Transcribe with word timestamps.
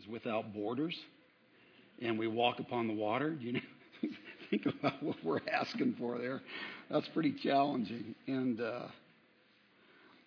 is 0.00 0.08
without 0.08 0.52
borders 0.52 0.96
and 2.00 2.18
we 2.18 2.26
walk 2.26 2.60
upon 2.60 2.86
the 2.86 2.94
water. 2.94 3.36
You 3.40 3.52
know, 3.52 3.60
think 4.50 4.66
about 4.66 5.02
what 5.02 5.16
we're 5.24 5.40
asking 5.52 5.96
for 5.98 6.18
there. 6.18 6.40
That's 6.90 7.08
pretty 7.08 7.32
challenging. 7.32 8.14
And 8.26 8.60
uh, 8.60 8.86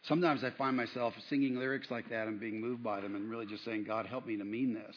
sometimes 0.04 0.44
I 0.44 0.52
find 0.52 0.78
myself 0.78 1.14
singing 1.30 1.58
lyrics 1.58 1.90
like 1.90 2.10
that 2.10 2.28
and 2.28 2.40
being 2.40 2.62
moved 2.62 2.84
by 2.84 3.02
them 3.02 3.16
and 3.16 3.30
really 3.30 3.46
just 3.46 3.66
saying, 3.66 3.86
God, 3.86 4.06
help 4.06 4.26
me 4.26 4.38
to 4.38 4.46
mean 4.46 4.74
this. 4.74 4.96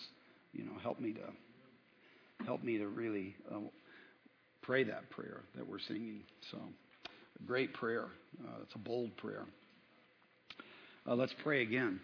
You 0.53 0.65
know, 0.65 0.73
help 0.83 1.01
me 1.01 1.13
to 1.13 2.45
help 2.45 2.63
me 2.63 2.79
to 2.79 2.87
really 2.87 3.35
uh, 3.51 3.59
pray 4.63 4.85
that 4.85 5.09
prayer 5.11 5.41
that 5.57 5.67
we're 5.67 5.79
singing. 5.79 6.21
So, 6.51 6.59
a 6.59 7.47
great 7.47 7.73
prayer. 7.75 8.07
Uh, 8.43 8.63
it's 8.63 8.75
a 8.75 8.79
bold 8.79 9.17
prayer. 9.17 9.45
Uh, 11.09 11.15
let's 11.15 11.35
pray 11.43 11.63
again. 11.63 12.01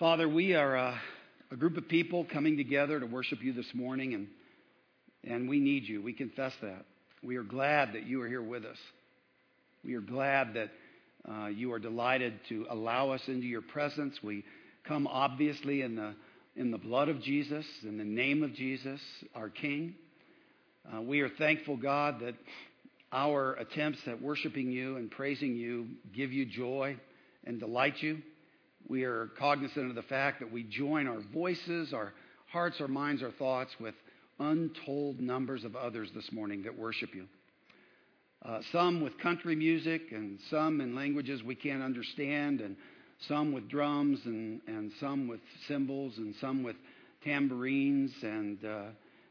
Father, 0.00 0.26
we 0.26 0.54
are 0.54 0.78
uh, 0.78 0.96
a 1.50 1.56
group 1.56 1.76
of 1.76 1.86
people 1.86 2.24
coming 2.32 2.56
together 2.56 2.98
to 2.98 3.04
worship 3.04 3.42
you 3.42 3.52
this 3.52 3.70
morning, 3.74 4.14
and, 4.14 4.28
and 5.24 5.46
we 5.46 5.60
need 5.60 5.86
you. 5.86 6.00
We 6.00 6.14
confess 6.14 6.54
that. 6.62 6.86
We 7.22 7.36
are 7.36 7.42
glad 7.42 7.92
that 7.92 8.06
you 8.06 8.22
are 8.22 8.26
here 8.26 8.40
with 8.40 8.64
us. 8.64 8.78
We 9.84 9.92
are 9.96 10.00
glad 10.00 10.54
that 10.54 10.70
uh, 11.30 11.48
you 11.48 11.70
are 11.74 11.78
delighted 11.78 12.32
to 12.48 12.66
allow 12.70 13.10
us 13.10 13.20
into 13.26 13.46
your 13.46 13.60
presence. 13.60 14.18
We 14.22 14.42
come 14.84 15.06
obviously 15.06 15.82
in 15.82 15.96
the, 15.96 16.14
in 16.56 16.70
the 16.70 16.78
blood 16.78 17.10
of 17.10 17.20
Jesus, 17.20 17.66
in 17.82 17.98
the 17.98 18.04
name 18.04 18.42
of 18.42 18.54
Jesus, 18.54 19.02
our 19.34 19.50
King. 19.50 19.96
Uh, 20.90 21.02
we 21.02 21.20
are 21.20 21.28
thankful, 21.28 21.76
God, 21.76 22.20
that 22.20 22.36
our 23.12 23.52
attempts 23.56 23.98
at 24.06 24.22
worshiping 24.22 24.72
you 24.72 24.96
and 24.96 25.10
praising 25.10 25.56
you 25.56 25.88
give 26.16 26.32
you 26.32 26.46
joy 26.46 26.96
and 27.44 27.60
delight 27.60 27.96
you. 28.02 28.22
We 28.88 29.04
are 29.04 29.30
cognizant 29.38 29.88
of 29.88 29.94
the 29.94 30.02
fact 30.02 30.40
that 30.40 30.50
we 30.50 30.64
join 30.64 31.06
our 31.06 31.20
voices, 31.32 31.92
our 31.92 32.12
hearts, 32.48 32.80
our 32.80 32.88
minds, 32.88 33.22
our 33.22 33.30
thoughts 33.30 33.70
with 33.78 33.94
untold 34.38 35.20
numbers 35.20 35.64
of 35.64 35.76
others 35.76 36.10
this 36.14 36.32
morning 36.32 36.62
that 36.64 36.76
worship 36.76 37.14
you. 37.14 37.26
Uh, 38.44 38.60
some 38.72 39.02
with 39.02 39.18
country 39.18 39.54
music, 39.54 40.12
and 40.12 40.38
some 40.50 40.80
in 40.80 40.94
languages 40.94 41.42
we 41.42 41.54
can't 41.54 41.82
understand, 41.82 42.60
and 42.62 42.74
some 43.28 43.52
with 43.52 43.68
drums, 43.68 44.18
and, 44.24 44.62
and 44.66 44.90
some 44.98 45.28
with 45.28 45.40
cymbals, 45.68 46.16
and 46.16 46.34
some 46.40 46.62
with 46.62 46.76
tambourines, 47.22 48.10
and, 48.22 48.64
uh, 48.64 48.86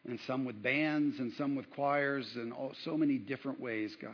and 0.08 0.20
some 0.28 0.46
with 0.46 0.62
bands, 0.62 1.18
and 1.18 1.34
some 1.34 1.56
with 1.56 1.70
choirs, 1.72 2.30
and 2.36 2.54
all, 2.54 2.72
so 2.86 2.96
many 2.96 3.18
different 3.18 3.60
ways, 3.60 3.96
God. 4.00 4.12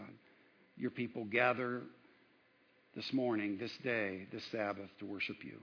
Your 0.77 0.91
people 0.91 1.25
gather 1.25 1.81
this 2.95 3.11
morning, 3.11 3.57
this 3.59 3.71
day, 3.83 4.25
this 4.31 4.43
Sabbath 4.51 4.89
to 4.99 5.05
worship 5.05 5.37
you. 5.43 5.59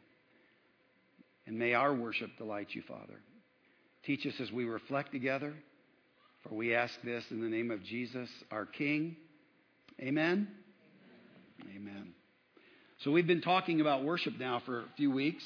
And 1.46 1.58
may 1.58 1.72
our 1.72 1.94
worship 1.94 2.30
delight 2.36 2.68
you, 2.72 2.82
Father. 2.86 3.20
Teach 4.04 4.26
us 4.26 4.34
as 4.40 4.52
we 4.52 4.64
reflect 4.64 5.12
together, 5.12 5.54
for 6.42 6.54
we 6.54 6.74
ask 6.74 6.92
this 7.02 7.24
in 7.30 7.40
the 7.40 7.48
name 7.48 7.70
of 7.70 7.82
Jesus, 7.84 8.28
our 8.50 8.66
King. 8.66 9.16
Amen? 10.00 10.48
Amen. 11.74 12.12
So 13.02 13.10
we've 13.10 13.26
been 13.26 13.40
talking 13.40 13.80
about 13.80 14.04
worship 14.04 14.34
now 14.38 14.60
for 14.66 14.80
a 14.80 14.86
few 14.96 15.10
weeks, 15.10 15.44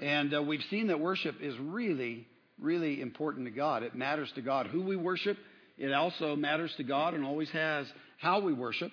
and 0.00 0.32
uh, 0.32 0.42
we've 0.42 0.64
seen 0.70 0.86
that 0.88 1.00
worship 1.00 1.36
is 1.40 1.58
really, 1.58 2.26
really 2.60 3.00
important 3.00 3.46
to 3.46 3.50
God. 3.50 3.82
It 3.82 3.94
matters 3.94 4.30
to 4.36 4.42
God 4.42 4.68
who 4.68 4.82
we 4.82 4.96
worship. 4.96 5.38
It 5.76 5.92
also 5.92 6.36
matters 6.36 6.72
to 6.76 6.84
God 6.84 7.14
and 7.14 7.24
always 7.24 7.50
has 7.50 7.86
how 8.18 8.40
we 8.40 8.52
worship. 8.52 8.92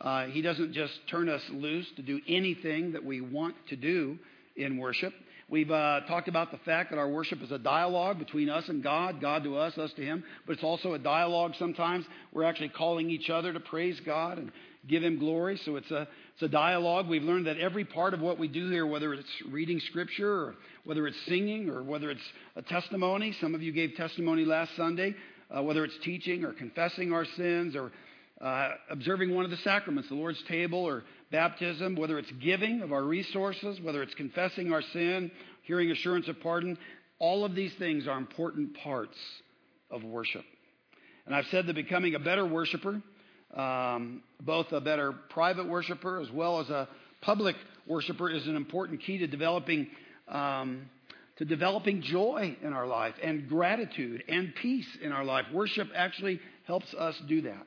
Uh, 0.00 0.26
he 0.26 0.42
doesn't 0.42 0.72
just 0.72 0.92
turn 1.10 1.28
us 1.28 1.42
loose 1.50 1.86
to 1.96 2.02
do 2.02 2.20
anything 2.28 2.92
that 2.92 3.04
we 3.04 3.20
want 3.20 3.54
to 3.68 3.76
do 3.76 4.18
in 4.56 4.78
worship. 4.78 5.12
We've 5.50 5.70
uh, 5.70 6.00
talked 6.06 6.28
about 6.28 6.50
the 6.50 6.58
fact 6.58 6.90
that 6.90 6.98
our 6.98 7.08
worship 7.08 7.42
is 7.42 7.50
a 7.50 7.58
dialogue 7.58 8.18
between 8.18 8.50
us 8.50 8.68
and 8.68 8.82
God, 8.82 9.18
God 9.18 9.44
to 9.44 9.56
us, 9.56 9.78
us 9.78 9.90
to 9.94 10.02
Him, 10.04 10.22
but 10.46 10.52
it's 10.52 10.62
also 10.62 10.92
a 10.92 10.98
dialogue 10.98 11.54
sometimes. 11.58 12.04
We're 12.34 12.44
actually 12.44 12.68
calling 12.68 13.08
each 13.08 13.30
other 13.30 13.54
to 13.54 13.60
praise 13.60 13.98
God 14.04 14.36
and 14.36 14.52
give 14.86 15.02
Him 15.02 15.18
glory. 15.18 15.58
So 15.64 15.76
it's 15.76 15.90
a, 15.90 16.06
it's 16.34 16.42
a 16.42 16.48
dialogue. 16.48 17.08
We've 17.08 17.22
learned 17.22 17.46
that 17.46 17.56
every 17.56 17.86
part 17.86 18.12
of 18.12 18.20
what 18.20 18.38
we 18.38 18.46
do 18.46 18.68
here, 18.68 18.86
whether 18.86 19.14
it's 19.14 19.26
reading 19.50 19.80
Scripture 19.88 20.30
or 20.30 20.54
whether 20.84 21.06
it's 21.06 21.16
singing 21.26 21.70
or 21.70 21.82
whether 21.82 22.10
it's 22.10 22.20
a 22.54 22.62
testimony, 22.62 23.34
some 23.40 23.54
of 23.54 23.62
you 23.62 23.72
gave 23.72 23.94
testimony 23.96 24.44
last 24.44 24.76
Sunday, 24.76 25.14
uh, 25.50 25.62
whether 25.62 25.82
it's 25.82 25.96
teaching 26.04 26.44
or 26.44 26.52
confessing 26.52 27.10
our 27.10 27.24
sins 27.36 27.74
or 27.74 27.90
uh, 28.40 28.70
observing 28.90 29.34
one 29.34 29.44
of 29.44 29.50
the 29.50 29.56
sacraments, 29.58 30.08
the 30.08 30.14
Lord's 30.14 30.42
table 30.44 30.78
or 30.78 31.02
baptism, 31.32 31.96
whether 31.96 32.18
it's 32.18 32.30
giving 32.40 32.82
of 32.82 32.92
our 32.92 33.02
resources, 33.02 33.80
whether 33.80 34.02
it's 34.02 34.14
confessing 34.14 34.72
our 34.72 34.82
sin, 34.92 35.30
hearing 35.62 35.90
assurance 35.90 36.28
of 36.28 36.40
pardon, 36.40 36.78
all 37.18 37.44
of 37.44 37.54
these 37.54 37.72
things 37.78 38.06
are 38.06 38.16
important 38.16 38.76
parts 38.78 39.18
of 39.90 40.04
worship. 40.04 40.44
And 41.26 41.34
I've 41.34 41.46
said 41.50 41.66
that 41.66 41.74
becoming 41.74 42.14
a 42.14 42.20
better 42.20 42.46
worshiper, 42.46 43.02
um, 43.54 44.22
both 44.40 44.70
a 44.72 44.80
better 44.80 45.12
private 45.30 45.68
worshiper 45.68 46.20
as 46.20 46.30
well 46.30 46.60
as 46.60 46.70
a 46.70 46.88
public 47.20 47.56
worshiper, 47.86 48.30
is 48.30 48.46
an 48.46 48.56
important 48.56 49.02
key 49.02 49.18
to 49.18 49.26
developing. 49.26 49.88
Um, 50.28 50.90
to 51.38 51.44
developing 51.44 52.02
joy 52.02 52.56
in 52.62 52.72
our 52.72 52.86
life 52.86 53.14
and 53.22 53.48
gratitude 53.48 54.24
and 54.28 54.52
peace 54.56 54.88
in 55.00 55.12
our 55.12 55.24
life. 55.24 55.46
Worship 55.52 55.86
actually 55.94 56.40
helps 56.66 56.92
us 56.94 57.14
do 57.28 57.42
that. 57.42 57.64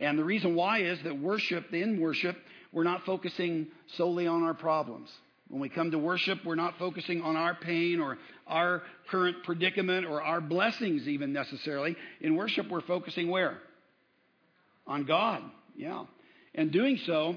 And 0.00 0.18
the 0.18 0.24
reason 0.24 0.54
why 0.54 0.78
is 0.80 0.98
that 1.04 1.18
worship, 1.18 1.72
in 1.72 2.00
worship, 2.00 2.36
we're 2.72 2.84
not 2.84 3.04
focusing 3.04 3.68
solely 3.96 4.26
on 4.26 4.42
our 4.42 4.54
problems. 4.54 5.10
When 5.48 5.60
we 5.60 5.68
come 5.68 5.90
to 5.90 5.98
worship, 5.98 6.38
we're 6.44 6.54
not 6.54 6.78
focusing 6.78 7.22
on 7.22 7.36
our 7.36 7.54
pain 7.54 8.00
or 8.00 8.18
our 8.46 8.82
current 9.10 9.42
predicament 9.44 10.06
or 10.06 10.22
our 10.22 10.40
blessings, 10.40 11.08
even 11.08 11.32
necessarily. 11.32 11.96
In 12.20 12.36
worship, 12.36 12.68
we're 12.68 12.82
focusing 12.82 13.28
where? 13.28 13.58
On 14.86 15.04
God. 15.04 15.42
Yeah. 15.76 16.04
And 16.54 16.70
doing 16.70 16.98
so, 17.04 17.34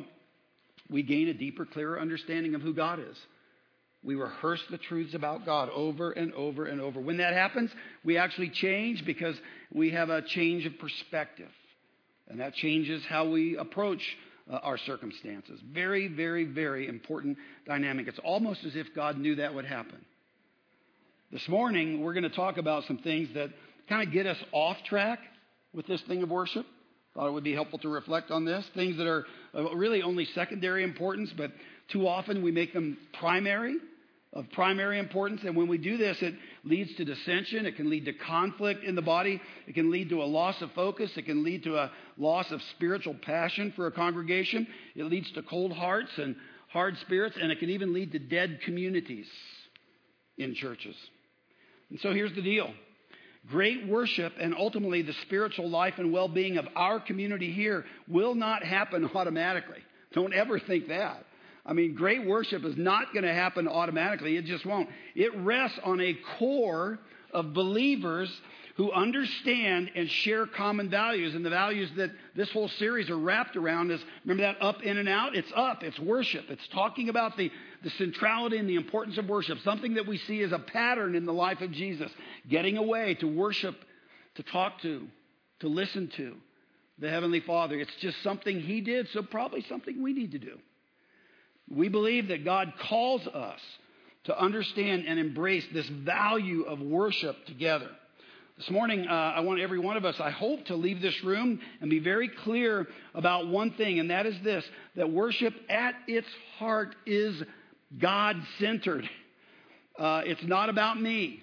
we 0.89 1.01
gain 1.01 1.27
a 1.27 1.33
deeper, 1.33 1.65
clearer 1.65 1.99
understanding 1.99 2.55
of 2.55 2.61
who 2.61 2.73
God 2.73 2.99
is. 2.99 3.17
We 4.03 4.15
rehearse 4.15 4.61
the 4.69 4.77
truths 4.77 5.15
about 5.15 5.45
God 5.45 5.69
over 5.69 6.11
and 6.11 6.33
over 6.33 6.65
and 6.65 6.79
over. 6.81 6.99
When 6.99 7.17
that 7.17 7.33
happens, 7.33 7.71
we 8.03 8.17
actually 8.17 8.49
change 8.49 9.05
because 9.05 9.35
we 9.73 9.91
have 9.91 10.09
a 10.09 10.21
change 10.21 10.65
of 10.65 10.77
perspective. 10.77 11.49
And 12.29 12.39
that 12.39 12.53
changes 12.53 13.03
how 13.07 13.29
we 13.29 13.57
approach 13.57 14.01
uh, 14.51 14.55
our 14.57 14.77
circumstances. 14.77 15.59
Very, 15.73 16.07
very, 16.07 16.45
very 16.45 16.87
important 16.87 17.37
dynamic. 17.67 18.07
It's 18.07 18.19
almost 18.23 18.63
as 18.65 18.75
if 18.75 18.87
God 18.95 19.17
knew 19.17 19.35
that 19.35 19.53
would 19.53 19.65
happen. 19.65 20.03
This 21.31 21.47
morning, 21.47 22.01
we're 22.01 22.13
going 22.13 22.23
to 22.23 22.29
talk 22.29 22.57
about 22.57 22.83
some 22.85 22.99
things 22.99 23.29
that 23.33 23.49
kind 23.89 24.07
of 24.07 24.13
get 24.13 24.25
us 24.25 24.37
off 24.51 24.77
track 24.85 25.19
with 25.73 25.87
this 25.87 26.01
thing 26.07 26.23
of 26.23 26.29
worship. 26.29 26.65
Thought 27.13 27.27
it 27.27 27.31
would 27.31 27.43
be 27.43 27.53
helpful 27.53 27.79
to 27.79 27.89
reflect 27.89 28.31
on 28.31 28.45
this. 28.45 28.65
Things 28.75 28.97
that 28.97 29.07
are 29.07 29.25
uh, 29.55 29.75
really 29.75 30.01
only 30.01 30.25
secondary 30.33 30.83
importance, 30.83 31.31
but 31.35 31.51
too 31.91 32.07
often 32.07 32.43
we 32.43 32.51
make 32.51 32.73
them 32.73 32.97
primary 33.19 33.77
of 34.33 34.49
primary 34.51 34.97
importance. 34.97 35.41
And 35.43 35.55
when 35.55 35.67
we 35.67 35.77
do 35.77 35.95
this, 35.97 36.17
it 36.21 36.33
leads 36.63 36.93
to 36.95 37.05
dissension. 37.05 37.65
It 37.65 37.75
can 37.75 37.89
lead 37.89 38.05
to 38.05 38.13
conflict 38.13 38.83
in 38.83 38.95
the 38.95 39.01
body. 39.01 39.39
It 39.67 39.75
can 39.75 39.91
lead 39.91 40.09
to 40.09 40.23
a 40.23 40.25
loss 40.25 40.59
of 40.61 40.71
focus. 40.71 41.11
It 41.15 41.25
can 41.25 41.43
lead 41.43 41.63
to 41.63 41.77
a 41.77 41.91
loss 42.17 42.51
of 42.51 42.59
spiritual 42.75 43.15
passion 43.21 43.73
for 43.75 43.87
a 43.87 43.91
congregation. 43.91 44.67
It 44.95 45.05
leads 45.05 45.31
to 45.33 45.43
cold 45.43 45.71
hearts 45.71 46.11
and 46.17 46.35
hard 46.69 46.97
spirits. 46.99 47.37
And 47.39 47.51
it 47.51 47.59
can 47.59 47.69
even 47.69 47.93
lead 47.93 48.11
to 48.13 48.19
dead 48.19 48.59
communities 48.65 49.27
in 50.37 50.55
churches. 50.55 50.95
And 51.91 51.99
so 51.99 52.11
here's 52.11 52.33
the 52.33 52.41
deal. 52.41 52.73
Great 53.49 53.87
worship 53.87 54.33
and 54.39 54.55
ultimately 54.57 55.01
the 55.01 55.13
spiritual 55.25 55.69
life 55.69 55.95
and 55.97 56.11
well 56.11 56.29
being 56.29 56.57
of 56.57 56.65
our 56.75 56.99
community 56.99 57.51
here 57.51 57.85
will 58.07 58.33
not 58.33 58.63
happen 58.63 59.07
automatically. 59.15 59.79
Don't 60.13 60.33
ever 60.33 60.59
think 60.59 60.87
that. 60.87 61.23
I 61.65 61.73
mean, 61.73 61.95
great 61.95 62.25
worship 62.25 62.65
is 62.65 62.75
not 62.75 63.13
going 63.13 63.23
to 63.23 63.33
happen 63.33 63.67
automatically. 63.67 64.35
It 64.35 64.45
just 64.45 64.65
won't. 64.65 64.89
It 65.15 65.33
rests 65.37 65.79
on 65.83 66.01
a 66.01 66.17
core 66.37 66.99
of 67.31 67.53
believers 67.53 68.29
who 68.75 68.91
understand 68.91 69.91
and 69.95 70.09
share 70.09 70.45
common 70.47 70.89
values. 70.89 71.35
And 71.35 71.45
the 71.45 71.49
values 71.49 71.89
that 71.95 72.11
this 72.35 72.51
whole 72.51 72.67
series 72.67 73.09
are 73.09 73.17
wrapped 73.17 73.55
around 73.55 73.91
is 73.91 74.03
remember 74.25 74.43
that 74.43 74.61
up, 74.61 74.81
in, 74.81 74.97
and 74.97 75.07
out? 75.07 75.35
It's 75.35 75.51
up, 75.55 75.83
it's 75.83 75.99
worship. 75.99 76.45
It's 76.49 76.67
talking 76.69 77.09
about 77.09 77.37
the, 77.37 77.51
the 77.83 77.91
centrality 77.91 78.57
and 78.57 78.67
the 78.67 78.75
importance 78.75 79.17
of 79.17 79.27
worship, 79.27 79.59
something 79.59 79.93
that 79.93 80.07
we 80.07 80.17
see 80.17 80.41
as 80.41 80.51
a 80.51 80.59
pattern 80.59 81.15
in 81.15 81.25
the 81.25 81.33
life 81.33 81.61
of 81.61 81.71
Jesus. 81.71 82.11
Getting 82.49 82.77
away 82.77 83.13
to 83.15 83.27
worship, 83.27 83.75
to 84.35 84.43
talk 84.43 84.81
to, 84.81 85.07
to 85.59 85.67
listen 85.67 86.11
to 86.17 86.35
the 86.97 87.09
Heavenly 87.09 87.41
Father. 87.41 87.79
It's 87.79 87.95
just 88.01 88.21
something 88.23 88.59
He 88.59 88.81
did, 88.81 89.07
so 89.09 89.21
probably 89.21 89.63
something 89.69 90.01
we 90.01 90.13
need 90.13 90.31
to 90.31 90.39
do. 90.39 90.57
We 91.75 91.89
believe 91.89 92.27
that 92.27 92.45
God 92.45 92.73
calls 92.87 93.25
us 93.27 93.59
to 94.25 94.39
understand 94.39 95.05
and 95.07 95.19
embrace 95.19 95.65
this 95.73 95.87
value 95.87 96.63
of 96.63 96.79
worship 96.79 97.45
together. 97.45 97.89
This 98.57 98.69
morning, 98.69 99.07
uh, 99.07 99.11
I 99.11 99.39
want 99.39 99.59
every 99.59 99.79
one 99.79 99.97
of 99.97 100.05
us, 100.05 100.15
I 100.19 100.29
hope, 100.29 100.65
to 100.65 100.75
leave 100.75 101.01
this 101.01 101.23
room 101.23 101.59
and 101.81 101.89
be 101.89 101.97
very 101.99 102.29
clear 102.29 102.87
about 103.15 103.47
one 103.47 103.71
thing, 103.71 103.99
and 103.99 104.11
that 104.11 104.27
is 104.27 104.35
this 104.43 104.63
that 104.95 105.09
worship 105.09 105.55
at 105.69 105.95
its 106.07 106.27
heart 106.59 106.95
is 107.07 107.41
God 107.99 108.37
centered. 108.59 109.09
Uh, 109.97 110.21
it's 110.25 110.43
not 110.43 110.69
about 110.69 111.01
me. 111.01 111.41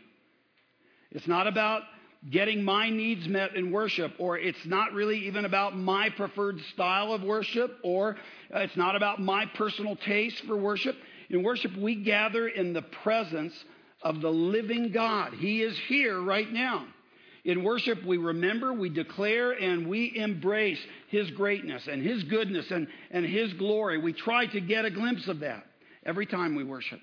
It's 1.10 1.26
not 1.26 1.48
about 1.48 1.82
getting 2.28 2.62
my 2.62 2.90
needs 2.90 3.26
met 3.26 3.54
in 3.56 3.70
worship, 3.70 4.12
or 4.18 4.38
it's 4.38 4.66
not 4.66 4.92
really 4.92 5.26
even 5.26 5.44
about 5.44 5.76
my 5.76 6.10
preferred 6.10 6.60
style 6.74 7.12
of 7.12 7.22
worship, 7.22 7.78
or 7.82 8.16
it's 8.50 8.76
not 8.76 8.94
about 8.94 9.20
my 9.20 9.46
personal 9.56 9.96
taste 9.96 10.42
for 10.46 10.56
worship. 10.56 10.96
In 11.30 11.42
worship, 11.42 11.74
we 11.76 11.94
gather 11.94 12.48
in 12.48 12.72
the 12.72 12.82
presence 12.82 13.54
of 14.02 14.20
the 14.20 14.30
living 14.30 14.92
God. 14.92 15.32
He 15.34 15.62
is 15.62 15.78
here 15.88 16.20
right 16.20 16.50
now. 16.50 16.86
In 17.44 17.64
worship, 17.64 18.04
we 18.04 18.18
remember, 18.18 18.74
we 18.74 18.90
declare, 18.90 19.52
and 19.52 19.86
we 19.86 20.12
embrace 20.14 20.80
His 21.08 21.30
greatness 21.30 21.88
and 21.90 22.02
His 22.02 22.22
goodness 22.24 22.70
and, 22.70 22.86
and 23.10 23.24
His 23.24 23.54
glory. 23.54 23.96
We 23.96 24.12
try 24.12 24.46
to 24.46 24.60
get 24.60 24.84
a 24.84 24.90
glimpse 24.90 25.26
of 25.26 25.40
that 25.40 25.64
every 26.04 26.26
time 26.26 26.54
we 26.54 26.64
worship. 26.64 27.00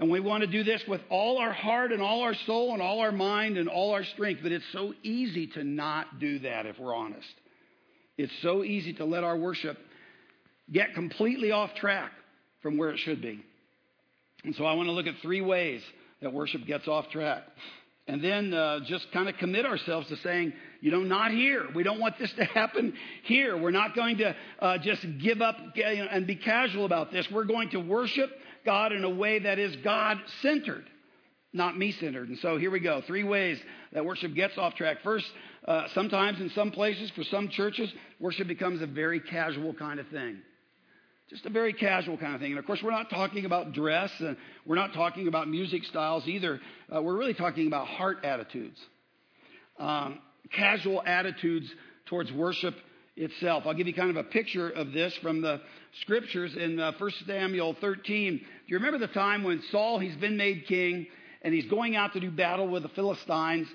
And 0.00 0.10
we 0.10 0.18
want 0.18 0.40
to 0.40 0.46
do 0.46 0.64
this 0.64 0.82
with 0.88 1.02
all 1.10 1.36
our 1.36 1.52
heart 1.52 1.92
and 1.92 2.00
all 2.00 2.22
our 2.22 2.32
soul 2.32 2.72
and 2.72 2.80
all 2.80 3.00
our 3.00 3.12
mind 3.12 3.58
and 3.58 3.68
all 3.68 3.92
our 3.92 4.02
strength. 4.02 4.40
But 4.42 4.50
it's 4.50 4.64
so 4.72 4.94
easy 5.02 5.48
to 5.48 5.62
not 5.62 6.18
do 6.18 6.38
that 6.38 6.64
if 6.64 6.78
we're 6.78 6.96
honest. 6.96 7.28
It's 8.16 8.32
so 8.40 8.64
easy 8.64 8.94
to 8.94 9.04
let 9.04 9.24
our 9.24 9.36
worship 9.36 9.76
get 10.72 10.94
completely 10.94 11.52
off 11.52 11.74
track 11.74 12.12
from 12.62 12.78
where 12.78 12.88
it 12.88 12.98
should 12.98 13.20
be. 13.20 13.44
And 14.42 14.54
so 14.54 14.64
I 14.64 14.72
want 14.72 14.88
to 14.88 14.92
look 14.92 15.06
at 15.06 15.16
three 15.20 15.42
ways 15.42 15.82
that 16.22 16.32
worship 16.32 16.64
gets 16.64 16.88
off 16.88 17.10
track. 17.10 17.42
And 18.06 18.24
then 18.24 18.54
uh, 18.54 18.80
just 18.86 19.12
kind 19.12 19.28
of 19.28 19.36
commit 19.36 19.66
ourselves 19.66 20.08
to 20.08 20.16
saying, 20.16 20.54
you 20.80 20.90
know, 20.90 21.00
not 21.00 21.30
here. 21.30 21.66
We 21.74 21.82
don't 21.82 22.00
want 22.00 22.18
this 22.18 22.32
to 22.38 22.44
happen 22.46 22.94
here. 23.24 23.54
We're 23.54 23.70
not 23.70 23.94
going 23.94 24.16
to 24.18 24.34
uh, 24.60 24.78
just 24.78 25.06
give 25.18 25.42
up 25.42 25.56
and 25.76 26.26
be 26.26 26.36
casual 26.36 26.86
about 26.86 27.12
this. 27.12 27.30
We're 27.30 27.44
going 27.44 27.68
to 27.70 27.80
worship 27.80 28.30
God 28.64 28.92
in 28.92 29.04
a 29.04 29.10
way 29.10 29.40
that 29.40 29.58
is 29.58 29.76
God 29.76 30.18
centered, 30.42 30.84
not 31.52 31.76
me 31.76 31.92
centered. 31.92 32.28
And 32.28 32.38
so 32.38 32.56
here 32.56 32.70
we 32.70 32.80
go. 32.80 33.02
Three 33.06 33.24
ways 33.24 33.58
that 33.92 34.04
worship 34.04 34.34
gets 34.34 34.56
off 34.58 34.74
track. 34.74 34.98
First, 35.02 35.26
uh, 35.66 35.88
sometimes 35.94 36.40
in 36.40 36.50
some 36.50 36.70
places, 36.70 37.10
for 37.10 37.24
some 37.24 37.48
churches, 37.48 37.92
worship 38.18 38.48
becomes 38.48 38.82
a 38.82 38.86
very 38.86 39.20
casual 39.20 39.74
kind 39.74 40.00
of 40.00 40.08
thing. 40.08 40.38
Just 41.28 41.46
a 41.46 41.50
very 41.50 41.72
casual 41.72 42.16
kind 42.16 42.34
of 42.34 42.40
thing. 42.40 42.50
And 42.50 42.58
of 42.58 42.66
course, 42.66 42.82
we're 42.82 42.90
not 42.90 43.08
talking 43.08 43.44
about 43.44 43.72
dress, 43.72 44.10
and 44.18 44.36
we're 44.66 44.74
not 44.74 44.92
talking 44.94 45.28
about 45.28 45.48
music 45.48 45.84
styles 45.84 46.26
either. 46.26 46.60
Uh, 46.94 47.00
we're 47.00 47.16
really 47.16 47.34
talking 47.34 47.68
about 47.68 47.86
heart 47.86 48.24
attitudes. 48.24 48.80
Um, 49.78 50.18
casual 50.52 51.02
attitudes 51.04 51.72
towards 52.06 52.32
worship 52.32 52.74
itself. 53.16 53.64
I'll 53.66 53.74
give 53.74 53.86
you 53.86 53.94
kind 53.94 54.10
of 54.10 54.16
a 54.16 54.24
picture 54.24 54.70
of 54.70 54.92
this 54.92 55.14
from 55.16 55.42
the 55.42 55.60
scriptures 56.00 56.56
in 56.56 56.78
uh, 56.78 56.92
1 56.98 57.10
Samuel 57.26 57.76
13. 57.80 58.38
Do 58.38 58.44
you 58.66 58.76
remember 58.76 58.98
the 58.98 59.12
time 59.12 59.42
when 59.42 59.62
Saul, 59.70 59.98
he's 59.98 60.16
been 60.16 60.36
made 60.36 60.66
king, 60.66 61.06
and 61.42 61.52
he's 61.54 61.66
going 61.66 61.96
out 61.96 62.12
to 62.14 62.20
do 62.20 62.30
battle 62.30 62.68
with 62.68 62.82
the 62.82 62.88
Philistines, 62.90 63.66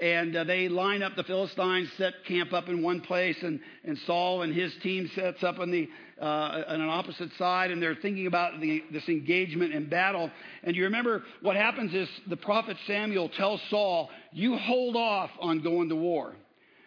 and 0.00 0.34
uh, 0.34 0.44
they 0.44 0.68
line 0.68 1.02
up 1.02 1.14
the 1.16 1.22
Philistines, 1.22 1.88
set 1.96 2.14
camp 2.26 2.52
up 2.52 2.68
in 2.68 2.82
one 2.82 3.00
place, 3.00 3.36
and, 3.42 3.60
and 3.84 3.96
Saul 4.06 4.42
and 4.42 4.52
his 4.52 4.74
team 4.82 5.10
sets 5.14 5.42
up 5.44 5.58
on 5.58 5.70
the 5.70 5.88
uh, 6.20 6.62
on 6.68 6.80
an 6.80 6.88
opposite 6.88 7.32
side, 7.38 7.70
and 7.70 7.82
they're 7.82 7.96
thinking 7.96 8.26
about 8.26 8.60
the, 8.60 8.84
this 8.92 9.08
engagement 9.08 9.72
in 9.72 9.88
battle. 9.88 10.30
And 10.62 10.76
you 10.76 10.84
remember 10.84 11.24
what 11.42 11.56
happens 11.56 11.92
is 11.92 12.08
the 12.28 12.36
prophet 12.36 12.76
Samuel 12.86 13.28
tells 13.30 13.60
Saul, 13.68 14.10
"You 14.32 14.56
hold 14.56 14.96
off 14.96 15.30
on 15.40 15.60
going 15.60 15.88
to 15.88 15.96
war 15.96 16.34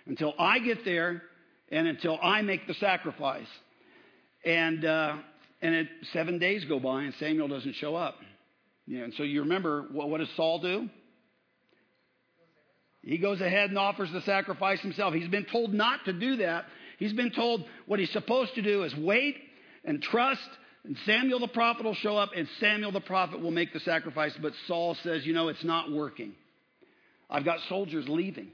until 0.05 0.33
I 0.39 0.59
get 0.59 0.85
there, 0.85 1.23
and 1.71 1.87
until 1.87 2.19
I 2.21 2.41
make 2.41 2.67
the 2.67 2.73
sacrifice." 2.75 3.47
And 4.45 4.85
uh, 4.85 5.17
and 5.61 5.75
it, 5.75 5.87
seven 6.13 6.39
days 6.39 6.65
go 6.65 6.79
by, 6.79 7.03
and 7.03 7.13
Samuel 7.19 7.47
doesn't 7.47 7.75
show 7.75 7.95
up. 7.95 8.15
Yeah, 8.85 9.03
and 9.03 9.13
so 9.15 9.23
you 9.23 9.41
remember 9.41 9.85
what, 9.91 10.09
what 10.09 10.19
does 10.19 10.29
Saul 10.35 10.59
do? 10.59 10.89
He 13.03 13.17
goes 13.17 13.39
ahead 13.41 13.69
and 13.69 13.77
offers 13.77 14.11
the 14.11 14.21
sacrifice 14.21 14.81
himself. 14.81 15.13
He's 15.13 15.29
been 15.29 15.45
told 15.45 15.73
not 15.73 16.05
to 16.05 16.13
do 16.13 16.37
that. 16.37 16.65
He's 16.99 17.13
been 17.13 17.31
told 17.31 17.63
what 17.85 17.99
he's 17.99 18.11
supposed 18.11 18.55
to 18.55 18.61
do 18.61 18.83
is 18.83 18.93
wait 18.95 19.37
and 19.85 20.01
trust, 20.01 20.49
and 20.83 20.97
Samuel 21.05 21.39
the 21.39 21.47
prophet 21.47 21.85
will 21.85 21.95
show 21.95 22.17
up, 22.17 22.31
and 22.35 22.47
Samuel 22.59 22.91
the 22.91 23.01
prophet 23.01 23.41
will 23.41 23.51
make 23.51 23.71
the 23.71 23.79
sacrifice. 23.81 24.33
But 24.41 24.53
Saul 24.67 24.95
says, 25.03 25.25
You 25.25 25.33
know, 25.33 25.47
it's 25.47 25.63
not 25.63 25.91
working. 25.91 26.33
I've 27.29 27.45
got 27.45 27.59
soldiers 27.69 28.05
leaving. 28.07 28.49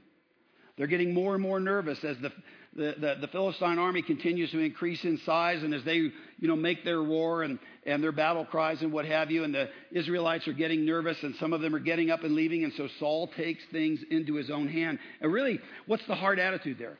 They're 0.76 0.88
getting 0.88 1.14
more 1.14 1.34
and 1.34 1.42
more 1.42 1.60
nervous 1.60 2.02
as 2.02 2.16
the, 2.18 2.32
the, 2.76 2.94
the, 2.98 3.14
the, 3.20 3.28
Philistine 3.28 3.78
army 3.78 4.02
continues 4.02 4.50
to 4.50 4.58
increase 4.58 5.02
in 5.04 5.18
size 5.24 5.62
and 5.62 5.72
as 5.72 5.84
they, 5.84 5.94
you 5.96 6.12
know, 6.40 6.56
make 6.56 6.84
their 6.84 7.02
war 7.02 7.42
and, 7.42 7.58
and 7.86 8.02
their 8.02 8.12
battle 8.12 8.44
cries 8.44 8.82
and 8.82 8.92
what 8.92 9.04
have 9.04 9.30
you, 9.30 9.44
and 9.44 9.54
the 9.54 9.68
Israelites 9.92 10.48
are 10.48 10.52
getting 10.52 10.84
nervous 10.84 11.16
and 11.22 11.34
some 11.38 11.52
of 11.52 11.60
them 11.60 11.74
are 11.74 11.80
getting 11.80 12.10
up 12.10 12.24
and 12.24 12.34
leaving, 12.34 12.64
and 12.64 12.72
so 12.76 12.88
Saul 12.98 13.30
takes 13.36 13.62
things 13.70 14.00
into 14.10 14.34
his 14.34 14.50
own 14.50 14.66
hand. 14.66 14.98
And 15.20 15.32
really, 15.32 15.60
what's 15.86 16.06
the 16.06 16.16
hard 16.16 16.38
attitude 16.38 16.78
there? 16.78 16.98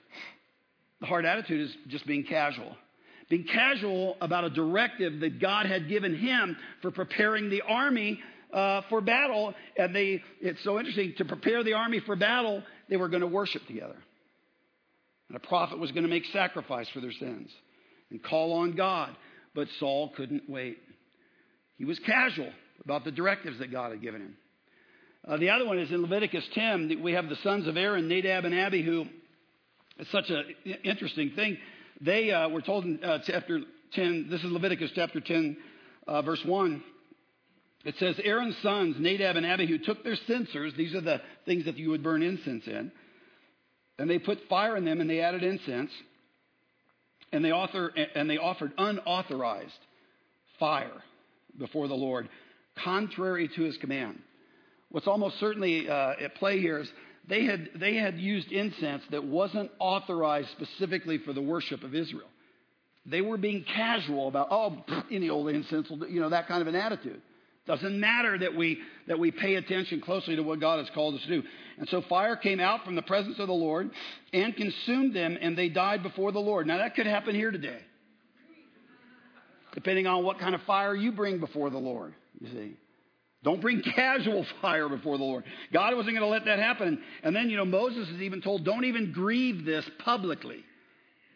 The 1.01 1.07
hard 1.07 1.25
attitude 1.25 1.61
is 1.61 1.77
just 1.89 2.07
being 2.07 2.25
casual. 2.25 2.77
Being 3.29 3.45
casual 3.45 4.17
about 4.21 4.45
a 4.45 4.51
directive 4.51 5.21
that 5.21 5.41
God 5.41 5.67
had 5.67 5.89
given 5.89 6.17
him 6.17 6.57
for 6.83 6.91
preparing 6.91 7.51
the 7.51 7.63
army 7.63 8.21
uh, 8.53 8.83
for 8.89 9.01
battle. 9.01 9.55
And 9.77 9.95
they, 9.95 10.23
it's 10.41 10.63
so 10.63 10.79
interesting, 10.79 11.15
to 11.19 11.25
prepare 11.25 11.65
the 11.65 11.73
army 11.73 12.01
for 12.01 12.15
battle, 12.15 12.63
they 12.89 12.97
were 12.97 13.09
going 13.09 13.23
to 13.23 13.27
worship 13.27 13.67
together. 13.67 13.97
And 15.29 15.37
a 15.37 15.41
prophet 15.41 15.79
was 15.79 15.91
going 15.93 16.03
to 16.03 16.09
make 16.09 16.25
sacrifice 16.27 16.89
for 16.91 17.01
their 17.01 17.13
sins 17.13 17.51
and 18.11 18.23
call 18.23 18.53
on 18.55 18.73
God. 18.77 19.17
But 19.55 19.69
Saul 19.79 20.13
couldn't 20.17 20.49
wait. 20.49 20.79
He 21.77 21.85
was 21.85 21.99
casual 22.01 22.51
about 22.85 23.05
the 23.05 23.11
directives 23.11 23.59
that 23.59 23.73
God 23.73 23.93
had 23.93 24.03
given 24.03 24.21
him. 24.21 24.37
Uh, 25.27 25.39
the 25.39 25.51
other 25.51 25.65
one 25.65 25.79
is 25.79 25.91
in 25.91 26.03
Leviticus 26.03 26.45
10. 26.55 27.01
We 27.03 27.13
have 27.13 27.29
the 27.29 27.37
sons 27.37 27.67
of 27.67 27.77
Aaron, 27.77 28.09
Nadab 28.09 28.45
and 28.45 28.55
Abihu. 28.55 29.07
It's 29.97 30.11
such 30.11 30.29
an 30.29 30.45
interesting 30.85 31.31
thing. 31.35 31.57
They 32.01 32.31
uh, 32.31 32.49
were 32.49 32.61
told 32.61 32.85
in 32.85 33.03
uh, 33.03 33.21
chapter 33.25 33.61
10, 33.95 34.27
this 34.29 34.41
is 34.41 34.51
Leviticus 34.51 34.91
chapter 34.95 35.21
10, 35.21 35.57
uh, 36.07 36.23
verse 36.23 36.43
1. 36.45 36.83
It 37.85 37.95
says, 37.99 38.17
Aaron's 38.23 38.57
sons, 38.63 38.97
Nadab 38.99 39.37
and 39.37 39.47
Abihu, 39.47 39.79
took 39.79 40.03
their 40.05 40.17
censers. 40.27 40.73
These 40.77 40.95
are 40.95 41.01
the 41.01 41.21
things 41.47 41.65
that 41.67 41.79
you 41.79 41.91
would 41.91 42.03
burn 42.03 42.23
incense 42.23 42.67
in 42.67 42.93
and 43.99 44.09
they 44.09 44.19
put 44.19 44.39
fire 44.49 44.77
in 44.77 44.85
them 44.85 45.01
and 45.01 45.09
they 45.09 45.21
added 45.21 45.43
incense. 45.43 45.91
And 47.33 47.45
they, 47.45 47.51
author, 47.51 47.93
and 48.15 48.31
they 48.31 48.39
offered 48.39 48.73
unauthorized 48.79 49.73
fire 50.59 51.03
before 51.59 51.89
the 51.89 51.95
Lord, 51.95 52.29
contrary 52.85 53.51
to 53.57 53.63
his 53.63 53.77
command. 53.79 54.21
What's 54.91 55.09
almost 55.09 55.41
certainly 55.41 55.89
uh, 55.89 56.13
at 56.23 56.37
play 56.37 56.61
here 56.61 56.79
is 56.79 56.89
they 57.29 57.45
had, 57.45 57.71
they 57.75 57.97
had 57.97 58.19
used 58.19 58.53
incense 58.53 59.03
that 59.11 59.25
wasn't 59.25 59.71
authorized 59.79 60.49
specifically 60.51 61.19
for 61.19 61.33
the 61.33 61.43
worship 61.43 61.83
of 61.83 61.95
Israel. 61.95 62.29
They 63.07 63.21
were 63.21 63.37
being 63.37 63.65
casual 63.65 64.29
about, 64.29 64.49
oh, 64.51 64.85
any 65.11 65.31
old 65.31 65.49
incense, 65.49 65.89
will 65.91 65.99
do, 65.99 66.07
you 66.07 66.21
know, 66.21 66.31
that 66.31 66.47
kind 66.47 66.63
of 66.63 66.69
an 66.69 66.77
attitude. 66.77 67.21
Doesn't 67.67 67.99
matter 67.99 68.37
that 68.39 68.55
we, 68.55 68.79
that 69.09 69.19
we 69.19 69.31
pay 69.31 69.55
attention 69.55 70.03
closely 70.03 70.37
to 70.37 70.43
what 70.43 70.61
God 70.61 70.81
has 70.81 70.91
called 70.95 71.15
us 71.15 71.23
to 71.23 71.29
do. 71.29 71.43
And 71.79 71.89
so 71.89 72.03
fire 72.03 72.37
came 72.37 72.61
out 72.61 72.85
from 72.85 72.95
the 72.95 73.03
presence 73.03 73.39
of 73.39 73.47
the 73.47 73.55
Lord 73.55 73.91
and 74.35 74.55
consumed 74.55 75.15
them, 75.15 75.39
and 75.41 75.57
they 75.57 75.71
died 75.71 76.03
before 76.03 76.31
the 76.31 76.41
Lord. 76.41 76.67
Now, 76.67 76.79
that 76.79 76.95
could 76.95 77.07
happen 77.07 77.35
here 77.35 77.51
today, 77.51 77.81
depending 79.73 80.07
on 80.07 80.25
what 80.25 80.39
kind 80.39 80.55
of 80.55 80.61
fire 80.63 80.95
you 80.95 81.11
bring 81.11 81.41
before 81.41 81.71
the 81.71 81.79
Lord, 81.79 82.15
you 82.39 82.49
see. 82.49 82.77
Don't 83.43 83.61
bring 83.61 83.83
casual 83.97 84.45
fire 84.61 84.89
before 84.89 85.17
the 85.17 85.25
Lord. 85.25 85.45
God 85.73 85.95
wasn't 85.95 86.17
going 86.17 86.27
to 86.27 86.33
let 86.33 86.45
that 86.45 86.59
happen. 86.59 87.03
And 87.23 87.35
then, 87.35 87.49
you 87.49 87.57
know, 87.57 87.65
Moses 87.65 88.09
is 88.09 88.21
even 88.21 88.43
told, 88.43 88.65
don't 88.65 88.85
even 88.85 89.13
grieve 89.13 89.65
this 89.65 89.89
publicly. 90.05 90.65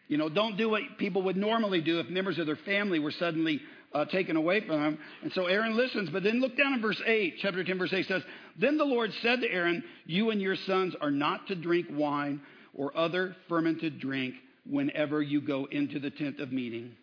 You 0.07 0.17
know, 0.17 0.27
don't 0.27 0.57
do 0.57 0.69
what 0.69 0.81
people 0.97 1.23
would 1.23 1.37
normally 1.37 1.81
do 1.81 1.99
if 1.99 2.09
members 2.09 2.39
of 2.39 2.47
their 2.47 2.55
family 2.55 2.97
were 2.97 3.11
suddenly 3.11 3.61
uh, 3.93 4.05
taken 4.05 4.35
away 4.35 4.65
from 4.65 4.83
him. 4.83 4.99
And 5.23 5.31
so 5.33 5.45
Aaron 5.45 5.75
listens. 5.75 6.09
But 6.09 6.23
then 6.23 6.39
look 6.39 6.57
down 6.57 6.73
in 6.73 6.81
verse 6.81 7.01
8, 7.05 7.35
chapter 7.41 7.63
10, 7.63 7.77
verse 7.77 7.93
8 7.93 8.07
says, 8.07 8.23
Then 8.59 8.77
the 8.77 8.85
Lord 8.85 9.11
said 9.21 9.41
to 9.41 9.51
Aaron, 9.51 9.83
You 10.05 10.29
and 10.29 10.41
your 10.41 10.55
sons 10.55 10.95
are 11.01 11.11
not 11.11 11.47
to 11.47 11.55
drink 11.55 11.87
wine 11.91 12.41
or 12.73 12.95
other 12.95 13.35
fermented 13.47 13.99
drink 13.99 14.35
whenever 14.65 15.21
you 15.21 15.41
go 15.41 15.65
into 15.65 15.99
the 15.99 16.11
tent 16.11 16.39
of 16.39 16.51
meeting, 16.51 16.95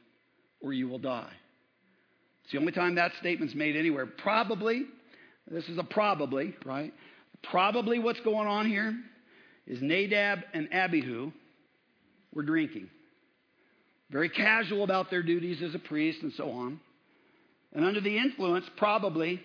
or 0.60 0.72
you 0.72 0.88
will 0.88 0.98
die. 0.98 1.32
It's 2.44 2.52
the 2.52 2.58
only 2.58 2.72
time 2.72 2.94
that 2.94 3.10
statement's 3.18 3.54
made 3.54 3.76
anywhere. 3.76 4.06
Probably, 4.06 4.84
this 5.50 5.68
is 5.68 5.78
a 5.78 5.82
probably, 5.82 6.54
right? 6.64 6.94
Probably 7.50 7.98
what's 7.98 8.20
going 8.20 8.46
on 8.46 8.66
here 8.66 8.94
is 9.66 9.82
Nadab 9.82 10.40
and 10.54 10.72
Abihu 10.72 11.32
were 12.32 12.44
drinking 12.44 12.88
very 14.10 14.28
casual 14.28 14.84
about 14.84 15.10
their 15.10 15.22
duties 15.22 15.62
as 15.62 15.74
a 15.74 15.78
priest 15.78 16.22
and 16.22 16.32
so 16.34 16.50
on. 16.50 16.80
And 17.72 17.84
under 17.84 18.00
the 18.00 18.16
influence, 18.16 18.64
probably, 18.76 19.40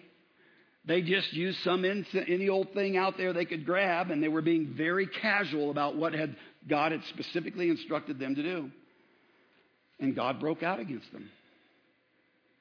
they 0.86 1.01
just 1.01 1.34
used 1.34 1.60
some 1.63 1.84
any 1.84 2.50
old 2.50 2.74
thing 2.74 2.98
out 2.98 3.18
there 3.18 3.34
they 3.34 3.46
could 3.46 3.65
grab, 3.65 4.12
and 4.12 4.22
they 4.22 4.27
were 4.27 4.41
being 4.41 4.74
very 4.77 5.08
casual 5.08 5.72
about 5.72 5.98
what 5.98 6.13
had 6.13 6.36
God 6.68 6.91
had 6.91 7.03
specifically 7.10 7.70
instructed 7.70 8.20
them 8.20 8.36
to 8.36 8.44
do. 8.44 8.72
And 10.00 10.15
God 10.15 10.39
broke 10.39 10.63
out 10.63 10.80
against 10.80 11.12
them. 11.12 11.30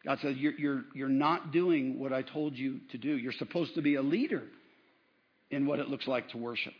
God 0.04 0.19
said, 0.23 0.37
you're, 0.37 0.54
you're, 0.54 0.85
you're 0.95 1.09
not 1.09 1.52
doing 1.52 1.99
what 1.99 2.12
I 2.12 2.23
told 2.23 2.57
you 2.57 2.80
to 2.92 2.99
do. 2.99 3.16
You're 3.16 3.33
supposed 3.33 3.75
to 3.75 3.83
be 3.83 3.97
a 3.97 4.02
leader 4.02 4.42
in 5.50 5.66
what 5.66 5.78
it 5.78 5.88
looks 5.88 6.07
like 6.09 6.30
to 6.30 6.38
worship. 6.38 6.73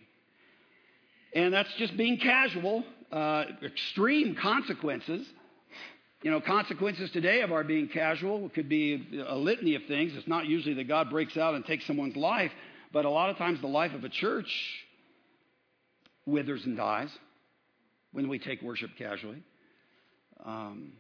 And 1.35 1.53
that's 1.53 1.73
just 1.79 1.97
being 1.97 2.19
casual, 2.19 2.83
uh, 3.13 3.45
extreme 3.63 4.37
consequences. 4.41 5.27
You 6.23 6.31
know, 6.31 6.41
consequences 6.41 7.11
today 7.13 7.41
of 7.41 7.51
our 7.51 7.65
being 7.65 7.89
casual 7.89 8.51
could 8.51 8.69
be 8.69 9.25
a 9.27 9.37
litany 9.37 9.75
of 9.75 9.83
things. 9.89 10.13
It's 10.15 10.29
not 10.29 10.47
usually 10.47 10.75
that 10.75 10.87
God 10.87 11.09
breaks 11.09 11.37
out 11.37 11.55
and 11.55 11.65
takes 11.65 11.87
someone's 11.87 12.17
life, 12.17 12.53
but 12.93 13.07
a 13.07 13.11
lot 13.11 13.31
of 13.31 13.39
times 13.39 13.61
the 13.61 13.69
life 13.69 13.95
of 13.95 14.05
a 14.05 14.11
church 14.11 14.51
withers 16.27 16.65
and 16.67 16.77
dies 16.77 17.09
when 18.13 18.29
we 18.29 18.39
take 18.39 18.61
worship 18.61 18.91
casually. 18.99 19.43
Um, 20.45 20.93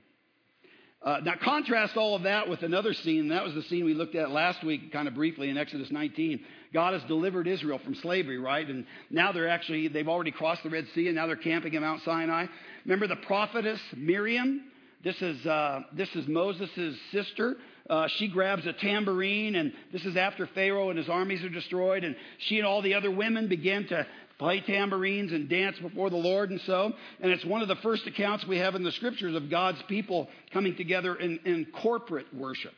uh, 1.03 1.19
now, 1.25 1.35
contrast 1.43 1.97
all 1.97 2.15
of 2.15 2.25
that 2.25 2.47
with 2.47 2.63
another 2.63 2.93
scene. 2.93 3.29
That 3.29 3.43
was 3.43 3.55
the 3.55 3.63
scene 3.63 3.87
we 3.87 3.95
looked 3.95 4.15
at 4.15 4.31
last 4.31 4.63
week, 4.63 4.93
kind 4.93 5.09
of 5.09 5.15
briefly, 5.15 5.49
in 5.49 5.57
Exodus 5.57 5.91
19. 5.91 6.41
God 6.75 6.93
has 6.93 7.03
delivered 7.05 7.49
Israel 7.49 7.81
from 7.83 7.95
slavery, 7.95 8.39
right? 8.39 8.69
And 8.69 8.85
now 9.09 9.33
they're 9.33 9.49
actually, 9.49 9.89
they've 9.89 10.09
already 10.09 10.31
crossed 10.31 10.63
the 10.63 10.69
Red 10.69 10.87
Sea, 10.95 11.07
and 11.07 11.17
now 11.17 11.27
they're 11.27 11.37
camping 11.37 11.73
in 11.73 11.81
Mount 11.81 12.03
Sinai. 12.03 12.47
Remember 12.85 13.07
the 13.07 13.17
prophetess 13.17 13.81
Miriam? 13.97 14.65
This 15.03 15.21
is, 15.23 15.47
uh, 15.47 15.81
this 15.95 16.15
is 16.15 16.29
Moses' 16.29 16.95
sister. 17.11 17.57
Uh, 17.89 18.07
she 18.17 18.29
grabs 18.29 18.67
a 18.67 18.75
tambourine, 18.75 19.55
and 19.55 19.73
this 19.93 20.05
is 20.05 20.19
after 20.19 20.47
Pharaoh 20.49 20.91
and 20.91 20.99
his 20.99 21.09
armies 21.09 21.43
are 21.43 21.49
destroyed. 21.49 22.05
And 22.05 22.15
she 22.41 22.59
and 22.59 22.67
all 22.67 22.83
the 22.83 22.93
other 22.93 23.11
women 23.11 23.49
begin 23.49 23.87
to 23.89 24.07
play 24.41 24.61
tambourines 24.61 25.33
and 25.33 25.51
dance 25.51 25.79
before 25.79 26.09
the 26.09 26.17
Lord 26.17 26.51
and 26.51 26.61
so. 26.63 26.93
And 27.21 27.31
it's 27.31 27.45
one 27.45 27.61
of 27.61 27.69
the 27.69 27.77
first 27.77 28.07
accounts 28.07 28.47
we 28.47 28.57
have 28.57 28.75
in 28.75 28.83
the 28.83 28.91
scriptures 28.93 29.37
of 29.37 29.51
God's 29.51 29.81
people 29.87 30.29
coming 30.53 30.75
together 30.77 31.15
in, 31.15 31.39
in 31.45 31.67
corporate 31.83 32.35
worship. 32.35 32.73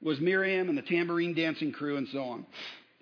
Was 0.00 0.18
Miriam 0.18 0.70
and 0.70 0.76
the 0.76 0.82
tambourine 0.82 1.34
dancing 1.34 1.72
crew 1.72 1.98
and 1.98 2.08
so 2.08 2.22
on. 2.24 2.46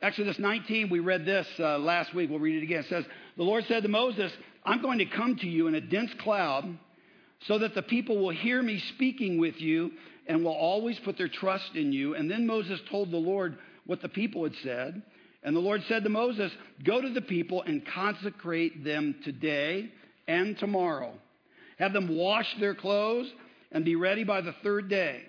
Exodus 0.03 0.39
19, 0.39 0.91
we 0.91 0.99
read 0.99 1.25
this 1.25 1.47
uh, 1.61 1.79
last 1.79 2.13
week. 2.13 2.29
We'll 2.29 2.41
read 2.41 2.61
it 2.61 2.65
again. 2.65 2.81
It 2.81 2.87
says, 2.89 3.05
The 3.37 3.45
Lord 3.45 3.65
said 3.69 3.85
to 3.85 3.89
Moses, 3.89 4.33
I'm 4.65 4.83
going 4.83 4.99
to 4.99 5.07
come 5.07 5.37
to 5.37 5.47
you 5.47 5.69
in 5.69 5.77
a 5.77 5.81
dense 5.81 6.11
cloud 6.21 6.77
so 7.47 7.59
that 7.59 7.77
the 7.77 7.83
people 7.83 8.19
will 8.19 8.35
hear 8.35 8.61
me 8.61 8.83
speaking 8.95 9.39
with 9.39 9.61
you 9.61 9.93
and 10.27 10.45
will 10.45 10.53
always 10.53 10.99
put 11.05 11.17
their 11.17 11.29
trust 11.29 11.77
in 11.77 11.93
you. 11.93 12.17
And 12.17 12.29
then 12.29 12.49
Moses 12.49 12.81
told 12.91 13.13
the 13.13 13.17
Lord 13.17 13.57
what 13.87 14.03
the 14.03 14.09
people 14.09 14.43
had 14.43 14.55
said. 14.65 15.03
And 15.43 15.57
the 15.57 15.61
Lord 15.61 15.83
said 15.89 16.05
to 16.05 16.11
Moses, 16.11 16.53
Go 16.85 17.01
to 17.01 17.11
the 17.11 17.23
people 17.23 17.63
and 17.63 17.87
consecrate 17.87 18.85
them 18.85 19.17
today 19.25 19.91
and 20.29 20.59
tomorrow. 20.59 21.15
Have 21.79 21.93
them 21.93 22.15
wash 22.15 22.55
their 22.61 22.75
clothes 22.75 23.33
and 23.73 23.85
be 23.85 23.97
ready 23.97 24.25
by 24.25 24.43
the 24.43 24.55
third 24.63 24.89
day, 24.89 25.23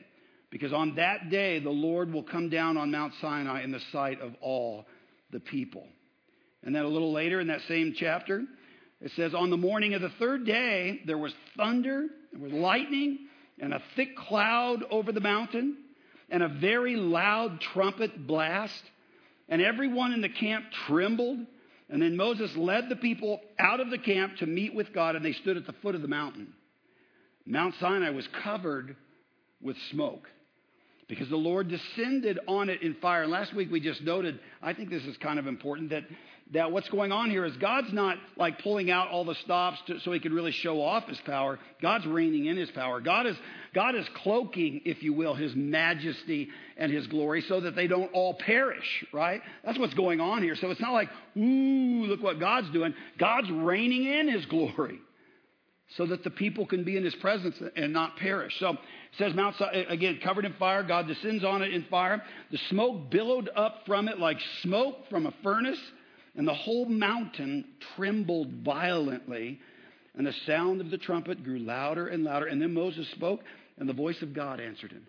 because 0.49 0.73
on 0.73 0.95
that 0.95 1.29
day 1.29 1.59
the 1.59 1.69
Lord 1.69 2.11
will 2.11 2.23
come 2.23 2.49
down 2.49 2.75
on 2.75 2.91
Mount 2.91 3.13
Sinai 3.21 3.63
in 3.63 3.71
the 3.71 3.79
sight 3.91 4.19
of 4.19 4.33
all 4.41 4.85
the 5.31 5.39
people. 5.39 5.87
And 6.63 6.75
then 6.75 6.83
a 6.83 6.89
little 6.89 7.13
later 7.13 7.39
in 7.39 7.47
that 7.47 7.61
same 7.67 7.93
chapter, 7.97 8.43
it 8.99 9.11
says, 9.15 9.33
On 9.33 9.49
the 9.49 9.57
morning 9.57 9.93
of 9.93 10.01
the 10.01 10.11
third 10.19 10.45
day, 10.45 11.01
there 11.05 11.17
was 11.17 11.33
thunder, 11.57 12.07
there 12.31 12.41
was 12.41 12.51
lightning, 12.51 13.17
and 13.59 13.73
a 13.73 13.81
thick 13.95 14.15
cloud 14.17 14.83
over 14.91 15.11
the 15.11 15.21
mountain, 15.21 15.77
and 16.29 16.43
a 16.43 16.47
very 16.47 16.95
loud 16.95 17.61
trumpet 17.61 18.27
blast 18.27 18.83
and 19.51 19.62
everyone 19.62 20.13
in 20.13 20.22
the 20.22 20.29
camp 20.29 20.65
trembled. 20.88 21.39
And 21.89 22.01
then 22.01 22.15
Moses 22.15 22.55
led 22.55 22.88
the 22.88 22.96
people 22.96 23.41
out 23.60 23.81
of 23.81 23.89
the 23.91 23.98
camp 23.98 24.38
to 24.38 24.46
meet 24.46 24.74
with 24.74 24.93
God, 24.93 25.17
and 25.17 25.24
they 25.24 25.34
stood 25.34 25.58
at 25.58 25.67
the 25.67 25.74
foot 25.84 25.93
of 25.93 26.01
the 26.01 26.08
mountain. 26.08 26.53
Mount 27.46 27.75
Sinai 27.79 28.12
was 28.12 28.27
covered 28.43 28.96
with 29.62 29.75
smoke 29.91 30.27
because 31.10 31.27
the 31.27 31.36
Lord 31.36 31.67
descended 31.67 32.39
on 32.48 32.70
it 32.70 32.81
in 32.81 32.93
fire. 32.96 33.24
And 33.24 33.31
last 33.31 33.53
week 33.53 33.70
we 33.70 33.81
just 33.81 34.01
noted, 34.01 34.39
I 34.62 34.74
think 34.74 34.89
this 34.89 35.03
is 35.03 35.17
kind 35.17 35.38
of 35.38 35.48
important, 35.48 35.89
that 35.89 36.05
that 36.53 36.72
what's 36.72 36.89
going 36.89 37.13
on 37.13 37.29
here 37.29 37.46
is 37.46 37.55
God's 37.58 37.93
not 37.93 38.17
like 38.36 38.62
pulling 38.62 38.91
out 38.91 39.08
all 39.08 39.24
the 39.24 39.36
stops 39.36 39.79
to, 39.88 40.00
so 40.01 40.12
he 40.12 40.20
can 40.20 40.34
really 40.34 40.51
show 40.51 40.81
off 40.81 41.08
his 41.08 41.20
power. 41.25 41.58
God's 41.81 42.05
reining 42.05 42.46
in 42.46 42.58
his 42.58 42.70
power. 42.72 43.00
God 43.00 43.25
is, 43.25 43.38
God 43.74 43.96
is 43.96 44.05
cloaking, 44.15 44.81
if 44.84 45.01
you 45.01 45.13
will, 45.13 45.34
his 45.34 45.55
majesty 45.55 46.50
and 46.75 46.91
his 46.91 47.08
glory 47.08 47.41
so 47.48 47.62
that 47.62 47.75
they 47.75 47.88
don't 47.88 48.12
all 48.13 48.34
perish, 48.34 49.05
right? 49.13 49.41
That's 49.63 49.79
what's 49.79 49.93
going 49.93 50.20
on 50.20 50.43
here. 50.43 50.55
So 50.55 50.70
it's 50.72 50.81
not 50.81 50.91
like, 50.91 51.10
ooh, 51.38 52.05
look 52.05 52.22
what 52.22 52.39
God's 52.39 52.70
doing. 52.72 52.93
God's 53.17 53.50
reining 53.50 54.05
in 54.05 54.27
his 54.27 54.46
glory 54.48 55.00
so 55.96 56.05
that 56.05 56.24
the 56.24 56.29
people 56.29 56.65
can 56.65 56.84
be 56.84 56.98
in 56.98 57.03
his 57.03 57.15
presence 57.15 57.55
and 57.77 57.93
not 57.93 58.17
perish. 58.17 58.53
So 58.60 58.72
it 58.72 58.79
says 59.17 59.34
Mount 59.34 59.55
again 59.89 60.20
covered 60.22 60.43
in 60.43 60.53
fire, 60.53 60.84
God 60.84 61.08
descends 61.08 61.46
on 61.46 61.62
it 61.62 61.74
in 61.74 61.84
fire. 61.86 62.22
The 62.51 62.60
smoke 62.70 63.10
billowed 63.10 63.50
up 63.55 63.84
from 63.86 64.10
it 64.10 64.20
like 64.20 64.38
smoke 64.63 65.10
from 65.10 65.25
a 65.25 65.34
furnace 65.43 65.79
and 66.35 66.47
the 66.47 66.53
whole 66.53 66.85
mountain 66.85 67.65
trembled 67.95 68.50
violently, 68.63 69.59
and 70.15 70.25
the 70.25 70.33
sound 70.45 70.81
of 70.81 70.89
the 70.89 70.97
trumpet 70.97 71.43
grew 71.43 71.59
louder 71.59 72.07
and 72.07 72.23
louder. 72.23 72.45
And 72.45 72.61
then 72.61 72.73
Moses 72.73 73.09
spoke, 73.11 73.41
and 73.77 73.88
the 73.88 73.93
voice 73.93 74.21
of 74.21 74.33
God 74.33 74.59
answered 74.59 74.91
him. 74.91 75.05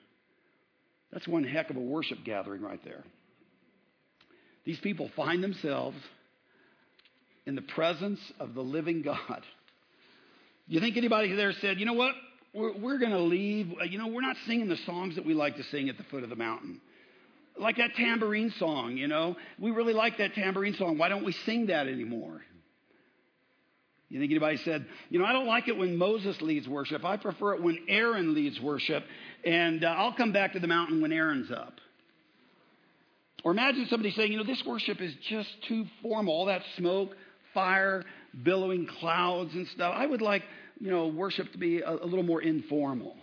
That's 1.12 1.28
one 1.28 1.44
heck 1.44 1.70
of 1.70 1.76
a 1.76 1.80
worship 1.80 2.18
gathering 2.24 2.62
right 2.62 2.82
there. 2.84 3.04
These 4.64 4.80
people 4.80 5.10
find 5.14 5.42
themselves 5.42 5.96
in 7.46 7.54
the 7.54 7.62
presence 7.62 8.20
of 8.38 8.54
the 8.54 8.62
living 8.62 9.02
God. 9.02 9.42
You 10.68 10.80
think 10.80 10.96
anybody 10.96 11.34
there 11.34 11.52
said, 11.60 11.80
you 11.80 11.86
know 11.86 11.92
what? 11.92 12.14
We're, 12.54 12.76
we're 12.76 12.98
going 12.98 13.12
to 13.12 13.20
leave. 13.20 13.72
You 13.88 13.98
know, 13.98 14.06
we're 14.06 14.20
not 14.20 14.36
singing 14.46 14.68
the 14.68 14.76
songs 14.86 15.16
that 15.16 15.26
we 15.26 15.34
like 15.34 15.56
to 15.56 15.64
sing 15.64 15.88
at 15.88 15.98
the 15.98 16.04
foot 16.04 16.22
of 16.22 16.30
the 16.30 16.36
mountain 16.36 16.80
like 17.58 17.76
that 17.76 17.94
tambourine 17.94 18.52
song, 18.58 18.96
you 18.96 19.08
know. 19.08 19.36
We 19.58 19.70
really 19.70 19.92
like 19.92 20.18
that 20.18 20.34
tambourine 20.34 20.74
song. 20.74 20.98
Why 20.98 21.08
don't 21.08 21.24
we 21.24 21.32
sing 21.32 21.66
that 21.66 21.86
anymore? 21.86 22.42
You 24.08 24.20
think 24.20 24.30
anybody 24.30 24.58
said, 24.58 24.84
you 25.08 25.18
know, 25.18 25.24
I 25.24 25.32
don't 25.32 25.46
like 25.46 25.68
it 25.68 25.76
when 25.78 25.96
Moses 25.96 26.40
leads 26.42 26.68
worship. 26.68 27.02
I 27.02 27.16
prefer 27.16 27.54
it 27.54 27.62
when 27.62 27.78
Aaron 27.88 28.34
leads 28.34 28.60
worship, 28.60 29.04
and 29.42 29.82
uh, 29.82 29.88
I'll 29.88 30.12
come 30.12 30.32
back 30.32 30.52
to 30.52 30.60
the 30.60 30.66
mountain 30.66 31.00
when 31.00 31.12
Aaron's 31.12 31.50
up. 31.50 31.80
Or 33.42 33.52
imagine 33.52 33.86
somebody 33.88 34.12
saying, 34.12 34.30
you 34.30 34.38
know, 34.38 34.44
this 34.44 34.62
worship 34.66 35.00
is 35.00 35.14
just 35.28 35.48
too 35.66 35.86
formal. 36.02 36.34
All 36.34 36.46
that 36.46 36.62
smoke, 36.76 37.16
fire, 37.54 38.04
billowing 38.42 38.86
clouds 39.00 39.54
and 39.54 39.66
stuff. 39.68 39.94
I 39.96 40.06
would 40.06 40.20
like, 40.20 40.42
you 40.78 40.90
know, 40.90 41.08
worship 41.08 41.50
to 41.52 41.58
be 41.58 41.80
a, 41.80 41.90
a 41.90 42.04
little 42.04 42.22
more 42.22 42.42
informal. 42.42 43.16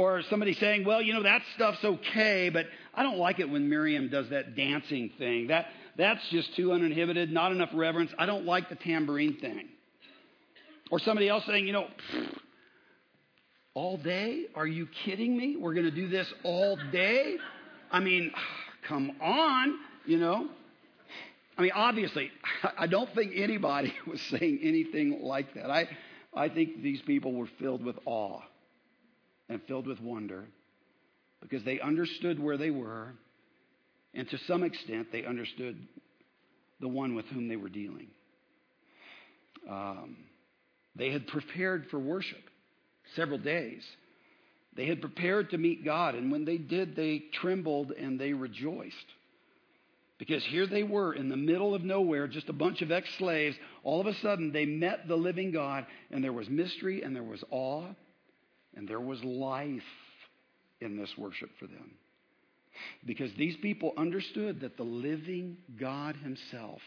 Or 0.00 0.22
somebody 0.30 0.54
saying, 0.54 0.86
well, 0.86 1.02
you 1.02 1.12
know, 1.12 1.24
that 1.24 1.42
stuff's 1.54 1.84
okay, 1.84 2.48
but 2.48 2.64
I 2.94 3.02
don't 3.02 3.18
like 3.18 3.38
it 3.38 3.50
when 3.50 3.68
Miriam 3.68 4.08
does 4.08 4.30
that 4.30 4.56
dancing 4.56 5.10
thing. 5.18 5.48
That, 5.48 5.66
that's 5.98 6.26
just 6.30 6.56
too 6.56 6.72
uninhibited, 6.72 7.30
not 7.30 7.52
enough 7.52 7.68
reverence. 7.74 8.10
I 8.18 8.24
don't 8.24 8.46
like 8.46 8.70
the 8.70 8.76
tambourine 8.76 9.36
thing. 9.36 9.68
Or 10.90 11.00
somebody 11.00 11.28
else 11.28 11.44
saying, 11.46 11.66
you 11.66 11.74
know, 11.74 11.86
all 13.74 13.98
day? 13.98 14.46
Are 14.54 14.66
you 14.66 14.88
kidding 15.04 15.36
me? 15.36 15.56
We're 15.56 15.74
going 15.74 15.84
to 15.84 15.90
do 15.90 16.08
this 16.08 16.32
all 16.44 16.78
day? 16.90 17.36
I 17.92 18.00
mean, 18.00 18.32
come 18.88 19.12
on, 19.20 19.74
you 20.06 20.16
know. 20.16 20.48
I 21.58 21.60
mean, 21.60 21.72
obviously, 21.74 22.30
I 22.78 22.86
don't 22.86 23.14
think 23.14 23.32
anybody 23.36 23.92
was 24.06 24.22
saying 24.30 24.60
anything 24.62 25.20
like 25.20 25.52
that. 25.56 25.70
I, 25.70 25.88
I 26.34 26.48
think 26.48 26.80
these 26.82 27.02
people 27.02 27.34
were 27.34 27.50
filled 27.58 27.84
with 27.84 27.96
awe 28.06 28.40
and 29.50 29.60
filled 29.66 29.86
with 29.86 30.00
wonder 30.00 30.46
because 31.42 31.64
they 31.64 31.80
understood 31.80 32.38
where 32.38 32.56
they 32.56 32.70
were, 32.70 33.12
and 34.14 34.28
to 34.30 34.38
some 34.46 34.62
extent, 34.62 35.08
they 35.10 35.24
understood 35.24 35.76
the 36.80 36.88
one 36.88 37.14
with 37.14 37.26
whom 37.26 37.48
they 37.48 37.56
were 37.56 37.68
dealing. 37.68 38.08
Um, 39.68 40.16
they 40.96 41.10
had 41.10 41.26
prepared 41.26 41.86
for 41.90 41.98
worship 41.98 42.42
several 43.16 43.38
days. 43.38 43.82
They 44.76 44.86
had 44.86 45.00
prepared 45.00 45.50
to 45.50 45.58
meet 45.58 45.84
God, 45.84 46.14
and 46.14 46.30
when 46.30 46.44
they 46.44 46.56
did, 46.56 46.94
they 46.94 47.24
trembled 47.40 47.90
and 47.90 48.20
they 48.20 48.32
rejoiced. 48.32 48.94
Because 50.18 50.44
here 50.44 50.66
they 50.66 50.82
were 50.82 51.14
in 51.14 51.28
the 51.28 51.36
middle 51.36 51.74
of 51.74 51.82
nowhere, 51.82 52.28
just 52.28 52.50
a 52.50 52.52
bunch 52.52 52.82
of 52.82 52.92
ex 52.92 53.08
slaves. 53.18 53.56
All 53.82 54.00
of 54.00 54.06
a 54.06 54.14
sudden, 54.16 54.52
they 54.52 54.66
met 54.66 55.08
the 55.08 55.16
living 55.16 55.50
God, 55.50 55.86
and 56.10 56.22
there 56.22 56.32
was 56.32 56.48
mystery 56.48 57.02
and 57.02 57.16
there 57.16 57.22
was 57.22 57.42
awe 57.50 57.88
and 58.76 58.88
there 58.88 59.00
was 59.00 59.22
life 59.24 59.82
in 60.80 60.96
this 60.96 61.10
worship 61.16 61.50
for 61.58 61.66
them. 61.66 61.92
Because 63.04 63.30
these 63.36 63.56
people 63.56 63.92
understood 63.96 64.60
that 64.60 64.76
the 64.76 64.84
living 64.84 65.56
God 65.78 66.16
Himself 66.16 66.80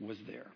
was 0.00 0.16
there. 0.26 0.46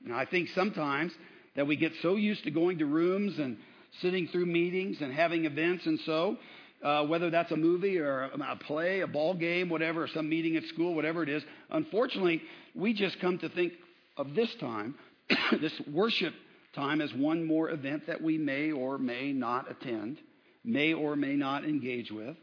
Now, 0.00 0.16
I 0.16 0.24
think 0.24 0.48
sometimes 0.54 1.12
that 1.56 1.66
we 1.66 1.76
get 1.76 1.92
so 2.02 2.16
used 2.16 2.44
to 2.44 2.50
going 2.50 2.78
to 2.78 2.86
rooms 2.86 3.38
and 3.38 3.58
sitting 4.00 4.28
through 4.28 4.46
meetings 4.46 4.98
and 5.00 5.12
having 5.12 5.44
events 5.44 5.86
and 5.86 5.98
so, 6.06 6.36
uh, 6.82 7.04
whether 7.04 7.30
that's 7.30 7.50
a 7.50 7.56
movie 7.56 7.98
or 7.98 8.24
a, 8.24 8.52
a 8.52 8.56
play, 8.56 9.00
a 9.00 9.06
ball 9.06 9.34
game, 9.34 9.68
whatever, 9.68 10.06
some 10.06 10.28
meeting 10.28 10.56
at 10.56 10.62
school, 10.64 10.94
whatever 10.94 11.22
it 11.22 11.28
is, 11.28 11.42
unfortunately, 11.70 12.40
we 12.74 12.92
just 12.94 13.18
come 13.20 13.38
to 13.38 13.48
think 13.48 13.72
of 14.16 14.34
this 14.34 14.54
time, 14.60 14.94
this 15.60 15.72
worship 15.92 16.34
time 16.78 17.00
as 17.00 17.12
one 17.12 17.44
more 17.44 17.70
event 17.70 18.06
that 18.06 18.22
we 18.22 18.38
may 18.38 18.70
or 18.70 18.98
may 18.98 19.32
not 19.32 19.68
attend, 19.70 20.18
may 20.64 20.94
or 20.94 21.16
may 21.16 21.34
not 21.34 21.64
engage 21.64 22.10
with. 22.10 22.36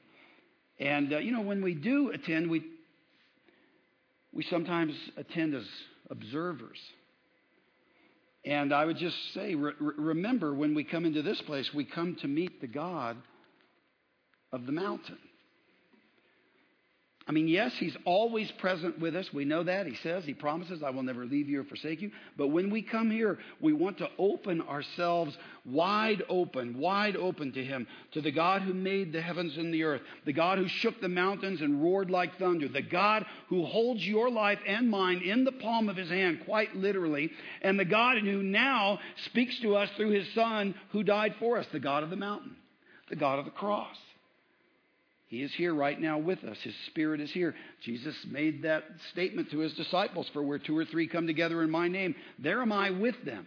And, 0.78 1.14
uh, 1.14 1.20
you 1.20 1.32
know, 1.32 1.42
when 1.42 1.64
we 1.64 1.74
do 1.74 2.12
attend, 2.12 2.50
we, 2.50 2.64
we 4.34 4.44
sometimes 4.44 4.94
attend 5.16 5.56
as 5.56 5.64
observers. 6.10 6.78
And 8.44 8.74
I 8.74 8.86
would 8.86 8.98
just 8.98 9.16
say, 9.34 9.56
re- 9.56 9.74
remember, 9.80 10.54
when 10.54 10.76
we 10.76 10.84
come 10.84 11.06
into 11.06 11.22
this 11.22 11.42
place, 11.44 11.70
we 11.74 11.86
come 11.86 12.18
to 12.22 12.28
meet 12.28 12.60
the 12.60 12.68
God 12.68 13.16
of 14.52 14.66
the 14.66 14.74
mountain. 14.74 15.18
I 17.28 17.32
mean, 17.32 17.48
yes, 17.48 17.74
he's 17.74 17.98
always 18.06 18.52
present 18.52 19.00
with 19.00 19.16
us. 19.16 19.34
We 19.34 19.46
know 19.46 19.64
that. 19.64 19.88
He 19.88 19.96
says, 19.96 20.26
he 20.26 20.36
promises, 20.36 20.84
I 20.84 20.92
will 20.92 21.02
never 21.02 21.26
leave 21.26 21.50
you 21.50 21.62
or 21.62 21.64
forsake 21.64 22.00
you. 22.00 22.12
But 22.38 22.50
when 22.50 22.70
we 22.70 22.84
come 22.84 23.10
here, 23.10 23.40
we 23.60 23.74
want 23.74 23.98
to 23.98 24.10
open 24.20 24.62
ourselves 24.62 25.36
wide 25.66 26.22
open, 26.30 26.78
wide 26.78 27.16
open 27.16 27.52
to 27.54 27.66
him, 27.66 27.88
to 28.12 28.22
the 28.22 28.32
God 28.32 28.62
who 28.62 28.76
made 28.76 29.12
the 29.12 29.24
heavens 29.24 29.58
and 29.58 29.74
the 29.74 29.84
earth, 29.84 30.02
the 30.26 30.34
God 30.34 30.60
who 30.60 30.68
shook 30.68 31.02
the 31.02 31.10
mountains 31.10 31.62
and 31.62 31.82
roared 31.82 32.12
like 32.12 32.38
thunder, 32.38 32.68
the 32.68 32.84
God 32.84 33.26
who 33.50 33.66
holds 33.66 34.06
your 34.06 34.30
life 34.30 34.60
and 34.68 34.88
mine 34.88 35.24
in 35.26 35.46
the 35.46 35.52
palm 35.52 35.90
of 35.90 35.98
his 35.98 36.10
hand, 36.10 36.42
quite 36.46 36.76
literally, 36.76 37.32
and 37.64 37.80
the 37.80 37.86
God 37.86 38.20
who 38.20 38.44
now 38.44 39.00
speaks 39.26 39.60
to 39.62 39.76
us 39.76 39.90
through 39.98 40.12
his 40.12 40.32
son 40.36 40.76
who 40.92 41.02
died 41.02 41.34
for 41.40 41.58
us, 41.58 41.66
the 41.72 41.80
God 41.80 42.04
of 42.04 42.12
the 42.12 42.16
mountain, 42.16 42.56
the 43.10 43.16
God 43.16 43.40
of 43.40 43.46
the 43.46 43.52
cross. 43.52 43.98
He 45.36 45.44
is 45.44 45.52
here 45.58 45.76
right 45.76 46.00
now 46.00 46.18
with 46.18 46.42
us. 46.46 46.56
His 46.64 46.74
Spirit 46.88 47.20
is 47.20 47.30
here. 47.30 47.54
Jesus 47.84 48.16
made 48.32 48.62
that 48.62 48.86
statement 49.12 49.52
to 49.52 49.60
his 49.60 49.74
disciples 49.74 50.30
for 50.32 50.42
where 50.42 50.60
two 50.60 50.78
or 50.78 50.86
three 50.86 51.10
come 51.10 51.28
together 51.28 51.62
in 51.62 51.70
my 51.70 51.90
name, 51.90 52.16
there 52.40 52.62
am 52.62 52.72
I 52.72 52.92
with 52.92 53.16
them. 53.26 53.46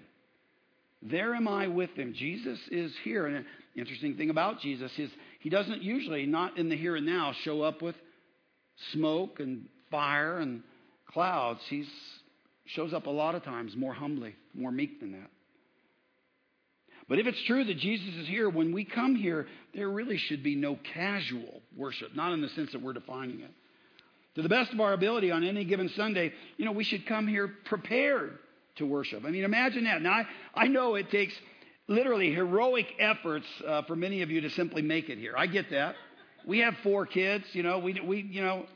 There 1.00 1.34
am 1.34 1.48
I 1.48 1.68
with 1.68 1.96
them. 1.96 2.12
Jesus 2.14 2.58
is 2.70 2.92
here. 3.04 3.26
And 3.26 3.36
an 3.36 3.46
interesting 3.74 4.18
thing 4.18 4.28
about 4.28 4.60
Jesus 4.60 4.92
is 4.98 5.08
he 5.40 5.48
doesn't 5.48 5.80
usually, 5.80 6.26
not 6.26 6.58
in 6.58 6.68
the 6.68 6.76
here 6.76 6.94
and 6.94 7.06
now, 7.06 7.32
show 7.42 7.62
up 7.62 7.80
with 7.80 7.96
smoke 8.92 9.40
and 9.40 9.64
fire 9.90 10.40
and 10.40 10.62
clouds. 11.10 11.60
He 11.70 11.86
shows 12.66 12.92
up 12.92 13.06
a 13.06 13.10
lot 13.10 13.34
of 13.34 13.44
times 13.44 13.74
more 13.74 13.94
humbly, 13.94 14.36
more 14.52 14.70
meek 14.70 15.00
than 15.00 15.12
that. 15.12 15.30
But 17.08 17.18
if 17.18 17.26
it's 17.26 17.42
true 17.46 17.64
that 17.64 17.78
Jesus 17.78 18.14
is 18.16 18.28
here, 18.28 18.50
when 18.50 18.74
we 18.74 18.84
come 18.84 19.14
here, 19.14 19.46
there 19.74 19.88
really 19.88 20.18
should 20.18 20.42
be 20.42 20.54
no 20.54 20.78
casual 20.92 21.57
worship, 21.76 22.14
not 22.14 22.32
in 22.32 22.40
the 22.40 22.48
sense 22.50 22.72
that 22.72 22.82
we're 22.82 22.92
defining 22.92 23.40
it. 23.40 23.50
To 24.34 24.42
the 24.42 24.48
best 24.48 24.72
of 24.72 24.80
our 24.80 24.92
ability 24.92 25.30
on 25.30 25.42
any 25.42 25.64
given 25.64 25.88
Sunday, 25.96 26.32
you 26.56 26.64
know, 26.64 26.72
we 26.72 26.84
should 26.84 27.06
come 27.06 27.26
here 27.26 27.52
prepared 27.64 28.38
to 28.76 28.86
worship. 28.86 29.24
I 29.24 29.30
mean, 29.30 29.44
imagine 29.44 29.84
that. 29.84 30.00
Now, 30.02 30.12
I, 30.12 30.26
I 30.54 30.66
know 30.68 30.94
it 30.94 31.10
takes 31.10 31.34
literally 31.88 32.32
heroic 32.32 32.86
efforts 32.98 33.46
uh, 33.66 33.82
for 33.82 33.96
many 33.96 34.22
of 34.22 34.30
you 34.30 34.40
to 34.42 34.50
simply 34.50 34.82
make 34.82 35.08
it 35.08 35.18
here. 35.18 35.34
I 35.36 35.46
get 35.46 35.70
that. 35.70 35.96
We 36.46 36.60
have 36.60 36.74
four 36.82 37.04
kids, 37.06 37.44
you 37.52 37.62
know, 37.62 37.78
we, 37.78 38.00
we 38.00 38.20
you 38.22 38.42
know, 38.42 38.66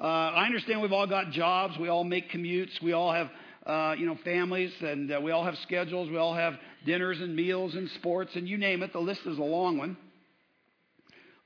uh, 0.00 0.06
I 0.06 0.46
understand 0.46 0.80
we've 0.80 0.92
all 0.92 1.06
got 1.06 1.30
jobs, 1.32 1.76
we 1.78 1.88
all 1.88 2.04
make 2.04 2.30
commutes, 2.30 2.80
we 2.80 2.92
all 2.92 3.12
have, 3.12 3.28
uh, 3.66 3.94
you 3.98 4.06
know, 4.06 4.16
families, 4.24 4.72
and 4.80 5.12
uh, 5.12 5.20
we 5.20 5.30
all 5.30 5.44
have 5.44 5.56
schedules, 5.58 6.08
we 6.10 6.16
all 6.16 6.34
have 6.34 6.54
dinners 6.86 7.20
and 7.20 7.34
meals 7.34 7.74
and 7.74 7.90
sports 7.90 8.34
and 8.34 8.48
you 8.48 8.56
name 8.56 8.82
it. 8.82 8.92
The 8.92 9.00
list 9.00 9.22
is 9.26 9.38
a 9.38 9.42
long 9.42 9.78
one. 9.78 9.96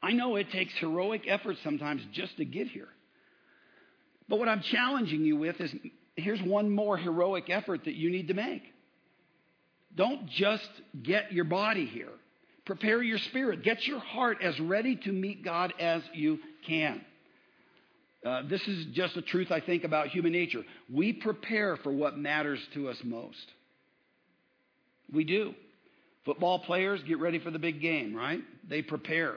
I 0.07 0.13
know 0.13 0.37
it 0.37 0.53
takes 0.53 0.73
heroic 0.79 1.23
effort 1.27 1.57
sometimes 1.65 2.01
just 2.13 2.37
to 2.37 2.45
get 2.45 2.69
here. 2.69 2.87
But 4.29 4.39
what 4.39 4.49
I'm 4.49 4.63
challenging 4.63 5.23
you 5.23 5.37
with 5.37 5.61
is 5.61 5.75
here's 6.15 6.41
one 6.43 6.71
more 6.71 6.97
heroic 6.97 7.51
effort 7.51 7.87
that 7.87 7.95
you 7.95 8.09
need 8.09 8.29
to 8.29 8.35
make. 8.35 8.63
Don't 9.97 10.29
just 10.29 10.69
get 11.03 11.33
your 11.33 11.45
body 11.45 11.87
here. 11.87 12.13
Prepare 12.67 13.03
your 13.03 13.19
spirit. 13.19 13.65
Get 13.65 13.85
your 13.85 13.99
heart 13.99 14.39
as 14.43 14.59
ready 14.61 14.95
to 14.95 15.11
meet 15.11 15.45
God 15.45 15.75
as 15.81 16.03
you 16.15 16.39
can. 16.69 17.01
Uh, 18.25 18.43
this 18.49 18.63
is 18.69 18.87
just 18.93 19.17
a 19.17 19.23
truth 19.23 19.51
I 19.51 19.59
think 19.59 19.83
about 19.83 20.09
human 20.09 20.31
nature. 20.31 20.63
We 20.93 21.15
prepare 21.15 21.79
for 21.79 21.91
what 21.91 22.17
matters 22.17 22.61
to 22.75 22.91
us 22.91 22.99
most. 23.03 23.45
We 25.13 25.25
do. 25.25 25.53
Football 26.25 26.61
players 26.61 27.03
get 27.09 27.19
ready 27.19 27.41
for 27.41 27.51
the 27.51 27.59
big 27.59 27.81
game, 27.81 28.15
right? 28.15 28.41
They 28.69 28.83
prepare. 28.83 29.35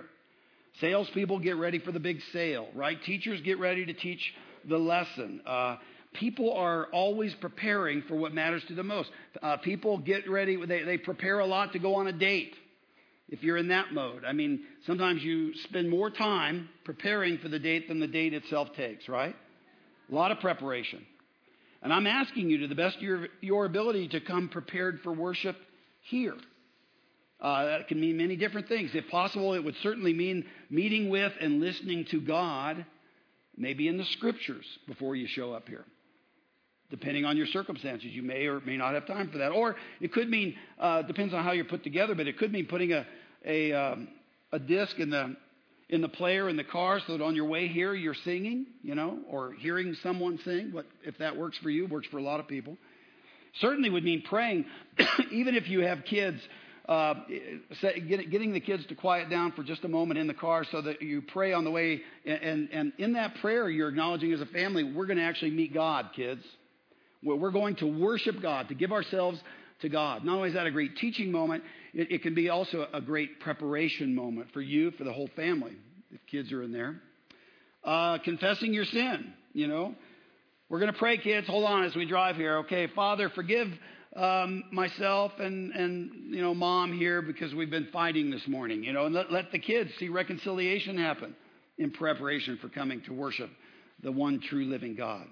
Salespeople 0.81 1.39
get 1.39 1.57
ready 1.57 1.79
for 1.79 1.91
the 1.91 1.99
big 1.99 2.19
sale, 2.31 2.67
right? 2.75 3.01
Teachers 3.03 3.41
get 3.41 3.59
ready 3.59 3.85
to 3.85 3.93
teach 3.93 4.21
the 4.67 4.77
lesson. 4.77 5.41
Uh, 5.45 5.77
people 6.13 6.53
are 6.53 6.87
always 6.91 7.33
preparing 7.35 8.01
for 8.03 8.15
what 8.15 8.33
matters 8.33 8.63
to 8.67 8.75
them 8.75 8.87
most. 8.87 9.09
Uh, 9.41 9.57
people 9.57 9.97
get 9.97 10.29
ready, 10.29 10.63
they, 10.65 10.83
they 10.83 10.97
prepare 10.97 11.39
a 11.39 11.45
lot 11.45 11.73
to 11.73 11.79
go 11.79 11.95
on 11.95 12.07
a 12.07 12.13
date 12.13 12.55
if 13.29 13.43
you're 13.43 13.57
in 13.57 13.67
that 13.67 13.93
mode. 13.93 14.23
I 14.25 14.33
mean, 14.33 14.61
sometimes 14.85 15.21
you 15.21 15.53
spend 15.65 15.89
more 15.89 16.09
time 16.09 16.69
preparing 16.83 17.37
for 17.37 17.47
the 17.47 17.59
date 17.59 17.87
than 17.87 17.99
the 17.99 18.07
date 18.07 18.33
itself 18.33 18.69
takes, 18.75 19.07
right? 19.07 19.35
A 20.11 20.15
lot 20.15 20.31
of 20.31 20.39
preparation. 20.39 21.05
And 21.81 21.93
I'm 21.93 22.07
asking 22.07 22.49
you 22.49 22.59
to 22.59 22.67
the 22.67 22.75
best 22.75 22.97
of 22.97 23.01
your, 23.01 23.27
your 23.41 23.65
ability 23.65 24.09
to 24.09 24.19
come 24.19 24.49
prepared 24.49 24.99
for 25.03 25.13
worship 25.13 25.55
here. 26.01 26.35
Uh, 27.41 27.65
that 27.65 27.87
can 27.87 27.99
mean 27.99 28.17
many 28.17 28.35
different 28.35 28.67
things. 28.67 28.91
If 28.93 29.07
possible, 29.09 29.53
it 29.53 29.63
would 29.63 29.75
certainly 29.81 30.13
mean 30.13 30.45
meeting 30.69 31.09
with 31.09 31.31
and 31.39 31.61
listening 31.61 32.05
to 32.11 32.19
God, 32.19 32.85
maybe 33.55 33.87
in 33.87 33.97
the 33.97 34.05
scriptures 34.05 34.65
before 34.87 35.15
you 35.15 35.25
show 35.27 35.53
up 35.53 35.67
here. 35.69 35.85
Depending 36.89 37.23
on 37.23 37.37
your 37.37 37.45
circumstances, 37.47 38.09
you 38.11 38.23
may 38.23 38.47
or 38.47 38.59
may 38.61 38.75
not 38.75 38.93
have 38.93 39.05
time 39.05 39.29
for 39.29 39.37
that. 39.37 39.51
Or 39.51 39.75
it 40.01 40.11
could 40.11 40.29
mean, 40.29 40.55
uh, 40.79 41.03
depends 41.03 41.33
on 41.33 41.43
how 41.43 41.51
you're 41.51 41.65
put 41.65 41.83
together, 41.83 42.15
but 42.15 42.27
it 42.27 42.37
could 42.37 42.51
mean 42.51 42.65
putting 42.65 42.91
a, 42.91 43.05
a, 43.45 43.71
um, 43.71 44.07
a 44.51 44.59
disc 44.59 44.97
in 44.99 45.09
the 45.09 45.35
in 45.89 46.01
the 46.01 46.09
player 46.09 46.47
in 46.49 46.55
the 46.55 46.63
car 46.63 46.99
so 47.05 47.17
that 47.17 47.23
on 47.23 47.35
your 47.35 47.45
way 47.45 47.67
here 47.67 47.95
you're 47.95 48.13
singing, 48.13 48.67
you 48.83 48.93
know, 48.93 49.19
or 49.27 49.53
hearing 49.53 49.95
someone 50.03 50.39
sing. 50.45 50.71
But 50.73 50.85
if 51.03 51.17
that 51.17 51.35
works 51.35 51.57
for 51.57 51.71
you, 51.71 51.87
works 51.87 52.07
for 52.07 52.19
a 52.19 52.21
lot 52.21 52.39
of 52.39 52.47
people. 52.47 52.77
Certainly 53.59 53.89
would 53.89 54.03
mean 54.03 54.21
praying, 54.21 54.65
even 55.31 55.55
if 55.55 55.67
you 55.67 55.81
have 55.81 56.05
kids. 56.05 56.39
Uh, 56.89 57.13
getting 58.07 58.51
the 58.51 58.59
kids 58.59 58.83
to 58.87 58.95
quiet 58.95 59.29
down 59.29 59.51
for 59.51 59.61
just 59.61 59.83
a 59.83 59.87
moment 59.87 60.19
in 60.19 60.25
the 60.25 60.33
car 60.33 60.65
so 60.71 60.81
that 60.81 61.03
you 61.03 61.21
pray 61.21 61.53
on 61.53 61.63
the 61.63 61.69
way. 61.69 62.01
And, 62.25 62.67
and 62.71 62.93
in 62.97 63.13
that 63.13 63.35
prayer, 63.41 63.69
you're 63.69 63.89
acknowledging 63.89 64.33
as 64.33 64.41
a 64.41 64.47
family, 64.47 64.83
we're 64.83 65.05
going 65.05 65.19
to 65.19 65.23
actually 65.23 65.51
meet 65.51 65.71
God, 65.71 66.09
kids. 66.15 66.43
We're 67.21 67.51
going 67.51 67.75
to 67.75 67.85
worship 67.85 68.41
God, 68.41 68.69
to 68.69 68.73
give 68.73 68.91
ourselves 68.91 69.39
to 69.81 69.89
God. 69.89 70.25
Not 70.25 70.37
only 70.37 70.49
is 70.49 70.55
that 70.55 70.65
a 70.65 70.71
great 70.71 70.97
teaching 70.97 71.31
moment, 71.31 71.63
it, 71.93 72.11
it 72.11 72.23
can 72.23 72.33
be 72.33 72.49
also 72.49 72.87
a 72.91 73.01
great 73.01 73.39
preparation 73.39 74.15
moment 74.15 74.47
for 74.51 74.61
you, 74.61 74.89
for 74.89 75.03
the 75.03 75.13
whole 75.13 75.29
family, 75.35 75.75
if 76.11 76.25
kids 76.25 76.51
are 76.51 76.63
in 76.63 76.71
there. 76.71 76.99
Uh, 77.83 78.17
confessing 78.17 78.73
your 78.73 78.85
sin, 78.85 79.31
you 79.53 79.67
know. 79.67 79.93
We're 80.69 80.79
going 80.79 80.91
to 80.91 80.97
pray, 80.97 81.19
kids. 81.19 81.45
Hold 81.45 81.65
on 81.65 81.83
as 81.83 81.95
we 81.95 82.07
drive 82.07 82.35
here. 82.35 82.57
Okay, 82.59 82.87
Father, 82.95 83.29
forgive 83.29 83.67
um, 84.15 84.63
myself 84.71 85.31
and, 85.39 85.71
and, 85.71 86.33
you 86.33 86.41
know, 86.41 86.53
mom 86.53 86.97
here 86.97 87.21
because 87.21 87.53
we've 87.53 87.69
been 87.69 87.89
fighting 87.93 88.31
this 88.31 88.47
morning, 88.47 88.83
you 88.83 88.91
know, 88.91 89.05
and 89.05 89.13
let, 89.13 89.31
let 89.31 89.51
the 89.51 89.59
kids 89.59 89.91
see 89.99 90.09
reconciliation 90.09 90.97
happen 90.97 91.35
in 91.77 91.91
preparation 91.91 92.57
for 92.61 92.69
coming 92.69 93.01
to 93.01 93.13
worship 93.13 93.49
the 94.01 94.11
one 94.11 94.39
true 94.39 94.65
living 94.65 94.95
God. 94.95 95.27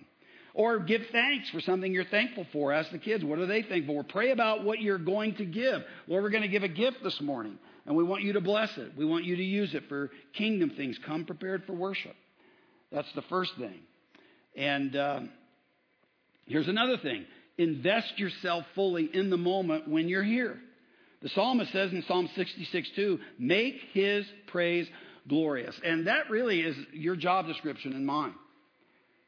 Or 0.53 0.79
give 0.79 1.01
thanks 1.11 1.49
for 1.51 1.59
something 1.61 1.93
you're 1.93 2.05
thankful 2.05 2.45
for. 2.51 2.73
Ask 2.73 2.91
the 2.91 2.97
kids, 2.97 3.23
what 3.23 3.37
are 3.37 3.45
they 3.45 3.61
thankful 3.61 3.95
for? 3.95 4.03
Pray 4.03 4.31
about 4.31 4.63
what 4.63 4.81
you're 4.81 4.97
going 4.97 5.35
to 5.35 5.45
give. 5.45 5.83
Lord, 6.07 6.23
we're 6.23 6.31
going 6.31 6.43
to 6.43 6.47
give 6.47 6.63
a 6.63 6.67
gift 6.67 6.97
this 7.03 7.19
morning, 7.21 7.59
and 7.85 7.95
we 7.95 8.03
want 8.03 8.23
you 8.23 8.33
to 8.33 8.41
bless 8.41 8.75
it. 8.77 8.93
We 8.97 9.05
want 9.05 9.23
you 9.23 9.35
to 9.35 9.43
use 9.43 9.75
it 9.75 9.83
for 9.87 10.09
kingdom 10.33 10.71
things. 10.71 10.97
Come 11.05 11.25
prepared 11.25 11.65
for 11.65 11.73
worship. 11.73 12.15
That's 12.91 13.11
the 13.13 13.21
first 13.23 13.51
thing. 13.59 13.81
And 14.55 14.95
uh, 14.95 15.19
here's 16.45 16.67
another 16.67 16.97
thing 16.97 17.25
invest 17.57 18.17
yourself 18.17 18.65
fully 18.75 19.09
in 19.13 19.29
the 19.29 19.37
moment 19.37 19.87
when 19.87 20.07
you're 20.07 20.23
here. 20.23 20.57
The 21.21 21.29
psalmist 21.29 21.71
says 21.71 21.91
in 21.91 22.03
Psalm 22.07 22.29
66 22.35 22.89
2, 22.95 23.19
make 23.39 23.75
his 23.93 24.25
praise 24.47 24.87
glorious. 25.27 25.75
And 25.83 26.07
that 26.07 26.29
really 26.29 26.61
is 26.61 26.75
your 26.93 27.15
job 27.15 27.47
description 27.47 27.93
and 27.93 28.05
mine. 28.05 28.35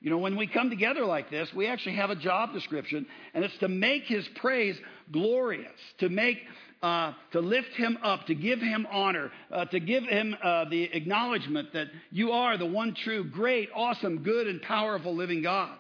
You 0.01 0.09
know, 0.09 0.19
when 0.19 0.37
we 0.37 0.47
come 0.47 0.69
together 0.69 1.03
like 1.03 1.29
this, 1.29 1.49
we 1.53 1.67
actually 1.67 1.95
have 1.95 2.09
a 2.09 2.15
job 2.15 2.53
description, 2.53 3.05
and 3.33 3.43
it's 3.43 3.57
to 3.57 3.67
make 3.67 4.03
his 4.03 4.25
praise 4.39 4.77
glorious, 5.11 5.73
to 5.99 6.07
make, 6.07 6.37
uh, 6.81 7.11
to 7.33 7.41
lift 7.41 7.73
him 7.75 7.97
up, 8.01 8.25
to 8.27 8.35
give 8.35 8.59
him 8.59 8.87
honor, 8.89 9.29
uh, 9.51 9.65
to 9.65 9.79
give 9.81 10.03
him 10.05 10.37
uh, 10.41 10.69
the 10.69 10.83
acknowledgement 10.83 11.73
that 11.73 11.87
you 12.11 12.31
are 12.31 12.57
the 12.57 12.65
one 12.65 12.95
true, 13.03 13.25
great, 13.25 13.69
awesome, 13.75 14.23
good, 14.23 14.47
and 14.47 14.61
powerful 14.61 15.13
living 15.13 15.41
God. 15.41 15.75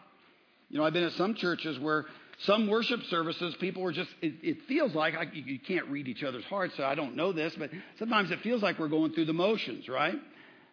You 0.69 0.79
know, 0.79 0.85
I've 0.85 0.93
been 0.93 1.05
at 1.05 1.13
some 1.13 1.35
churches 1.35 1.79
where 1.79 2.05
some 2.45 2.67
worship 2.67 3.01
services, 3.09 3.55
people 3.59 3.81
were 3.81 3.91
just, 3.91 4.09
it, 4.21 4.33
it 4.41 4.57
feels 4.67 4.93
like, 4.93 5.15
I, 5.15 5.25
you 5.33 5.59
can't 5.59 5.87
read 5.87 6.07
each 6.07 6.23
other's 6.23 6.45
hearts, 6.45 6.73
so 6.77 6.83
I 6.83 6.95
don't 6.95 7.15
know 7.15 7.33
this, 7.33 7.53
but 7.57 7.69
sometimes 7.97 8.31
it 8.31 8.39
feels 8.41 8.61
like 8.61 8.79
we're 8.79 8.87
going 8.87 9.13
through 9.13 9.25
the 9.25 9.33
motions, 9.33 9.87
right? 9.87 10.15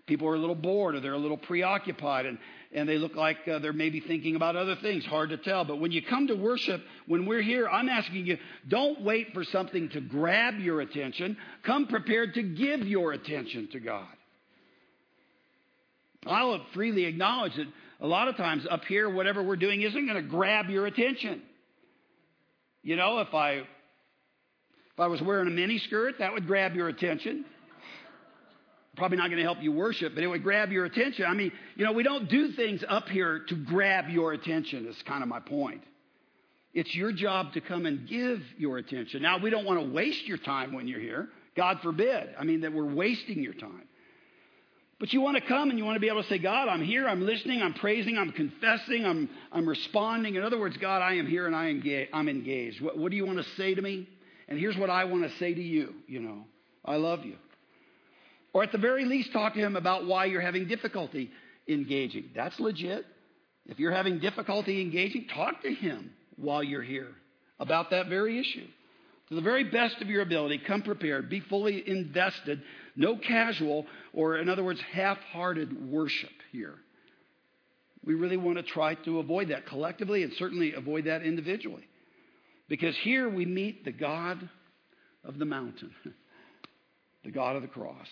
people 0.06 0.28
are 0.28 0.34
a 0.34 0.38
little 0.38 0.54
bored 0.54 0.94
or 0.94 1.00
they're 1.00 1.12
a 1.12 1.18
little 1.18 1.36
preoccupied 1.36 2.26
and, 2.26 2.38
and 2.72 2.88
they 2.88 2.98
look 2.98 3.14
like 3.14 3.36
uh, 3.48 3.58
they're 3.58 3.72
maybe 3.72 4.00
thinking 4.00 4.36
about 4.36 4.56
other 4.56 4.76
things. 4.76 5.04
Hard 5.04 5.30
to 5.30 5.36
tell. 5.36 5.64
But 5.64 5.80
when 5.80 5.92
you 5.92 6.02
come 6.02 6.28
to 6.28 6.34
worship, 6.34 6.82
when 7.06 7.26
we're 7.26 7.42
here, 7.42 7.68
I'm 7.68 7.88
asking 7.88 8.26
you 8.26 8.38
don't 8.68 9.02
wait 9.02 9.32
for 9.34 9.44
something 9.44 9.88
to 9.90 10.00
grab 10.00 10.58
your 10.58 10.80
attention. 10.80 11.36
Come 11.64 11.88
prepared 11.88 12.34
to 12.34 12.42
give 12.42 12.80
your 12.86 13.12
attention 13.12 13.68
to 13.72 13.80
God. 13.80 14.06
I'll 16.26 16.64
freely 16.74 17.04
acknowledge 17.04 17.54
that 17.56 17.66
a 18.00 18.06
lot 18.06 18.28
of 18.28 18.36
times 18.36 18.66
up 18.68 18.84
here, 18.84 19.08
whatever 19.08 19.42
we're 19.42 19.56
doing 19.56 19.82
isn't 19.82 20.06
going 20.06 20.22
to 20.22 20.28
grab 20.28 20.68
your 20.68 20.86
attention. 20.86 21.42
You 22.86 22.96
know, 22.96 23.18
if 23.18 23.34
I 23.34 23.52
if 23.52 25.00
I 25.00 25.08
was 25.08 25.20
wearing 25.20 25.48
a 25.48 25.50
mini 25.50 25.78
skirt, 25.78 26.20
that 26.20 26.32
would 26.32 26.46
grab 26.46 26.74
your 26.74 26.88
attention 26.88 27.44
probably 28.96 29.18
not 29.18 29.28
going 29.28 29.38
to 29.38 29.44
help 29.44 29.62
you 29.62 29.72
worship, 29.72 30.14
but 30.14 30.24
it 30.24 30.26
would 30.26 30.42
grab 30.42 30.72
your 30.72 30.84
attention. 30.84 31.26
I 31.26 31.34
mean, 31.34 31.52
you 31.76 31.84
know, 31.84 31.92
we 31.92 32.02
don't 32.02 32.28
do 32.28 32.52
things 32.52 32.82
up 32.88 33.08
here 33.08 33.40
to 33.48 33.54
grab 33.54 34.08
your 34.08 34.32
attention, 34.32 34.86
is 34.86 35.00
kind 35.02 35.22
of 35.22 35.28
my 35.28 35.40
point. 35.40 35.82
It's 36.72 36.94
your 36.94 37.12
job 37.12 37.52
to 37.54 37.60
come 37.60 37.86
and 37.86 38.08
give 38.08 38.42
your 38.58 38.78
attention. 38.78 39.22
Now, 39.22 39.38
we 39.38 39.50
don't 39.50 39.64
want 39.64 39.80
to 39.80 39.90
waste 39.90 40.26
your 40.26 40.38
time 40.38 40.72
when 40.72 40.88
you're 40.88 41.00
here. 41.00 41.28
God 41.56 41.80
forbid. 41.82 42.34
I 42.38 42.44
mean, 42.44 42.62
that 42.62 42.72
we're 42.72 42.92
wasting 42.92 43.42
your 43.42 43.54
time. 43.54 43.85
But 44.98 45.12
you 45.12 45.20
want 45.20 45.36
to 45.36 45.42
come 45.46 45.68
and 45.68 45.78
you 45.78 45.84
want 45.84 45.96
to 45.96 46.00
be 46.00 46.08
able 46.08 46.22
to 46.22 46.28
say, 46.28 46.38
God, 46.38 46.68
I'm 46.68 46.82
here, 46.82 47.06
I'm 47.06 47.20
listening, 47.20 47.60
I'm 47.60 47.74
praising, 47.74 48.16
I'm 48.16 48.32
confessing, 48.32 49.04
I'm, 49.04 49.28
I'm 49.52 49.68
responding. 49.68 50.36
In 50.36 50.42
other 50.42 50.58
words, 50.58 50.76
God, 50.78 51.02
I 51.02 51.14
am 51.14 51.26
here 51.26 51.46
and 51.46 51.54
I 51.54 51.68
engage, 51.68 52.08
I'm 52.14 52.28
engaged. 52.30 52.80
What, 52.80 52.96
what 52.96 53.10
do 53.10 53.16
you 53.16 53.26
want 53.26 53.38
to 53.38 53.44
say 53.56 53.74
to 53.74 53.82
me? 53.82 54.08
And 54.48 54.58
here's 54.58 54.76
what 54.76 54.88
I 54.88 55.04
want 55.04 55.30
to 55.30 55.36
say 55.38 55.52
to 55.52 55.62
you, 55.62 55.94
you 56.06 56.20
know. 56.20 56.44
I 56.84 56.96
love 56.96 57.24
you. 57.24 57.36
Or 58.54 58.62
at 58.62 58.72
the 58.72 58.78
very 58.78 59.04
least, 59.04 59.32
talk 59.34 59.52
to 59.52 59.60
him 59.60 59.76
about 59.76 60.06
why 60.06 60.26
you're 60.26 60.40
having 60.40 60.66
difficulty 60.66 61.30
engaging. 61.68 62.30
That's 62.34 62.58
legit. 62.58 63.04
If 63.66 63.78
you're 63.78 63.92
having 63.92 64.18
difficulty 64.18 64.80
engaging, 64.80 65.26
talk 65.34 65.62
to 65.62 65.74
him 65.74 66.12
while 66.36 66.62
you're 66.62 66.82
here 66.82 67.10
about 67.58 67.90
that 67.90 68.06
very 68.06 68.38
issue. 68.38 68.66
To 69.28 69.34
the 69.34 69.40
very 69.40 69.64
best 69.64 70.00
of 70.00 70.08
your 70.08 70.22
ability, 70.22 70.58
come 70.58 70.82
prepared, 70.82 71.28
be 71.28 71.40
fully 71.40 71.82
invested, 71.88 72.62
no 72.94 73.16
casual, 73.16 73.86
or 74.12 74.36
in 74.36 74.48
other 74.48 74.62
words, 74.62 74.80
half 74.92 75.18
hearted 75.32 75.90
worship 75.90 76.30
here. 76.52 76.74
We 78.04 78.14
really 78.14 78.36
want 78.36 78.58
to 78.58 78.62
try 78.62 78.94
to 78.94 79.18
avoid 79.18 79.48
that 79.48 79.66
collectively 79.66 80.22
and 80.22 80.32
certainly 80.34 80.74
avoid 80.74 81.06
that 81.06 81.22
individually. 81.22 81.88
Because 82.68 82.96
here 82.98 83.28
we 83.28 83.44
meet 83.44 83.84
the 83.84 83.92
God 83.92 84.48
of 85.24 85.38
the 85.38 85.44
mountain, 85.44 85.90
the 87.24 87.32
God 87.32 87.56
of 87.56 87.62
the 87.62 87.68
cross. 87.68 88.06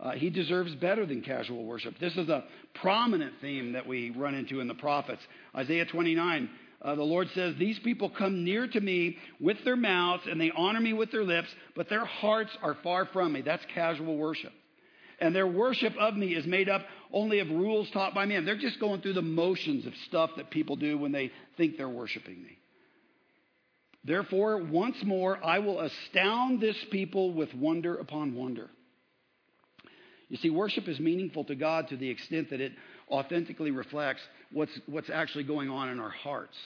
Uh, 0.00 0.10
he 0.12 0.28
deserves 0.28 0.74
better 0.74 1.06
than 1.06 1.22
casual 1.22 1.64
worship. 1.64 1.98
This 2.00 2.16
is 2.16 2.28
a 2.28 2.44
prominent 2.74 3.34
theme 3.40 3.72
that 3.72 3.86
we 3.86 4.10
run 4.10 4.34
into 4.34 4.58
in 4.58 4.66
the 4.66 4.74
prophets. 4.74 5.22
Isaiah 5.54 5.86
29, 5.86 6.50
uh, 6.84 6.94
the 6.94 7.02
Lord 7.02 7.30
says, 7.34 7.54
These 7.58 7.78
people 7.78 8.10
come 8.10 8.44
near 8.44 8.68
to 8.68 8.80
me 8.80 9.16
with 9.40 9.56
their 9.64 9.76
mouths 9.76 10.24
and 10.30 10.38
they 10.38 10.52
honor 10.54 10.80
me 10.80 10.92
with 10.92 11.10
their 11.10 11.24
lips, 11.24 11.48
but 11.74 11.88
their 11.88 12.04
hearts 12.04 12.50
are 12.62 12.76
far 12.82 13.06
from 13.06 13.32
me. 13.32 13.40
That's 13.40 13.64
casual 13.74 14.18
worship. 14.18 14.52
And 15.18 15.34
their 15.34 15.46
worship 15.46 15.94
of 15.98 16.14
me 16.14 16.34
is 16.34 16.44
made 16.44 16.68
up 16.68 16.82
only 17.10 17.38
of 17.38 17.48
rules 17.48 17.90
taught 17.90 18.14
by 18.14 18.26
men. 18.26 18.44
They're 18.44 18.58
just 18.58 18.80
going 18.80 19.00
through 19.00 19.14
the 19.14 19.22
motions 19.22 19.86
of 19.86 19.94
stuff 20.06 20.30
that 20.36 20.50
people 20.50 20.76
do 20.76 20.98
when 20.98 21.12
they 21.12 21.32
think 21.56 21.78
they're 21.78 21.88
worshiping 21.88 22.42
me. 22.42 22.58
Therefore, 24.04 24.58
once 24.58 25.02
more, 25.02 25.42
I 25.42 25.60
will 25.60 25.80
astound 25.80 26.60
this 26.60 26.76
people 26.90 27.32
with 27.32 27.54
wonder 27.54 27.96
upon 27.96 28.34
wonder. 28.34 28.68
You 30.28 30.36
see, 30.36 30.50
worship 30.50 30.88
is 30.88 31.00
meaningful 31.00 31.44
to 31.44 31.54
God 31.54 31.88
to 31.88 31.96
the 31.96 32.10
extent 32.10 32.50
that 32.50 32.60
it 32.60 32.72
authentically 33.10 33.70
reflects 33.70 34.22
what's, 34.52 34.72
what's 34.86 35.10
actually 35.10 35.44
going 35.44 35.70
on 35.70 35.88
in 35.88 36.00
our 36.00 36.10
hearts. 36.10 36.56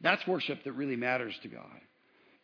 That's 0.00 0.26
worship 0.26 0.64
that 0.64 0.72
really 0.72 0.96
matters 0.96 1.34
to 1.42 1.48
God. 1.48 1.80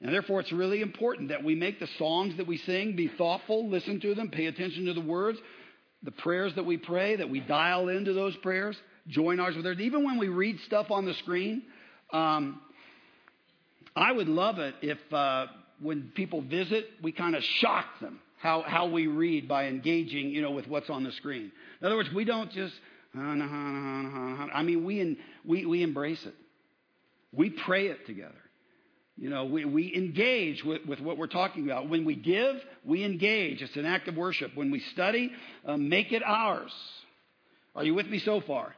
And 0.00 0.12
therefore, 0.12 0.40
it's 0.40 0.52
really 0.52 0.82
important 0.82 1.28
that 1.28 1.44
we 1.44 1.54
make 1.54 1.80
the 1.80 1.88
songs 1.98 2.36
that 2.36 2.46
we 2.46 2.58
sing 2.58 2.96
be 2.96 3.08
thoughtful, 3.08 3.68
listen 3.68 4.00
to 4.00 4.14
them, 4.14 4.28
pay 4.28 4.46
attention 4.46 4.86
to 4.86 4.92
the 4.92 5.00
words, 5.00 5.38
the 6.02 6.10
prayers 6.10 6.54
that 6.56 6.66
we 6.66 6.76
pray, 6.76 7.16
that 7.16 7.30
we 7.30 7.40
dial 7.40 7.88
into 7.88 8.12
those 8.12 8.36
prayers, 8.36 8.76
join 9.08 9.40
ours 9.40 9.54
with 9.54 9.64
theirs. 9.64 9.80
Even 9.80 10.04
when 10.04 10.18
we 10.18 10.28
read 10.28 10.60
stuff 10.60 10.90
on 10.90 11.06
the 11.06 11.14
screen, 11.14 11.62
um, 12.12 12.60
I 13.96 14.12
would 14.12 14.28
love 14.28 14.58
it 14.58 14.74
if 14.82 14.98
uh, 15.12 15.46
when 15.80 16.10
people 16.14 16.42
visit, 16.42 16.86
we 17.02 17.12
kind 17.12 17.34
of 17.34 17.42
shock 17.42 17.86
them 18.00 18.20
how, 18.44 18.62
how 18.66 18.86
we 18.86 19.06
read 19.06 19.48
by 19.48 19.68
engaging, 19.68 20.28
you 20.28 20.42
know, 20.42 20.50
with 20.50 20.68
what's 20.68 20.90
on 20.90 21.02
the 21.02 21.12
screen. 21.12 21.50
In 21.80 21.86
other 21.86 21.96
words, 21.96 22.10
we 22.14 22.26
don't 22.26 22.52
just, 22.52 22.74
I 23.16 24.62
mean, 24.62 24.84
we, 24.84 25.18
we, 25.46 25.64
we 25.64 25.82
embrace 25.82 26.22
it. 26.26 26.34
We 27.32 27.48
pray 27.48 27.86
it 27.86 28.06
together. 28.06 28.34
You 29.16 29.30
know, 29.30 29.46
we, 29.46 29.64
we 29.64 29.94
engage 29.96 30.62
with, 30.62 30.84
with 30.84 31.00
what 31.00 31.16
we're 31.16 31.26
talking 31.26 31.64
about. 31.64 31.88
When 31.88 32.04
we 32.04 32.16
give, 32.16 32.56
we 32.84 33.02
engage. 33.02 33.62
It's 33.62 33.76
an 33.76 33.86
act 33.86 34.08
of 34.08 34.16
worship. 34.16 34.54
When 34.54 34.70
we 34.70 34.80
study, 34.92 35.32
uh, 35.66 35.78
make 35.78 36.12
it 36.12 36.22
ours. 36.22 36.72
Are 37.74 37.82
you 37.82 37.94
with 37.94 38.08
me 38.08 38.18
so 38.18 38.42
far? 38.42 38.74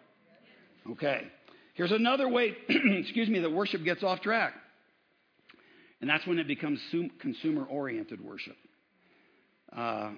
Okay. 0.92 1.22
Here's 1.74 1.90
another 1.90 2.28
way, 2.28 2.56
excuse 2.68 3.28
me, 3.28 3.40
that 3.40 3.50
worship 3.50 3.82
gets 3.82 4.04
off 4.04 4.20
track. 4.20 4.52
And 6.00 6.08
that's 6.08 6.24
when 6.24 6.38
it 6.38 6.46
becomes 6.46 6.78
consumer 7.20 7.64
oriented 7.64 8.24
worship. 8.24 8.56
Uh, 9.74 10.10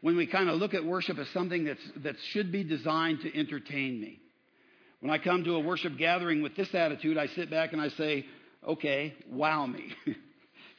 when 0.00 0.16
we 0.16 0.26
kind 0.26 0.50
of 0.50 0.56
look 0.56 0.74
at 0.74 0.84
worship 0.84 1.18
as 1.18 1.26
something 1.30 1.64
that's, 1.64 1.80
that 2.02 2.16
should 2.32 2.52
be 2.52 2.62
designed 2.62 3.20
to 3.22 3.38
entertain 3.38 4.00
me. 4.00 4.20
When 5.00 5.10
I 5.10 5.18
come 5.18 5.44
to 5.44 5.54
a 5.56 5.60
worship 5.60 5.96
gathering 5.98 6.42
with 6.42 6.56
this 6.56 6.74
attitude, 6.74 7.18
I 7.18 7.26
sit 7.28 7.50
back 7.50 7.72
and 7.72 7.80
I 7.80 7.88
say, 7.88 8.26
okay, 8.66 9.14
wow 9.30 9.66
me. 9.66 9.92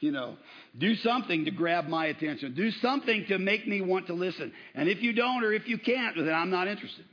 you 0.00 0.12
know, 0.12 0.36
do 0.78 0.94
something 0.96 1.44
to 1.44 1.50
grab 1.50 1.88
my 1.88 2.06
attention. 2.06 2.54
Do 2.54 2.70
something 2.70 3.24
to 3.28 3.38
make 3.38 3.66
me 3.66 3.80
want 3.80 4.08
to 4.08 4.14
listen. 4.14 4.52
And 4.74 4.88
if 4.88 5.02
you 5.02 5.12
don't 5.12 5.42
or 5.42 5.52
if 5.52 5.66
you 5.68 5.78
can't, 5.78 6.16
then 6.16 6.32
I'm 6.32 6.50
not 6.50 6.68
interested. 6.68 7.04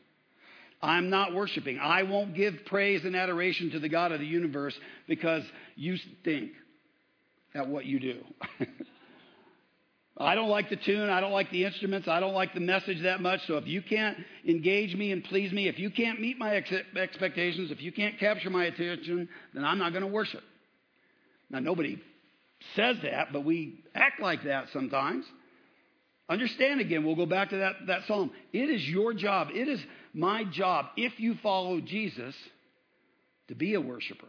I'm 0.81 1.09
not 1.09 1.33
worshiping. 1.33 1.79
I 1.79 2.03
won't 2.03 2.35
give 2.35 2.53
praise 2.65 3.05
and 3.05 3.15
adoration 3.15 3.71
to 3.71 3.79
the 3.79 3.89
God 3.89 4.11
of 4.11 4.19
the 4.19 4.25
universe 4.25 4.77
because 5.07 5.43
you 5.75 5.97
stink 6.21 6.51
at 7.55 7.67
what 7.67 7.85
you 7.85 7.99
do. 7.99 8.23
I 10.17 10.36
don't 10.36 10.49
like 10.49 10.69
the 10.69 10.76
tune. 10.76 11.10
I 11.10 11.21
don't 11.21 11.32
like 11.32 11.49
the 11.49 11.65
instruments. 11.65 12.08
I 12.08 12.19
don't 12.19 12.36
like 12.36 12.54
the 12.54 12.60
message 12.60 13.02
that 13.02 13.19
much. 13.19 13.39
So 13.47 13.58
if 13.58 13.65
you 13.65 13.82
can't 13.82 14.17
engage 14.47 14.95
me 14.95 15.12
and 15.12 15.23
please 15.23 15.52
me, 15.52 15.67
if 15.67 15.80
you 15.80 15.89
can't 15.89 16.21
meet 16.21 16.38
my 16.38 16.56
ex- 16.56 16.71
expectations, 16.95 17.71
if 17.71 17.82
you 17.82 17.91
can't 17.91 18.19
capture 18.19 18.52
my 18.52 18.65
attention, 18.65 19.28
then 19.54 19.65
I'm 19.65 19.80
not 19.80 19.91
going 19.91 20.04
to 20.04 20.08
worship. 20.08 20.43
Now, 21.49 21.60
nobody 21.60 21.99
says 22.76 22.97
that, 23.04 23.34
but 23.34 23.43
we 23.43 23.84
act 23.95 24.21
like 24.21 24.43
that 24.43 24.67
sometimes. 24.71 25.26
Understand 26.30 26.80
again, 26.80 27.04
we'll 27.04 27.15
go 27.15 27.26
back 27.26 27.49
to 27.49 27.58
that, 27.58 27.73
that 27.88 28.02
psalm. 28.08 28.32
It 28.54 28.69
is 28.69 28.88
your 28.88 29.13
job, 29.13 29.49
it 29.54 29.67
is 29.67 29.80
my 30.13 30.43
job, 30.43 30.86
if 30.95 31.19
you 31.19 31.36
follow 31.41 31.82
Jesus, 31.82 32.36
to 33.47 33.56
be 33.56 33.73
a 33.73 33.82
worshiper 33.82 34.28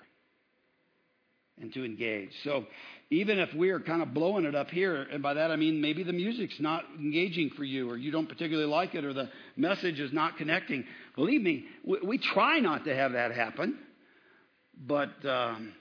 and 1.61 1.73
to 1.73 1.85
engage. 1.85 2.31
So 2.43 2.67
even 3.11 3.39
if 3.39 3.49
we're 3.55 3.81
kind 3.81 4.03
of 4.03 4.13
blowing 4.13 4.45
it 4.45 4.55
up 4.55 4.71
here, 4.71 5.03
and 5.03 5.23
by 5.23 5.35
that 5.35 5.51
I 5.51 5.57
mean 5.57 5.81
maybe 5.81 6.03
the 6.03 6.13
music's 6.13 6.59
not 6.59 6.85
engaging 6.99 7.51
for 7.51 7.65
you, 7.65 7.91
or 7.91 7.97
you 7.97 8.11
don't 8.11 8.29
particularly 8.29 8.69
like 8.69 8.95
it, 8.95 9.05
or 9.05 9.13
the 9.13 9.31
message 9.57 10.01
is 10.01 10.13
not 10.13 10.37
connecting, 10.37 10.85
believe 11.15 11.43
me, 11.43 11.65
we, 11.85 11.99
we 12.05 12.19
try 12.19 12.59
not 12.59 12.85
to 12.87 12.95
have 12.95 13.13
that 13.13 13.33
happen, 13.33 13.79
but 14.77 15.11
um, 15.25 15.73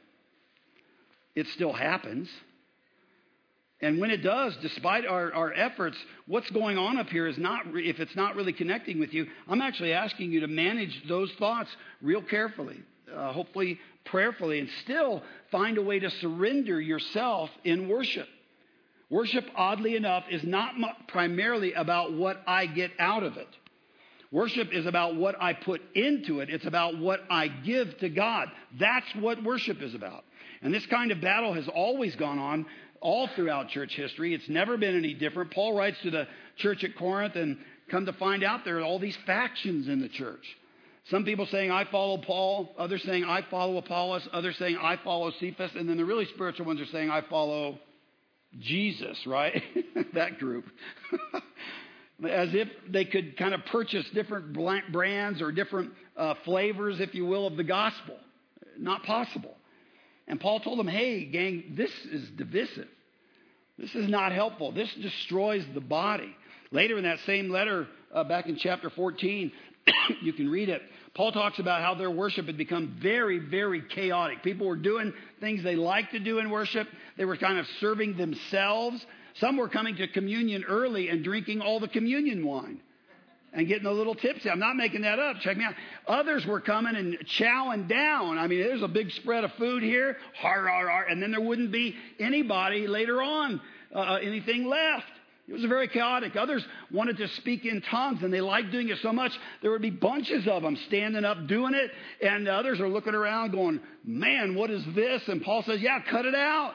it 1.36 1.48
still 1.48 1.74
happens. 1.74 2.30
And 3.82 4.00
when 4.00 4.12
it 4.12 4.24
does, 4.24 4.56
despite 4.62 5.06
our, 5.06 5.34
our 5.34 5.52
efforts, 5.52 5.98
what's 6.26 6.50
going 6.52 6.78
on 6.78 6.98
up 6.98 7.10
here 7.10 7.28
is 7.28 7.38
not, 7.38 7.66
if 7.74 8.00
it's 8.00 8.16
not 8.16 8.36
really 8.36 8.54
connecting 8.54 8.98
with 8.98 9.14
you, 9.14 9.28
I'm 9.46 9.62
actually 9.62 9.92
asking 9.92 10.32
you 10.32 10.40
to 10.42 10.48
manage 10.48 11.04
those 11.10 11.30
thoughts 11.34 11.70
real 12.02 12.22
carefully. 12.22 12.80
Uh, 13.14 13.32
hopefully 13.32 13.80
prayerfully 14.06 14.60
and 14.60 14.70
still 14.84 15.24
find 15.52 15.78
a 15.78 15.82
way 15.82 16.00
to 16.00 16.10
surrender 16.10 16.82
yourself 16.82 17.50
in 17.64 17.88
worship. 17.88 18.28
Worship, 19.10 19.46
oddly 19.56 19.96
enough, 19.96 20.24
is 20.32 20.44
not 20.44 20.74
primarily 21.08 21.74
about 21.74 22.14
what 22.14 22.42
I 22.48 22.66
get 22.66 22.92
out 23.00 23.24
of 23.24 23.38
it. 23.38 23.48
Worship 24.32 24.74
is 24.74 24.88
about 24.88 25.16
what 25.16 25.40
I 25.40 25.54
put 25.54 25.82
into 25.94 26.40
it. 26.40 26.50
It's 26.50 26.66
about 26.66 26.98
what 26.98 27.20
I 27.30 27.48
give 27.48 27.96
to 28.00 28.10
God. 28.10 28.50
That's 28.80 29.06
what 29.20 29.44
worship 29.44 29.82
is 29.84 29.94
about. 29.94 30.24
And 30.64 30.74
this 30.74 30.86
kind 30.88 31.12
of 31.12 31.22
battle 31.22 31.54
has 31.54 31.68
always 31.68 32.16
gone 32.16 32.40
on 32.40 32.66
all 33.00 33.28
throughout 33.28 33.70
church 33.70 33.96
history. 33.96 34.34
It's 34.34 34.50
never 34.50 34.78
been 34.78 34.98
any 34.98 35.14
different. 35.14 35.52
Paul 35.52 35.76
writes 35.76 35.98
to 36.02 36.10
the 36.10 36.28
church 36.56 36.84
at 36.84 36.96
Corinth, 36.96 37.36
and 37.36 37.60
come 37.90 38.08
to 38.08 38.14
find 38.14 38.44
out 38.44 38.66
there 38.66 38.80
are 38.80 38.84
all 38.84 38.98
these 38.98 39.18
factions 39.28 39.88
in 39.88 40.02
the 40.02 40.10
church. 40.10 40.58
Some 41.10 41.26
people 41.26 41.46
saying, 41.48 41.70
I 41.70 41.86
follow 41.86 42.18
Paul. 42.18 42.74
Others 42.78 43.04
saying, 43.04 43.26
I 43.26 43.42
follow 43.50 43.78
Apollos. 43.78 44.28
Others 44.32 44.58
saying, 44.58 44.78
I 44.82 44.98
follow 45.04 45.32
Cephas. 45.40 45.72
And 45.76 45.88
then 45.90 45.98
the 45.98 46.06
really 46.06 46.26
spiritual 46.26 46.66
ones 46.66 46.80
are 46.80 46.86
saying, 46.86 47.10
I 47.10 47.22
follow 47.22 47.78
Jesus, 48.60 49.18
right? 49.28 49.62
that 50.14 50.40
group. 50.40 50.66
as 52.30 52.54
if 52.54 52.70
they 52.90 53.04
could 53.04 53.36
kind 53.38 53.54
of 53.54 53.66
purchase 53.66 54.06
different 54.14 54.54
brands 54.54 55.42
or 55.42 55.52
different 55.52 55.92
uh, 56.16 56.36
flavors, 56.46 57.02
if 57.02 57.14
you 57.14 57.26
will, 57.26 57.48
of 57.48 57.58
the 57.58 57.64
gospel. 57.64 58.16
Not 58.78 59.04
possible. 59.04 59.56
And 60.28 60.40
Paul 60.40 60.62
told 60.62 60.80
them, 60.80 60.88
hey, 60.88 61.26
gang, 61.26 61.74
this 61.76 61.92
is 62.12 62.30
divisive. 62.30 62.88
This 63.78 63.94
is 63.96 64.08
not 64.08 64.32
helpful. 64.32 64.72
This 64.72 64.94
destroys 65.02 65.66
the 65.74 65.82
body. 65.82 66.34
Later 66.72 66.98
in 66.98 67.04
that 67.04 67.20
same 67.26 67.50
letter, 67.50 67.88
uh, 68.14 68.24
back 68.24 68.48
in 68.48 68.56
chapter 68.56 68.90
14, 68.90 69.52
you 70.22 70.34
can 70.34 70.50
read 70.50 70.70
it. 70.70 70.82
Paul 71.14 71.32
talks 71.32 71.60
about 71.60 71.82
how 71.82 71.94
their 71.94 72.10
worship 72.10 72.48
had 72.48 72.58
become 72.58 72.98
very, 73.02 73.40
very 73.40 73.82
chaotic. 73.82 74.42
People 74.44 74.68
were 74.68 74.76
doing 74.76 75.14
things 75.40 75.64
they 75.64 75.76
liked 75.76 76.12
to 76.14 76.20
do 76.20 76.40
in 76.40 76.50
worship. 76.50 76.88
They 77.18 77.26
were 77.26 77.38
kind 77.38 77.60
of 77.60 77.68
serving 77.80 78.18
themselves. 78.18 79.06
Some 79.36 79.58
were 79.58 79.70
coming 79.70 79.96
to 79.98 80.08
communion 80.08 80.64
early 80.68 81.10
and 81.10 81.24
drinking 81.24 81.62
all 81.62 81.80
the 81.80 81.88
communion 81.88 82.46
wine 82.46 82.80
and 83.54 83.68
getting 83.68 83.86
a 83.86 83.92
little 83.92 84.16
tipsy. 84.16 84.50
I'm 84.50 84.60
not 84.60 84.76
making 84.76 85.02
that 85.02 85.20
up. 85.20 85.40
Check 85.42 85.58
me 85.58 85.64
out. 85.64 85.76
Others 86.08 86.46
were 86.46 86.60
coming 86.60 86.96
and 86.96 87.18
chowing 87.40 87.88
down. 87.88 88.38
I 88.38 88.48
mean, 88.48 88.60
there's 88.60 88.82
a 88.82 88.88
big 88.88 89.12
spread 89.12 89.44
of 89.44 89.52
food 89.54 89.84
here, 89.84 90.18
har, 90.40 90.68
har, 90.68 90.90
har, 90.90 91.04
and 91.06 91.22
then 91.22 91.32
there 91.32 91.42
wouldn't 91.42 91.72
be 91.72 91.96
anybody 92.20 92.88
later 92.88 93.22
on, 93.22 93.62
uh, 93.94 94.00
uh 94.00 94.20
anything 94.22 94.66
left. 94.68 95.06
It 95.48 95.54
was 95.54 95.66
very 95.66 95.90
chaotic. 95.90 96.38
Others 96.38 96.66
wanted 96.90 97.18
to 97.18 97.28
speak 97.28 97.66
in 97.66 97.82
tongues, 97.82 98.24
and 98.24 98.34
they 98.34 98.40
liked 98.40 98.72
doing 98.72 98.90
it 98.90 99.00
so 99.02 99.12
much, 99.12 99.34
there 99.62 99.72
would 99.72 99.82
be 99.82 99.90
bunches 99.90 100.48
of 100.48 100.64
them 100.64 100.78
standing 100.88 101.26
up 101.26 101.48
doing 101.48 101.74
it, 101.74 101.92
and 102.26 102.48
others 102.48 102.80
are 102.80 102.88
looking 102.88 103.14
around 103.14 103.52
going, 103.52 103.82
Man, 104.06 104.56
what 104.56 104.72
is 104.72 104.84
this? 104.96 105.28
And 105.28 105.42
Paul 105.42 105.64
says, 105.64 105.82
Yeah, 105.82 106.00
cut 106.10 106.26
it 106.26 106.36
out. 106.36 106.74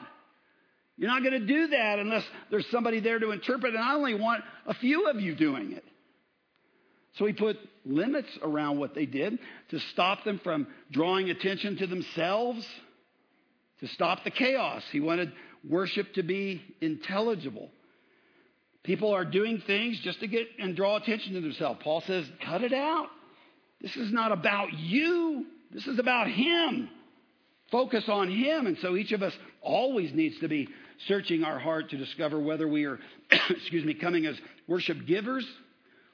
You're 0.97 1.09
not 1.09 1.23
going 1.23 1.39
to 1.39 1.47
do 1.47 1.67
that 1.67 1.97
unless 1.97 2.25
there's 2.51 2.69
somebody 2.69 2.99
there 2.99 3.17
to 3.17 3.31
interpret, 3.31 3.73
and 3.73 3.83
I 3.83 3.95
only 3.95 4.15
want 4.15 4.43
a 4.67 4.73
few 4.75 5.07
of 5.09 5.19
you 5.19 5.33
doing 5.33 5.71
it. 5.71 5.85
So 7.17 7.25
he 7.25 7.33
put 7.33 7.57
limits 7.85 8.29
around 8.43 8.77
what 8.77 8.93
they 8.93 9.05
did 9.05 9.39
to 9.69 9.79
stop 9.79 10.23
them 10.23 10.39
from 10.43 10.67
drawing 10.91 11.29
attention 11.29 11.77
to 11.77 11.87
themselves, 11.87 12.67
to 13.79 13.87
stop 13.87 14.23
the 14.23 14.29
chaos. 14.29 14.83
He 14.91 14.99
wanted 14.99 15.31
worship 15.67 16.13
to 16.13 16.23
be 16.23 16.61
intelligible. 16.81 17.69
People 18.83 19.13
are 19.13 19.25
doing 19.25 19.61
things 19.67 19.99
just 20.03 20.19
to 20.21 20.27
get 20.27 20.47
and 20.57 20.75
draw 20.75 20.95
attention 20.97 21.33
to 21.33 21.41
themselves. 21.41 21.79
Paul 21.83 22.01
says, 22.07 22.25
cut 22.45 22.63
it 22.63 22.73
out. 22.73 23.07
This 23.81 23.95
is 23.95 24.11
not 24.11 24.31
about 24.31 24.73
you. 24.73 25.45
This 25.71 25.85
is 25.85 25.99
about 25.99 26.27
him. 26.29 26.89
Focus 27.71 28.05
on 28.07 28.29
him. 28.29 28.67
And 28.67 28.77
so 28.81 28.95
each 28.95 29.11
of 29.11 29.21
us 29.21 29.33
always 29.61 30.13
needs 30.13 30.39
to 30.39 30.47
be 30.47 30.69
searching 31.07 31.43
our 31.43 31.59
heart 31.59 31.89
to 31.91 31.97
discover 31.97 32.39
whether 32.39 32.67
we 32.67 32.85
are, 32.85 32.99
excuse 33.49 33.85
me, 33.85 33.93
coming 33.93 34.25
as 34.25 34.35
worship 34.67 35.05
givers 35.05 35.45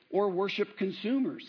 or 0.09 0.29
worship 0.29 0.77
consumers. 0.77 1.45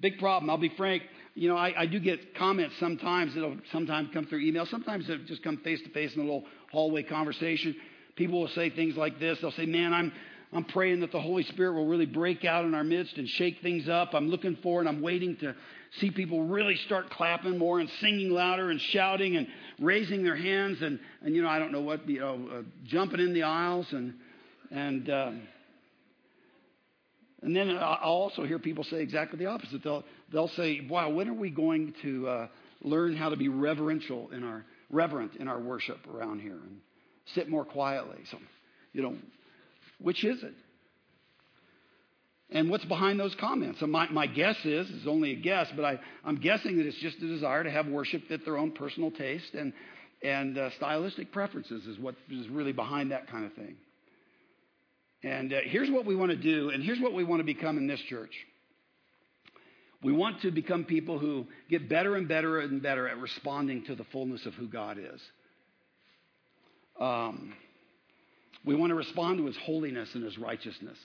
Big 0.00 0.18
problem. 0.18 0.48
I'll 0.48 0.58
be 0.58 0.72
frank. 0.76 1.02
You 1.34 1.48
know, 1.48 1.56
I, 1.56 1.82
I 1.82 1.86
do 1.86 1.98
get 1.98 2.36
comments 2.36 2.74
sometimes. 2.78 3.36
It'll 3.36 3.56
sometimes 3.72 4.10
come 4.12 4.26
through 4.26 4.40
email. 4.40 4.66
Sometimes 4.66 5.08
it'll 5.08 5.26
just 5.26 5.42
come 5.42 5.58
face 5.58 5.80
to 5.82 5.90
face 5.90 6.14
in 6.14 6.20
a 6.20 6.24
little 6.24 6.44
hallway 6.72 7.02
conversation 7.02 7.74
people 8.16 8.40
will 8.40 8.48
say 8.48 8.70
things 8.70 8.96
like 8.96 9.18
this. 9.18 9.38
They'll 9.40 9.52
say, 9.52 9.66
Man, 9.66 9.92
I'm, 9.92 10.12
I'm 10.52 10.64
praying 10.64 11.00
that 11.00 11.10
the 11.10 11.20
Holy 11.20 11.42
Spirit 11.44 11.74
will 11.74 11.86
really 11.86 12.06
break 12.06 12.44
out 12.44 12.64
in 12.64 12.74
our 12.74 12.84
midst 12.84 13.16
and 13.16 13.28
shake 13.28 13.60
things 13.60 13.88
up. 13.88 14.14
I'm 14.14 14.28
looking 14.28 14.56
for 14.62 14.80
and 14.80 14.88
I'm 14.88 15.02
waiting 15.02 15.36
to 15.38 15.54
see 15.98 16.10
people 16.10 16.44
really 16.44 16.76
start 16.76 17.10
clapping 17.10 17.58
more 17.58 17.80
and 17.80 17.90
singing 18.00 18.30
louder 18.30 18.70
and 18.70 18.80
shouting 18.80 19.36
and 19.36 19.48
raising 19.80 20.22
their 20.22 20.36
hands 20.36 20.80
and, 20.80 21.00
and 21.22 21.34
you 21.34 21.42
know, 21.42 21.48
I 21.48 21.58
don't 21.58 21.72
know 21.72 21.80
what, 21.80 22.08
you 22.08 22.20
know, 22.20 22.48
uh, 22.52 22.62
jumping 22.84 23.20
in 23.20 23.32
the 23.32 23.42
aisles 23.42 23.86
and, 23.92 24.14
and, 24.70 25.10
uh, 25.10 25.30
and 27.42 27.54
then 27.54 27.70
I'll 27.70 27.98
also 28.00 28.44
hear 28.44 28.58
people 28.58 28.84
say 28.84 29.02
exactly 29.02 29.38
the 29.38 29.46
opposite. 29.46 29.82
They'll, 29.82 30.04
they'll 30.32 30.48
say, 30.48 30.86
wow, 30.88 31.10
when 31.10 31.28
are 31.28 31.34
we 31.34 31.50
going 31.50 31.94
to 32.02 32.28
uh, 32.28 32.48
learn 32.80 33.16
how 33.16 33.28
to 33.28 33.36
be 33.36 33.48
reverential 33.48 34.30
in 34.30 34.44
our, 34.44 34.64
reverent 34.88 35.36
in 35.36 35.46
our 35.48 35.60
worship 35.60 35.98
around 36.08 36.40
here? 36.40 36.56
And, 36.56 36.80
sit 37.34 37.48
more 37.48 37.64
quietly. 37.64 38.18
So, 38.30 38.38
you 38.92 39.02
know, 39.02 39.16
which 39.98 40.24
is 40.24 40.42
it? 40.42 40.54
And 42.50 42.70
what's 42.70 42.84
behind 42.84 43.18
those 43.18 43.34
comments? 43.40 43.80
So 43.80 43.86
my, 43.86 44.08
my 44.10 44.26
guess 44.26 44.56
is, 44.64 44.86
it's 44.90 45.06
only 45.06 45.32
a 45.32 45.36
guess, 45.36 45.68
but 45.74 45.84
I, 45.84 45.98
I'm 46.24 46.36
guessing 46.36 46.76
that 46.76 46.86
it's 46.86 46.98
just 46.98 47.16
a 47.18 47.26
desire 47.26 47.64
to 47.64 47.70
have 47.70 47.86
worship 47.86 48.22
fit 48.28 48.44
their 48.44 48.58
own 48.58 48.72
personal 48.72 49.10
taste 49.10 49.54
and, 49.54 49.72
and 50.22 50.56
uh, 50.56 50.70
stylistic 50.76 51.32
preferences 51.32 51.84
is 51.86 51.98
what 51.98 52.14
is 52.30 52.48
really 52.48 52.72
behind 52.72 53.10
that 53.10 53.28
kind 53.28 53.44
of 53.46 53.54
thing. 53.54 53.76
And 55.24 55.52
uh, 55.52 55.56
here's 55.64 55.90
what 55.90 56.04
we 56.04 56.14
want 56.14 56.32
to 56.32 56.36
do, 56.36 56.68
and 56.68 56.84
here's 56.84 57.00
what 57.00 57.14
we 57.14 57.24
want 57.24 57.40
to 57.40 57.44
become 57.44 57.78
in 57.78 57.86
this 57.86 58.00
church. 58.08 58.32
We 60.02 60.12
want 60.12 60.42
to 60.42 60.50
become 60.50 60.84
people 60.84 61.18
who 61.18 61.46
get 61.70 61.88
better 61.88 62.14
and 62.14 62.28
better 62.28 62.60
and 62.60 62.82
better 62.82 63.08
at 63.08 63.18
responding 63.18 63.84
to 63.86 63.94
the 63.94 64.04
fullness 64.12 64.44
of 64.44 64.52
who 64.52 64.68
God 64.68 64.98
is. 64.98 65.20
Um, 67.00 67.54
we 68.64 68.74
want 68.74 68.90
to 68.90 68.94
respond 68.94 69.38
to 69.38 69.46
his 69.46 69.56
holiness 69.56 70.14
and 70.14 70.24
his 70.24 70.38
righteousness. 70.38 70.98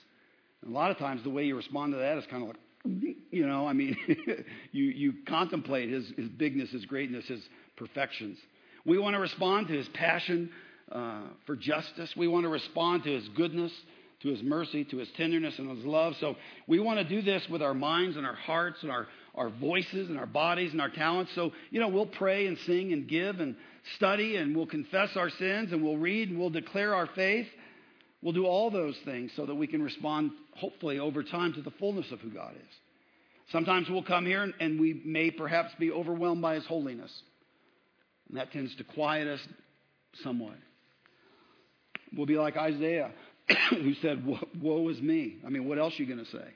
And 0.62 0.70
a 0.70 0.74
lot 0.74 0.90
of 0.90 0.98
times, 0.98 1.22
the 1.22 1.30
way 1.30 1.44
you 1.44 1.56
respond 1.56 1.92
to 1.92 1.98
that 1.98 2.18
is 2.18 2.24
kind 2.30 2.42
of 2.42 2.48
like, 2.48 3.16
you 3.30 3.46
know, 3.46 3.66
I 3.66 3.72
mean, 3.72 3.96
you, 4.72 4.84
you 4.84 5.14
contemplate 5.26 5.90
his, 5.90 6.10
his 6.16 6.28
bigness, 6.28 6.70
his 6.70 6.86
greatness, 6.86 7.26
his 7.26 7.42
perfections. 7.76 8.38
We 8.84 8.98
want 8.98 9.14
to 9.14 9.20
respond 9.20 9.68
to 9.68 9.74
his 9.74 9.88
passion 9.88 10.50
uh, 10.90 11.20
for 11.46 11.56
justice. 11.56 12.14
We 12.16 12.28
want 12.28 12.44
to 12.44 12.48
respond 12.48 13.04
to 13.04 13.10
his 13.10 13.28
goodness, 13.28 13.72
to 14.22 14.28
his 14.28 14.42
mercy, 14.42 14.84
to 14.84 14.96
his 14.96 15.08
tenderness, 15.16 15.58
and 15.58 15.76
his 15.76 15.84
love. 15.84 16.14
So 16.20 16.36
we 16.66 16.80
want 16.80 16.98
to 16.98 17.04
do 17.04 17.22
this 17.22 17.46
with 17.48 17.62
our 17.62 17.74
minds 17.74 18.16
and 18.16 18.26
our 18.26 18.34
hearts 18.34 18.78
and 18.82 18.90
our, 18.90 19.06
our 19.34 19.48
voices 19.48 20.08
and 20.08 20.18
our 20.18 20.26
bodies 20.26 20.72
and 20.72 20.80
our 20.80 20.90
talents. 20.90 21.32
So, 21.34 21.52
you 21.70 21.80
know, 21.80 21.88
we'll 21.88 22.06
pray 22.06 22.46
and 22.46 22.58
sing 22.66 22.92
and 22.92 23.08
give 23.08 23.40
and 23.40 23.56
study 23.96 24.36
and 24.36 24.56
we'll 24.56 24.66
confess 24.66 25.10
our 25.16 25.30
sins 25.30 25.72
and 25.72 25.82
we'll 25.82 25.96
read 25.96 26.30
and 26.30 26.38
we'll 26.38 26.50
declare 26.50 26.94
our 26.94 27.06
faith. 27.14 27.46
We'll 28.22 28.34
do 28.34 28.46
all 28.46 28.70
those 28.70 28.96
things 29.04 29.30
so 29.36 29.46
that 29.46 29.54
we 29.54 29.66
can 29.66 29.82
respond, 29.82 30.32
hopefully, 30.54 30.98
over 30.98 31.22
time 31.22 31.54
to 31.54 31.62
the 31.62 31.70
fullness 31.72 32.10
of 32.12 32.20
who 32.20 32.30
God 32.30 32.54
is. 32.54 32.74
Sometimes 33.50 33.88
we'll 33.88 34.02
come 34.02 34.26
here 34.26 34.52
and 34.60 34.78
we 34.78 35.00
may 35.04 35.30
perhaps 35.30 35.70
be 35.78 35.90
overwhelmed 35.90 36.42
by 36.42 36.54
His 36.54 36.66
holiness. 36.66 37.10
And 38.28 38.38
that 38.38 38.52
tends 38.52 38.74
to 38.76 38.84
quiet 38.84 39.26
us 39.26 39.40
somewhat. 40.22 40.54
We'll 42.16 42.26
be 42.26 42.36
like 42.36 42.56
Isaiah, 42.56 43.10
who 43.70 43.94
said, 44.02 44.24
Woe 44.60 44.88
is 44.88 45.00
me. 45.00 45.38
I 45.46 45.48
mean, 45.48 45.66
what 45.66 45.78
else 45.78 45.98
are 45.98 46.02
you 46.02 46.12
going 46.12 46.24
to 46.24 46.30
say? 46.30 46.48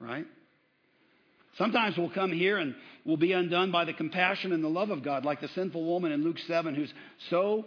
Right? 0.00 0.26
Sometimes 1.58 1.98
we'll 1.98 2.10
come 2.10 2.32
here 2.32 2.56
and 2.56 2.74
we'll 3.04 3.16
be 3.16 3.32
undone 3.32 3.72
by 3.72 3.84
the 3.84 3.92
compassion 3.92 4.52
and 4.52 4.62
the 4.62 4.68
love 4.68 4.90
of 4.90 5.02
God, 5.02 5.24
like 5.24 5.40
the 5.40 5.48
sinful 5.48 5.84
woman 5.84 6.12
in 6.12 6.22
Luke 6.22 6.38
7 6.46 6.74
who's 6.74 6.92
so, 7.30 7.66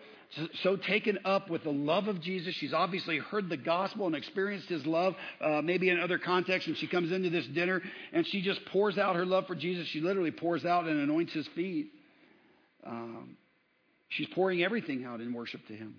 so 0.63 0.77
taken 0.77 1.19
up 1.25 1.49
with 1.49 1.63
the 1.63 1.71
love 1.71 2.07
of 2.07 2.21
Jesus. 2.21 2.55
She's 2.55 2.73
obviously 2.73 3.17
heard 3.17 3.49
the 3.49 3.57
gospel 3.57 4.07
and 4.07 4.15
experienced 4.15 4.69
his 4.69 4.85
love, 4.85 5.13
uh, 5.41 5.61
maybe 5.61 5.89
in 5.89 5.99
other 5.99 6.17
contexts, 6.17 6.69
and 6.69 6.77
she 6.77 6.87
comes 6.87 7.11
into 7.11 7.29
this 7.29 7.45
dinner 7.47 7.81
and 8.13 8.25
she 8.27 8.41
just 8.41 8.63
pours 8.67 8.97
out 8.97 9.17
her 9.17 9.25
love 9.25 9.45
for 9.45 9.55
Jesus. 9.55 9.87
She 9.87 9.99
literally 9.99 10.31
pours 10.31 10.63
out 10.63 10.87
and 10.87 10.97
anoints 10.97 11.33
his 11.33 11.47
feet. 11.49 11.91
Um, 12.87 13.35
she's 14.07 14.27
pouring 14.29 14.63
everything 14.63 15.03
out 15.03 15.19
in 15.19 15.33
worship 15.33 15.67
to 15.67 15.73
him. 15.73 15.95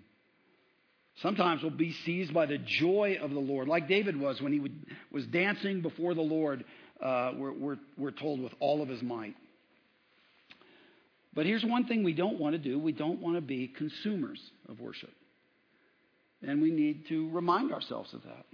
Sometimes 1.21 1.61
we'll 1.63 1.71
be 1.71 1.95
seized 2.07 2.33
by 2.33 2.47
the 2.47 2.57
joy 2.57 3.19
of 3.21 3.31
the 3.33 3.39
Lord, 3.39 3.69
like 3.69 3.87
David 3.87 4.19
was 4.19 4.41
when 4.41 4.51
he 4.51 4.61
would, 4.61 4.87
was 5.11 5.27
dancing 5.27 5.83
before 5.83 6.15
the 6.15 6.23
Lord 6.23 6.65
uh, 7.03 7.33
we're, 7.37 7.53
we're, 7.53 7.77
we're 7.99 8.11
told 8.13 8.41
with 8.41 8.53
all 8.61 8.83
of 8.83 8.89
his 8.89 9.03
might. 9.03 9.35
But 11.35 11.47
here's 11.47 11.65
one 11.65 11.87
thing 11.87 12.05
we 12.05 12.13
don't 12.13 12.39
want 12.39 12.55
to 12.55 12.59
do 12.59 12.79
we 12.79 12.93
don't 12.93 13.21
want 13.21 13.37
to 13.37 13.41
be 13.41 13.69
consumers 13.69 14.41
of 14.69 14.81
worship. 14.81 15.11
And 16.43 16.61
we 16.61 16.71
need 16.71 17.07
to 17.09 17.31
remind 17.31 17.73
ourselves 17.73 18.13
of 18.13 18.23
that 18.25 18.45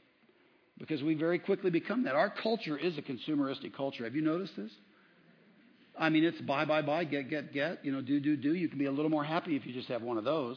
because 0.78 1.02
we 1.02 1.14
very 1.14 1.38
quickly 1.38 1.70
become 1.70 2.04
that. 2.04 2.14
Our 2.14 2.30
culture 2.30 2.76
is 2.76 2.96
a 2.98 3.02
consumeristic 3.02 3.74
culture. 3.74 4.04
Have 4.04 4.14
you 4.14 4.22
noticed 4.22 4.56
this? 4.56 4.70
I 5.98 6.10
mean, 6.10 6.22
it's 6.22 6.40
buy, 6.42 6.64
buy, 6.64 6.82
buy, 6.82 7.04
get, 7.04 7.28
get, 7.28 7.52
get, 7.52 7.84
you 7.84 7.90
know, 7.90 8.00
do, 8.00 8.20
do, 8.20 8.36
do. 8.36 8.54
You 8.54 8.68
can 8.68 8.78
be 8.78 8.84
a 8.84 8.92
little 8.92 9.10
more 9.10 9.24
happy 9.24 9.56
if 9.56 9.66
you 9.66 9.72
just 9.72 9.88
have 9.88 10.02
one 10.02 10.16
of 10.16 10.24
those. 10.24 10.56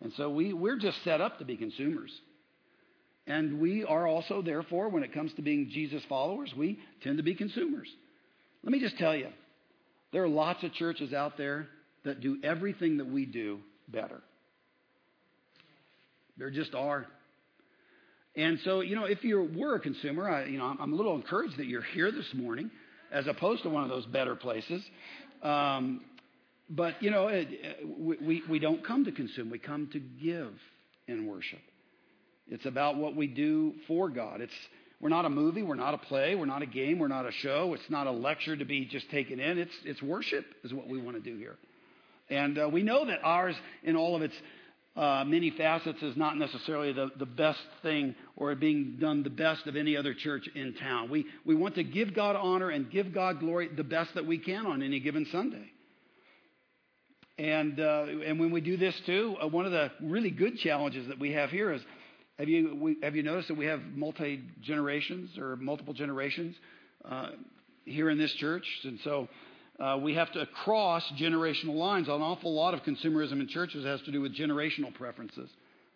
And 0.00 0.12
so 0.16 0.28
we, 0.30 0.52
we're 0.52 0.78
just 0.78 1.04
set 1.04 1.20
up 1.20 1.38
to 1.38 1.44
be 1.44 1.56
consumers. 1.56 2.10
And 3.26 3.60
we 3.60 3.84
are 3.84 4.06
also, 4.06 4.42
therefore, 4.42 4.88
when 4.88 5.04
it 5.04 5.12
comes 5.12 5.32
to 5.34 5.42
being 5.42 5.70
Jesus 5.70 6.02
followers, 6.08 6.52
we 6.56 6.80
tend 7.02 7.18
to 7.18 7.22
be 7.22 7.34
consumers. 7.34 7.88
Let 8.64 8.72
me 8.72 8.80
just 8.80 8.98
tell 8.98 9.14
you 9.14 9.28
there 10.12 10.24
are 10.24 10.28
lots 10.28 10.62
of 10.64 10.72
churches 10.72 11.12
out 11.12 11.36
there 11.36 11.68
that 12.04 12.20
do 12.20 12.38
everything 12.42 12.98
that 12.98 13.06
we 13.06 13.24
do 13.24 13.60
better. 13.88 14.20
There 16.36 16.50
just 16.50 16.74
are. 16.74 17.06
And 18.34 18.58
so, 18.64 18.80
you 18.80 18.96
know, 18.96 19.04
if 19.04 19.22
you 19.22 19.48
were 19.54 19.76
a 19.76 19.80
consumer, 19.80 20.28
I, 20.28 20.46
you 20.46 20.58
know, 20.58 20.74
I'm 20.80 20.92
a 20.92 20.96
little 20.96 21.14
encouraged 21.14 21.58
that 21.58 21.66
you're 21.66 21.82
here 21.82 22.10
this 22.10 22.26
morning 22.34 22.70
as 23.12 23.26
opposed 23.26 23.62
to 23.64 23.68
one 23.68 23.84
of 23.84 23.90
those 23.90 24.06
better 24.06 24.34
places. 24.34 24.82
Um, 25.42 26.00
but, 26.70 27.02
you 27.02 27.10
know, 27.10 27.28
it, 27.28 27.48
we, 27.98 28.42
we 28.48 28.58
don't 28.58 28.84
come 28.84 29.04
to 29.04 29.12
consume, 29.12 29.50
we 29.50 29.58
come 29.58 29.90
to 29.92 30.00
give 30.00 30.52
in 31.06 31.26
worship. 31.26 31.60
It's 32.48 32.66
about 32.66 32.96
what 32.96 33.16
we 33.16 33.26
do 33.26 33.74
for 33.86 34.08
God. 34.08 34.40
It's 34.40 34.52
We're 35.00 35.08
not 35.08 35.24
a 35.24 35.30
movie. 35.30 35.62
We're 35.62 35.74
not 35.74 35.94
a 35.94 35.98
play. 35.98 36.34
We're 36.34 36.46
not 36.46 36.62
a 36.62 36.66
game. 36.66 36.98
We're 36.98 37.08
not 37.08 37.26
a 37.26 37.32
show. 37.32 37.74
It's 37.74 37.90
not 37.90 38.06
a 38.06 38.10
lecture 38.10 38.56
to 38.56 38.64
be 38.64 38.84
just 38.84 39.10
taken 39.10 39.40
in. 39.40 39.58
It's, 39.58 39.74
it's 39.84 40.02
worship, 40.02 40.44
is 40.64 40.72
what 40.72 40.88
we 40.88 41.00
want 41.00 41.16
to 41.16 41.22
do 41.22 41.36
here. 41.38 41.56
And 42.30 42.58
uh, 42.58 42.68
we 42.70 42.82
know 42.82 43.04
that 43.06 43.20
ours, 43.22 43.56
in 43.82 43.96
all 43.96 44.16
of 44.16 44.22
its 44.22 44.34
uh, 44.96 45.24
many 45.26 45.50
facets, 45.50 46.02
is 46.02 46.16
not 46.16 46.36
necessarily 46.36 46.92
the, 46.92 47.10
the 47.18 47.26
best 47.26 47.60
thing 47.82 48.14
or 48.36 48.54
being 48.54 48.96
done 49.00 49.22
the 49.22 49.30
best 49.30 49.66
of 49.66 49.76
any 49.76 49.96
other 49.96 50.14
church 50.14 50.48
in 50.54 50.74
town. 50.74 51.10
We, 51.10 51.26
we 51.44 51.54
want 51.54 51.74
to 51.76 51.84
give 51.84 52.14
God 52.14 52.36
honor 52.36 52.70
and 52.70 52.90
give 52.90 53.12
God 53.12 53.40
glory 53.40 53.70
the 53.74 53.84
best 53.84 54.14
that 54.14 54.26
we 54.26 54.38
can 54.38 54.66
on 54.66 54.82
any 54.82 55.00
given 55.00 55.26
Sunday. 55.32 55.70
And, 57.38 57.80
uh, 57.80 58.06
and 58.26 58.38
when 58.38 58.50
we 58.50 58.60
do 58.60 58.76
this 58.76 58.94
too, 59.06 59.36
uh, 59.42 59.48
one 59.48 59.64
of 59.64 59.72
the 59.72 59.90
really 60.02 60.30
good 60.30 60.58
challenges 60.58 61.08
that 61.08 61.18
we 61.18 61.32
have 61.32 61.50
here 61.50 61.72
is 61.72 61.82
have 62.38 62.48
you, 62.48 62.76
we, 62.80 62.96
have 63.02 63.14
you 63.14 63.22
noticed 63.22 63.48
that 63.48 63.56
we 63.56 63.66
have 63.66 63.80
multi 63.94 64.42
generations 64.62 65.36
or 65.38 65.56
multiple 65.56 65.94
generations 65.94 66.56
uh, 67.04 67.30
here 67.84 68.10
in 68.10 68.18
this 68.18 68.32
church? 68.34 68.66
And 68.84 68.98
so 69.04 69.28
uh, 69.78 69.98
we 70.02 70.14
have 70.14 70.32
to 70.32 70.46
cross 70.64 71.04
generational 71.18 71.74
lines. 71.74 72.08
An 72.08 72.22
awful 72.22 72.54
lot 72.54 72.74
of 72.74 72.82
consumerism 72.82 73.40
in 73.40 73.48
churches 73.48 73.84
has 73.84 74.00
to 74.02 74.12
do 74.12 74.20
with 74.20 74.36
generational 74.36 74.94
preferences. 74.94 75.50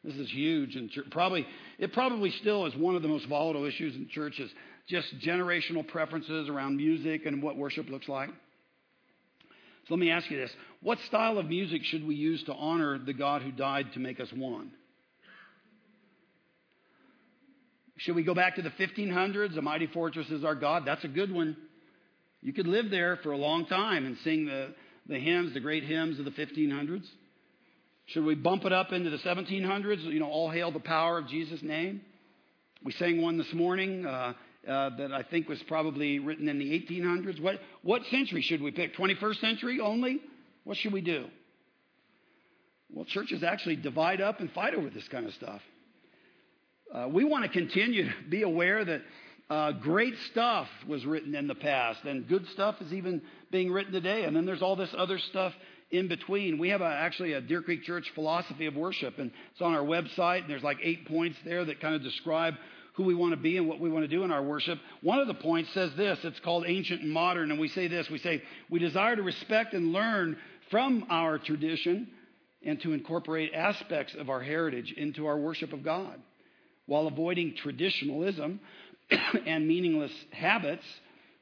This 0.05 0.15
is 0.15 0.31
huge, 0.31 0.77
and 0.77 0.91
probably 1.11 1.47
it 1.79 1.93
probably 1.93 2.31
still 2.31 2.67
is 2.67 2.77
one 2.77 2.95
of 2.95 3.03
the 3.03 3.09
most 3.09 3.27
volatile 3.27 3.65
issues 3.65 3.97
in 3.97 4.09
churches. 4.09 4.51
Just 4.89 5.19
generational 5.19 5.87
preferences 5.87 6.49
around 6.49 6.77
music 6.77 7.27
and 7.27 7.43
what 7.43 7.57
worship 7.57 7.89
looks 7.89 8.09
like. 8.09 8.29
So 8.29 9.95
let 9.95 9.99
me 9.99 10.11
ask 10.11 10.31
you 10.31 10.37
this: 10.37 10.53
What 10.81 10.99
style 11.09 11.39
of 11.39 11.47
music 11.47 11.83
should 11.85 12.07
we 12.07 12.15
use 12.15 12.43
to 12.45 12.55
honor 12.55 12.99
the 12.99 13.15
God 13.15 13.43
who 13.43 13.51
died 13.51 13.95
to 13.95 13.99
make 13.99 14.21
us 14.21 14.29
one? 14.33 14.71
Should 17.99 18.15
we 18.15 18.23
go 18.23 18.35
back 18.35 18.57
to 18.57 18.63
the 18.63 18.71
1500s? 18.71 19.57
A 19.57 19.63
mighty 19.63 19.87
fortress 19.87 20.29
is 20.29 20.45
our 20.45 20.55
God. 20.55 20.85
That's 20.85 21.05
a 21.05 21.09
good 21.09 21.33
one. 21.33 21.57
You 22.43 22.53
could 22.53 22.67
live 22.67 22.91
there 22.91 23.17
for 23.23 23.33
a 23.33 23.37
long 23.37 23.67
time 23.67 24.05
and 24.05 24.17
sing 24.23 24.47
the, 24.47 24.75
the 25.09 25.19
hymns, 25.19 25.55
the 25.55 25.61
great 25.61 25.83
hymns 25.83 26.19
of 26.19 26.25
the 26.25 26.31
1500s. 26.31 27.07
Should 28.07 28.25
we 28.25 28.35
bump 28.35 28.65
it 28.65 28.73
up 28.73 28.93
into 28.93 29.11
the 29.11 29.17
1700s? 29.19 30.05
You 30.05 30.21
know, 30.21 30.31
all 30.31 30.51
hail 30.51 30.71
the 30.71 30.79
power 30.79 31.19
of 31.19 31.27
Jesus' 31.27 31.63
name. 31.63 32.03
We 32.85 32.93
sang 32.93 33.21
one 33.23 33.39
this 33.39 33.53
morning 33.53 34.05
uh, 34.05 34.35
uh, 34.69 34.91
that 34.97 35.13
I 35.13 35.23
think 35.23 35.49
was 35.49 35.61
probably 35.67 36.19
written 36.19 36.49
in 36.49 36.59
the 36.59 36.71
1800s. 36.71 37.41
What, 37.41 37.61
what 37.83 38.03
century 38.11 38.43
should 38.43 38.63
we 38.63 38.71
pick? 38.71 38.95
21st 38.95 39.41
century 39.41 39.81
only? 39.81 40.21
What 40.65 40.77
should 40.77 40.93
we 40.93 41.01
do? 41.01 41.27
Well, 42.93 43.07
churches 43.07 43.43
actually 43.43 43.77
divide 43.77 44.21
up 44.21 44.41
and 44.41 44.51
fight 44.53 44.75
over 44.75 44.91
this 44.91 45.09
kind 45.09 45.27
of 45.27 45.33
stuff. 45.33 45.61
Uh, 46.95 47.09
we 47.09 47.25
want 47.25 47.45
to 47.45 47.51
continue 47.51 48.05
to 48.05 48.15
be 48.29 48.43
aware 48.43 48.85
that 48.85 49.03
uh, 49.51 49.73
great 49.73 50.15
stuff 50.31 50.69
was 50.87 51.05
written 51.05 51.35
in 51.35 51.47
the 51.47 51.55
past, 51.55 52.05
and 52.05 52.29
good 52.29 52.47
stuff 52.49 52.77
is 52.81 52.93
even 52.93 53.23
being 53.51 53.73
written 53.73 53.93
today. 53.93 54.25
And 54.25 54.37
then 54.37 54.45
there's 54.45 54.63
all 54.63 54.77
this 54.77 54.95
other 54.97 55.19
stuff 55.19 55.53
in 55.91 56.09
between. 56.09 56.59
We 56.59 56.71
have 56.71 56.81
a, 56.81 56.87
actually 56.87 57.33
a 57.33 57.41
Deer 57.41 57.63
Creek 57.63 57.83
Church 57.83 58.11
philosophy 58.15 58.67
of 58.67 58.77
worship, 58.77 59.19
and 59.19 59.31
it's 59.53 59.61
on 59.61 59.75
our 59.75 59.85
website. 59.85 60.43
And 60.43 60.51
there's 60.51 60.63
like 60.63 60.79
eight 60.83 61.07
points 61.07 61.39
there 61.45 61.65
that 61.65 61.81
kind 61.81 61.95
of 61.95 62.03
describe 62.03 62.55
who 62.95 63.05
we 63.05 63.15
want 63.15 63.33
to 63.33 63.37
be 63.37 63.57
and 63.57 63.69
what 63.69 63.79
we 63.79 63.91
want 63.91 64.05
to 64.05 64.09
do 64.09 64.25
in 64.25 64.31
our 64.31 64.43
worship. 64.43 64.79
One 65.03 65.19
of 65.19 65.27
the 65.27 65.35
points 65.35 65.73
says 65.75 65.95
this 65.97 66.19
it's 66.25 66.41
called 66.41 66.65
ancient 66.67 67.03
and 67.03 67.13
modern, 67.13 67.51
and 67.51 67.61
we 67.61 67.69
say 67.69 67.89
this 67.89 68.09
we 68.11 68.19
say, 68.19 68.43
we 68.71 68.79
desire 68.79 69.17
to 69.17 69.23
respect 69.23 69.75
and 69.75 69.93
learn 69.93 70.37
from 70.71 71.07
our 71.11 71.39
tradition 71.39 72.09
and 72.65 72.81
to 72.81 72.93
incorporate 72.93 73.53
aspects 73.55 74.15
of 74.15 74.31
our 74.31 74.41
heritage 74.41 74.93
into 74.97 75.27
our 75.27 75.39
worship 75.39 75.73
of 75.73 75.85
God 75.85 76.21
while 76.87 77.07
avoiding 77.07 77.55
traditionalism 77.55 78.61
and 79.47 79.67
meaningless 79.67 80.13
habits, 80.31 80.85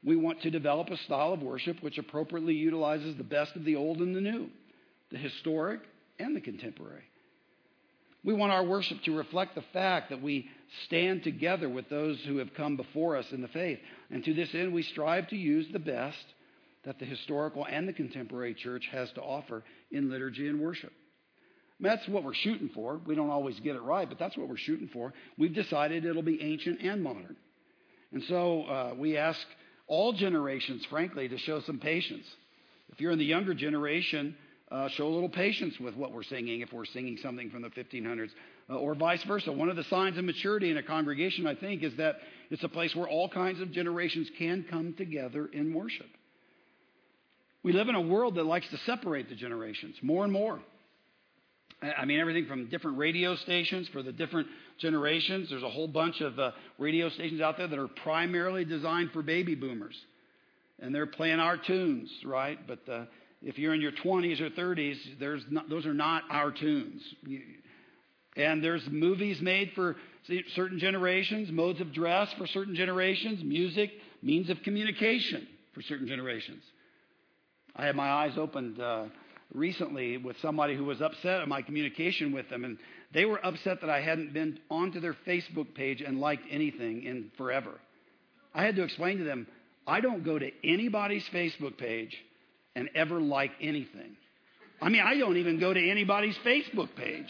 we 0.03 0.15
want 0.15 0.41
to 0.41 0.51
develop 0.51 0.89
a 0.89 0.97
style 0.97 1.33
of 1.33 1.41
worship 1.41 1.81
which 1.81 1.97
appropriately 1.97 2.53
utilizes 2.53 3.15
the 3.15 3.23
best 3.23 3.55
of 3.55 3.65
the 3.65 3.75
old 3.75 3.97
and 3.97 4.15
the 4.15 4.21
new, 4.21 4.49
the 5.11 5.17
historic 5.17 5.81
and 6.19 6.35
the 6.35 6.41
contemporary. 6.41 7.03
We 8.23 8.33
want 8.33 8.51
our 8.51 8.63
worship 8.63 9.03
to 9.03 9.15
reflect 9.15 9.53
the 9.53 9.63
fact 9.71 10.09
that 10.09 10.21
we 10.21 10.49
stand 10.85 11.23
together 11.23 11.69
with 11.69 11.89
those 11.89 12.19
who 12.25 12.37
have 12.37 12.55
come 12.55 12.75
before 12.75 13.15
us 13.17 13.31
in 13.31 13.41
the 13.41 13.47
faith. 13.47 13.79
And 14.09 14.23
to 14.23 14.33
this 14.33 14.53
end, 14.55 14.73
we 14.73 14.81
strive 14.81 15.27
to 15.27 15.35
use 15.35 15.67
the 15.71 15.79
best 15.79 16.25
that 16.85 16.97
the 16.97 17.05
historical 17.05 17.65
and 17.65 17.87
the 17.87 17.93
contemporary 17.93 18.55
church 18.55 18.87
has 18.91 19.11
to 19.13 19.21
offer 19.21 19.63
in 19.91 20.09
liturgy 20.09 20.47
and 20.47 20.59
worship. 20.59 20.91
That's 21.79 22.07
what 22.07 22.23
we're 22.23 22.33
shooting 22.33 22.69
for. 22.73 23.01
We 23.05 23.15
don't 23.15 23.29
always 23.29 23.59
get 23.59 23.75
it 23.75 23.81
right, 23.81 24.07
but 24.07 24.17
that's 24.17 24.37
what 24.37 24.47
we're 24.47 24.57
shooting 24.57 24.89
for. 24.93 25.13
We've 25.37 25.53
decided 25.53 26.05
it'll 26.05 26.21
be 26.21 26.41
ancient 26.41 26.81
and 26.81 27.03
modern. 27.03 27.35
And 28.13 28.23
so 28.23 28.63
uh, 28.63 28.93
we 28.97 29.17
ask 29.17 29.39
all 29.87 30.13
generations, 30.13 30.85
frankly, 30.89 31.27
to 31.27 31.37
show 31.37 31.59
some 31.61 31.79
patience. 31.79 32.25
If 32.89 33.01
you're 33.01 33.11
in 33.11 33.19
the 33.19 33.25
younger 33.25 33.53
generation, 33.53 34.35
uh, 34.71 34.87
show 34.89 35.07
a 35.07 35.09
little 35.09 35.29
patience 35.29 35.77
with 35.79 35.95
what 35.95 36.11
we're 36.11 36.23
singing 36.23 36.61
if 36.61 36.71
we're 36.71 36.85
singing 36.85 37.17
something 37.21 37.49
from 37.49 37.61
the 37.61 37.69
1500s, 37.69 38.29
uh, 38.69 38.75
or 38.75 38.95
vice 38.95 39.23
versa. 39.23 39.51
One 39.51 39.69
of 39.69 39.75
the 39.75 39.83
signs 39.85 40.17
of 40.17 40.23
maturity 40.23 40.71
in 40.71 40.77
a 40.77 40.83
congregation, 40.83 41.45
I 41.45 41.55
think, 41.55 41.83
is 41.83 41.95
that 41.97 42.15
it's 42.49 42.63
a 42.63 42.69
place 42.69 42.95
where 42.95 43.07
all 43.07 43.29
kinds 43.29 43.59
of 43.59 43.71
generations 43.71 44.29
can 44.37 44.65
come 44.69 44.93
together 44.93 45.47
in 45.51 45.73
worship. 45.73 46.07
We 47.63 47.73
live 47.73 47.89
in 47.89 47.95
a 47.95 48.01
world 48.01 48.35
that 48.35 48.45
likes 48.45 48.67
to 48.69 48.77
separate 48.85 49.27
the 49.29 49.35
generations 49.35 49.95
more 50.01 50.23
and 50.23 50.31
more. 50.31 50.59
I 51.97 52.05
mean, 52.05 52.19
everything 52.19 52.45
from 52.45 52.67
different 52.69 52.97
radio 52.97 53.35
stations 53.35 53.87
for 53.89 54.01
the 54.01 54.11
different 54.11 54.47
generations. 54.77 55.49
There's 55.49 55.63
a 55.63 55.69
whole 55.69 55.87
bunch 55.87 56.21
of 56.21 56.37
uh, 56.39 56.51
radio 56.77 57.09
stations 57.09 57.41
out 57.41 57.57
there 57.57 57.67
that 57.67 57.79
are 57.79 57.87
primarily 57.87 58.65
designed 58.65 59.11
for 59.11 59.21
baby 59.21 59.55
boomers. 59.55 59.95
And 60.79 60.93
they're 60.93 61.05
playing 61.05 61.39
our 61.39 61.57
tunes, 61.57 62.09
right? 62.25 62.59
But 62.67 62.89
uh, 62.89 63.05
if 63.41 63.57
you're 63.57 63.73
in 63.73 63.81
your 63.81 63.91
20s 63.91 64.41
or 64.41 64.49
30s, 64.49 64.97
there's 65.19 65.43
not, 65.49 65.69
those 65.69 65.85
are 65.85 65.93
not 65.93 66.23
our 66.29 66.51
tunes. 66.51 67.01
And 68.35 68.63
there's 68.63 68.85
movies 68.89 69.41
made 69.41 69.71
for 69.75 69.95
certain 70.55 70.79
generations, 70.79 71.51
modes 71.51 71.79
of 71.79 71.93
dress 71.93 72.33
for 72.37 72.47
certain 72.47 72.75
generations, 72.75 73.43
music, 73.43 73.91
means 74.21 74.49
of 74.49 74.61
communication 74.63 75.47
for 75.73 75.81
certain 75.81 76.07
generations. 76.07 76.63
I 77.75 77.85
had 77.85 77.95
my 77.95 78.09
eyes 78.09 78.33
opened. 78.37 78.79
Uh, 78.79 79.05
recently 79.55 80.17
with 80.17 80.37
somebody 80.41 80.75
who 80.75 80.85
was 80.85 81.01
upset 81.01 81.41
at 81.41 81.47
my 81.47 81.61
communication 81.61 82.31
with 82.31 82.49
them, 82.49 82.63
and 82.63 82.77
they 83.13 83.25
were 83.25 83.43
upset 83.45 83.81
that 83.81 83.89
I 83.89 84.01
hadn't 84.01 84.33
been 84.33 84.59
onto 84.69 84.99
their 84.99 85.15
Facebook 85.25 85.73
page 85.73 86.01
and 86.01 86.19
liked 86.19 86.43
anything 86.49 87.03
in 87.03 87.31
forever. 87.37 87.71
I 88.53 88.63
had 88.63 88.75
to 88.75 88.83
explain 88.83 89.17
to 89.19 89.23
them, 89.23 89.47
I 89.87 90.01
don't 90.01 90.23
go 90.23 90.37
to 90.37 90.49
anybody's 90.63 91.27
Facebook 91.33 91.77
page 91.77 92.15
and 92.75 92.89
ever 92.95 93.19
like 93.19 93.51
anything. 93.61 94.17
I 94.81 94.89
mean, 94.89 95.01
I 95.01 95.17
don't 95.17 95.37
even 95.37 95.59
go 95.59 95.73
to 95.73 95.89
anybody's 95.89 96.37
Facebook 96.45 96.95
page. 96.95 97.29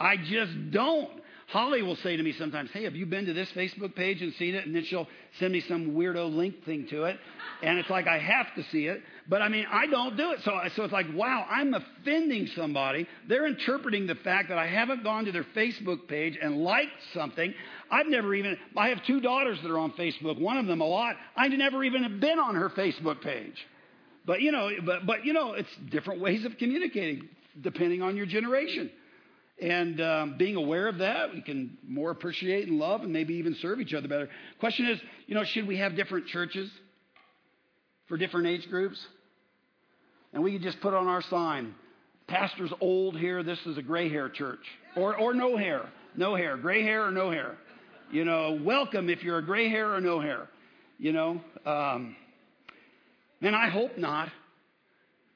I 0.00 0.16
just 0.16 0.70
don't. 0.70 1.20
Holly 1.48 1.82
will 1.82 1.96
say 1.96 2.16
to 2.16 2.22
me 2.22 2.32
sometimes, 2.32 2.70
Hey, 2.72 2.84
have 2.84 2.96
you 2.96 3.06
been 3.06 3.26
to 3.26 3.32
this 3.32 3.50
Facebook 3.52 3.94
page 3.94 4.22
and 4.22 4.32
seen 4.34 4.54
it? 4.54 4.66
And 4.66 4.74
then 4.74 4.84
she'll 4.84 5.06
send 5.38 5.52
me 5.52 5.60
some 5.60 5.92
weirdo 5.92 6.34
link 6.34 6.64
thing 6.64 6.86
to 6.88 7.04
it. 7.04 7.18
And 7.62 7.78
it's 7.78 7.90
like 7.90 8.06
I 8.06 8.18
have 8.18 8.54
to 8.56 8.62
see 8.70 8.86
it. 8.86 9.02
But 9.28 9.42
I 9.42 9.48
mean, 9.48 9.66
I 9.70 9.86
don't 9.86 10.16
do 10.16 10.32
it. 10.32 10.40
So, 10.44 10.58
so 10.74 10.84
it's 10.84 10.92
like, 10.92 11.06
wow, 11.14 11.46
I'm 11.48 11.74
offending 11.74 12.46
somebody. 12.56 13.06
They're 13.28 13.46
interpreting 13.46 14.06
the 14.06 14.14
fact 14.14 14.48
that 14.48 14.58
I 14.58 14.66
haven't 14.66 15.04
gone 15.04 15.26
to 15.26 15.32
their 15.32 15.46
Facebook 15.56 16.08
page 16.08 16.38
and 16.40 16.58
liked 16.62 16.92
something. 17.12 17.54
I've 17.90 18.06
never 18.06 18.34
even, 18.34 18.56
I 18.76 18.88
have 18.88 19.04
two 19.04 19.20
daughters 19.20 19.58
that 19.62 19.70
are 19.70 19.78
on 19.78 19.92
Facebook, 19.92 20.40
one 20.40 20.56
of 20.56 20.66
them 20.66 20.80
a 20.80 20.86
lot. 20.86 21.16
I've 21.36 21.52
never 21.52 21.84
even 21.84 22.20
been 22.20 22.38
on 22.38 22.54
her 22.54 22.70
Facebook 22.70 23.20
page. 23.22 23.56
But 24.26 24.40
you 24.40 24.52
know, 24.52 24.70
but, 24.84 25.06
but 25.06 25.24
you 25.24 25.34
know, 25.34 25.52
it's 25.52 25.68
different 25.90 26.20
ways 26.20 26.44
of 26.44 26.56
communicating 26.56 27.28
depending 27.60 28.02
on 28.02 28.16
your 28.16 28.26
generation. 28.26 28.90
And 29.60 30.00
um, 30.00 30.36
being 30.36 30.56
aware 30.56 30.88
of 30.88 30.98
that, 30.98 31.32
we 31.32 31.40
can 31.40 31.78
more 31.86 32.10
appreciate 32.10 32.68
and 32.68 32.78
love 32.78 33.02
and 33.02 33.12
maybe 33.12 33.34
even 33.34 33.54
serve 33.62 33.80
each 33.80 33.94
other 33.94 34.08
better. 34.08 34.28
Question 34.58 34.86
is, 34.86 35.00
you 35.26 35.34
know, 35.34 35.44
should 35.44 35.68
we 35.68 35.76
have 35.78 35.94
different 35.94 36.26
churches 36.26 36.68
for 38.08 38.16
different 38.16 38.48
age 38.48 38.68
groups? 38.68 38.98
And 40.32 40.42
we 40.42 40.52
could 40.52 40.62
just 40.62 40.80
put 40.80 40.92
on 40.92 41.06
our 41.06 41.22
sign, 41.22 41.74
pastor's 42.26 42.72
old 42.80 43.16
here, 43.16 43.44
this 43.44 43.58
is 43.66 43.78
a 43.78 43.82
gray 43.82 44.08
hair 44.08 44.28
church. 44.28 44.64
Or, 44.96 45.16
or 45.16 45.32
no 45.34 45.56
hair, 45.56 45.88
no 46.16 46.34
hair, 46.34 46.56
gray 46.56 46.82
hair 46.82 47.04
or 47.06 47.12
no 47.12 47.30
hair. 47.30 47.56
You 48.10 48.24
know, 48.24 48.58
welcome 48.60 49.08
if 49.08 49.22
you're 49.22 49.38
a 49.38 49.44
gray 49.44 49.68
hair 49.68 49.94
or 49.94 50.00
no 50.00 50.20
hair. 50.20 50.48
You 50.98 51.12
know, 51.12 51.40
um, 51.64 52.16
and 53.40 53.54
I 53.54 53.68
hope 53.68 53.98
not. 53.98 54.30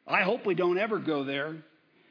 I 0.07 0.23
hope 0.23 0.47
we 0.47 0.55
don't 0.55 0.79
ever 0.79 0.99
go 0.99 1.25
there. 1.25 1.57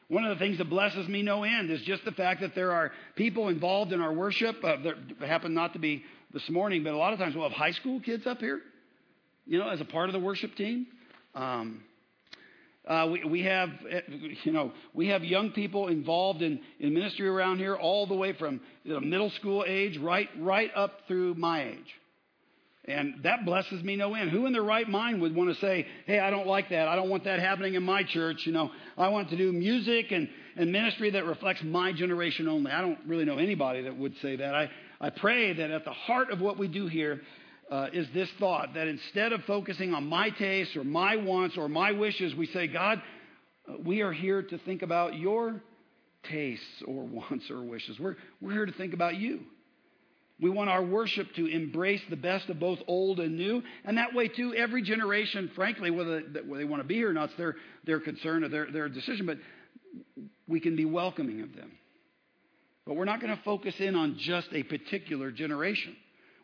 One 0.09 0.23
of 0.23 0.37
the 0.37 0.43
things 0.43 0.57
that 0.59 0.69
blesses 0.69 1.07
me 1.07 1.21
no 1.21 1.43
end 1.43 1.69
is 1.69 1.81
just 1.81 2.05
the 2.05 2.13
fact 2.13 2.39
that 2.41 2.55
there 2.55 2.71
are 2.71 2.91
people 3.15 3.49
involved 3.49 3.91
in 3.91 3.99
our 3.99 4.13
worship. 4.13 4.63
Uh, 4.63 4.77
there 4.81 5.27
happen 5.27 5.53
not 5.53 5.73
to 5.73 5.79
be 5.79 6.03
this 6.33 6.49
morning, 6.49 6.83
but 6.83 6.93
a 6.93 6.97
lot 6.97 7.11
of 7.11 7.19
times 7.19 7.35
we'll 7.35 7.47
have 7.47 7.57
high 7.57 7.71
school 7.71 7.99
kids 7.99 8.25
up 8.25 8.39
here, 8.39 8.61
you 9.45 9.59
know, 9.59 9.67
as 9.67 9.81
a 9.81 9.85
part 9.85 10.07
of 10.07 10.13
the 10.13 10.19
worship 10.19 10.55
team. 10.55 10.87
Um, 11.35 11.83
uh, 12.87 13.09
we, 13.11 13.23
we 13.25 13.43
have, 13.43 13.69
eh, 13.89 13.99
you 14.43 14.53
know, 14.53 14.71
we 14.93 15.07
have 15.07 15.25
young 15.25 15.51
people 15.51 15.89
involved 15.89 16.41
in, 16.41 16.61
in 16.79 16.93
ministry 16.93 17.27
around 17.27 17.57
here, 17.57 17.75
all 17.75 18.07
the 18.07 18.15
way 18.15 18.31
from 18.31 18.61
know, 18.85 19.01
middle 19.01 19.29
school 19.31 19.65
age 19.67 19.97
right 19.97 20.29
right 20.39 20.71
up 20.73 21.01
through 21.07 21.33
my 21.33 21.63
age. 21.63 21.93
And 22.87 23.15
that 23.23 23.43
blesses 23.43 23.83
me 23.83 23.97
no 23.97 24.13
end. 24.13 24.29
Who 24.31 24.45
in 24.45 24.53
their 24.53 24.63
right 24.63 24.87
mind 24.87 25.21
would 25.21 25.35
want 25.35 25.53
to 25.53 25.59
say, 25.59 25.85
hey, 26.05 26.19
I 26.19 26.29
don't 26.29 26.47
like 26.47 26.69
that. 26.69 26.87
I 26.87 26.95
don't 26.95 27.09
want 27.09 27.25
that 27.25 27.39
happening 27.39 27.73
in 27.73 27.83
my 27.83 28.03
church. 28.03 28.45
You 28.45 28.53
know, 28.53 28.71
I 28.97 29.09
want 29.09 29.29
to 29.31 29.37
do 29.37 29.51
music 29.51 30.11
and, 30.11 30.29
and 30.55 30.71
ministry 30.71 31.09
that 31.11 31.25
reflects 31.25 31.61
my 31.63 31.91
generation 31.91 32.47
only. 32.47 32.71
I 32.71 32.79
don't 32.79 32.99
really 33.05 33.25
know 33.25 33.39
anybody 33.39 33.81
that 33.81 33.97
would 33.97 34.13
say 34.21 34.37
that. 34.37 34.55
I, 34.55 34.69
I 35.01 35.09
pray 35.09 35.51
that 35.51 35.69
at 35.69 35.83
the 35.83 35.91
heart 35.91 36.31
of 36.31 36.39
what 36.39 36.57
we 36.57 36.69
do 36.69 36.87
here 36.87 37.19
uh, 37.69 37.87
is 37.91 38.07
this 38.13 38.29
thought 38.39 38.73
that 38.75 38.87
instead 38.87 39.33
of 39.33 39.43
focusing 39.43 39.93
on 39.93 40.07
my 40.07 40.29
tastes 40.29 40.77
or 40.77 40.85
my 40.85 41.17
wants 41.17 41.57
or 41.57 41.67
my 41.67 41.91
wishes, 41.91 42.33
we 42.35 42.47
say, 42.47 42.67
God, 42.67 43.01
we 43.83 44.01
are 44.01 44.13
here 44.13 44.41
to 44.41 44.57
think 44.59 44.81
about 44.81 45.15
your 45.15 45.61
tastes 46.29 46.63
or 46.85 47.03
wants 47.05 47.51
or 47.51 47.61
wishes. 47.63 47.99
We're, 47.99 48.15
we're 48.39 48.53
here 48.53 48.65
to 48.65 48.71
think 48.71 48.93
about 48.93 49.15
you. 49.15 49.41
We 50.39 50.51
want 50.51 50.69
our 50.69 50.83
worship 50.83 51.33
to 51.35 51.47
embrace 51.47 52.01
the 52.09 52.15
best 52.15 52.49
of 52.49 52.59
both 52.59 52.77
old 52.87 53.19
and 53.19 53.35
new. 53.35 53.63
And 53.85 53.97
that 53.97 54.13
way, 54.13 54.27
too, 54.27 54.53
every 54.53 54.83
generation, 54.83 55.49
frankly, 55.55 55.89
whether 55.89 56.21
they 56.21 56.63
want 56.63 56.81
to 56.81 56.87
be 56.87 56.95
here 56.95 57.09
or 57.09 57.13
not, 57.13 57.29
it's 57.29 57.37
their, 57.37 57.55
their 57.85 57.99
concern 57.99 58.43
or 58.43 58.49
their, 58.49 58.71
their 58.71 58.87
decision, 58.87 59.25
but 59.25 59.39
we 60.47 60.59
can 60.59 60.75
be 60.75 60.85
welcoming 60.85 61.41
of 61.41 61.55
them. 61.55 61.71
But 62.85 62.95
we're 62.95 63.05
not 63.05 63.19
going 63.19 63.35
to 63.35 63.43
focus 63.43 63.73
in 63.79 63.95
on 63.95 64.17
just 64.19 64.47
a 64.53 64.61
particular 64.61 65.31
generation. 65.31 65.95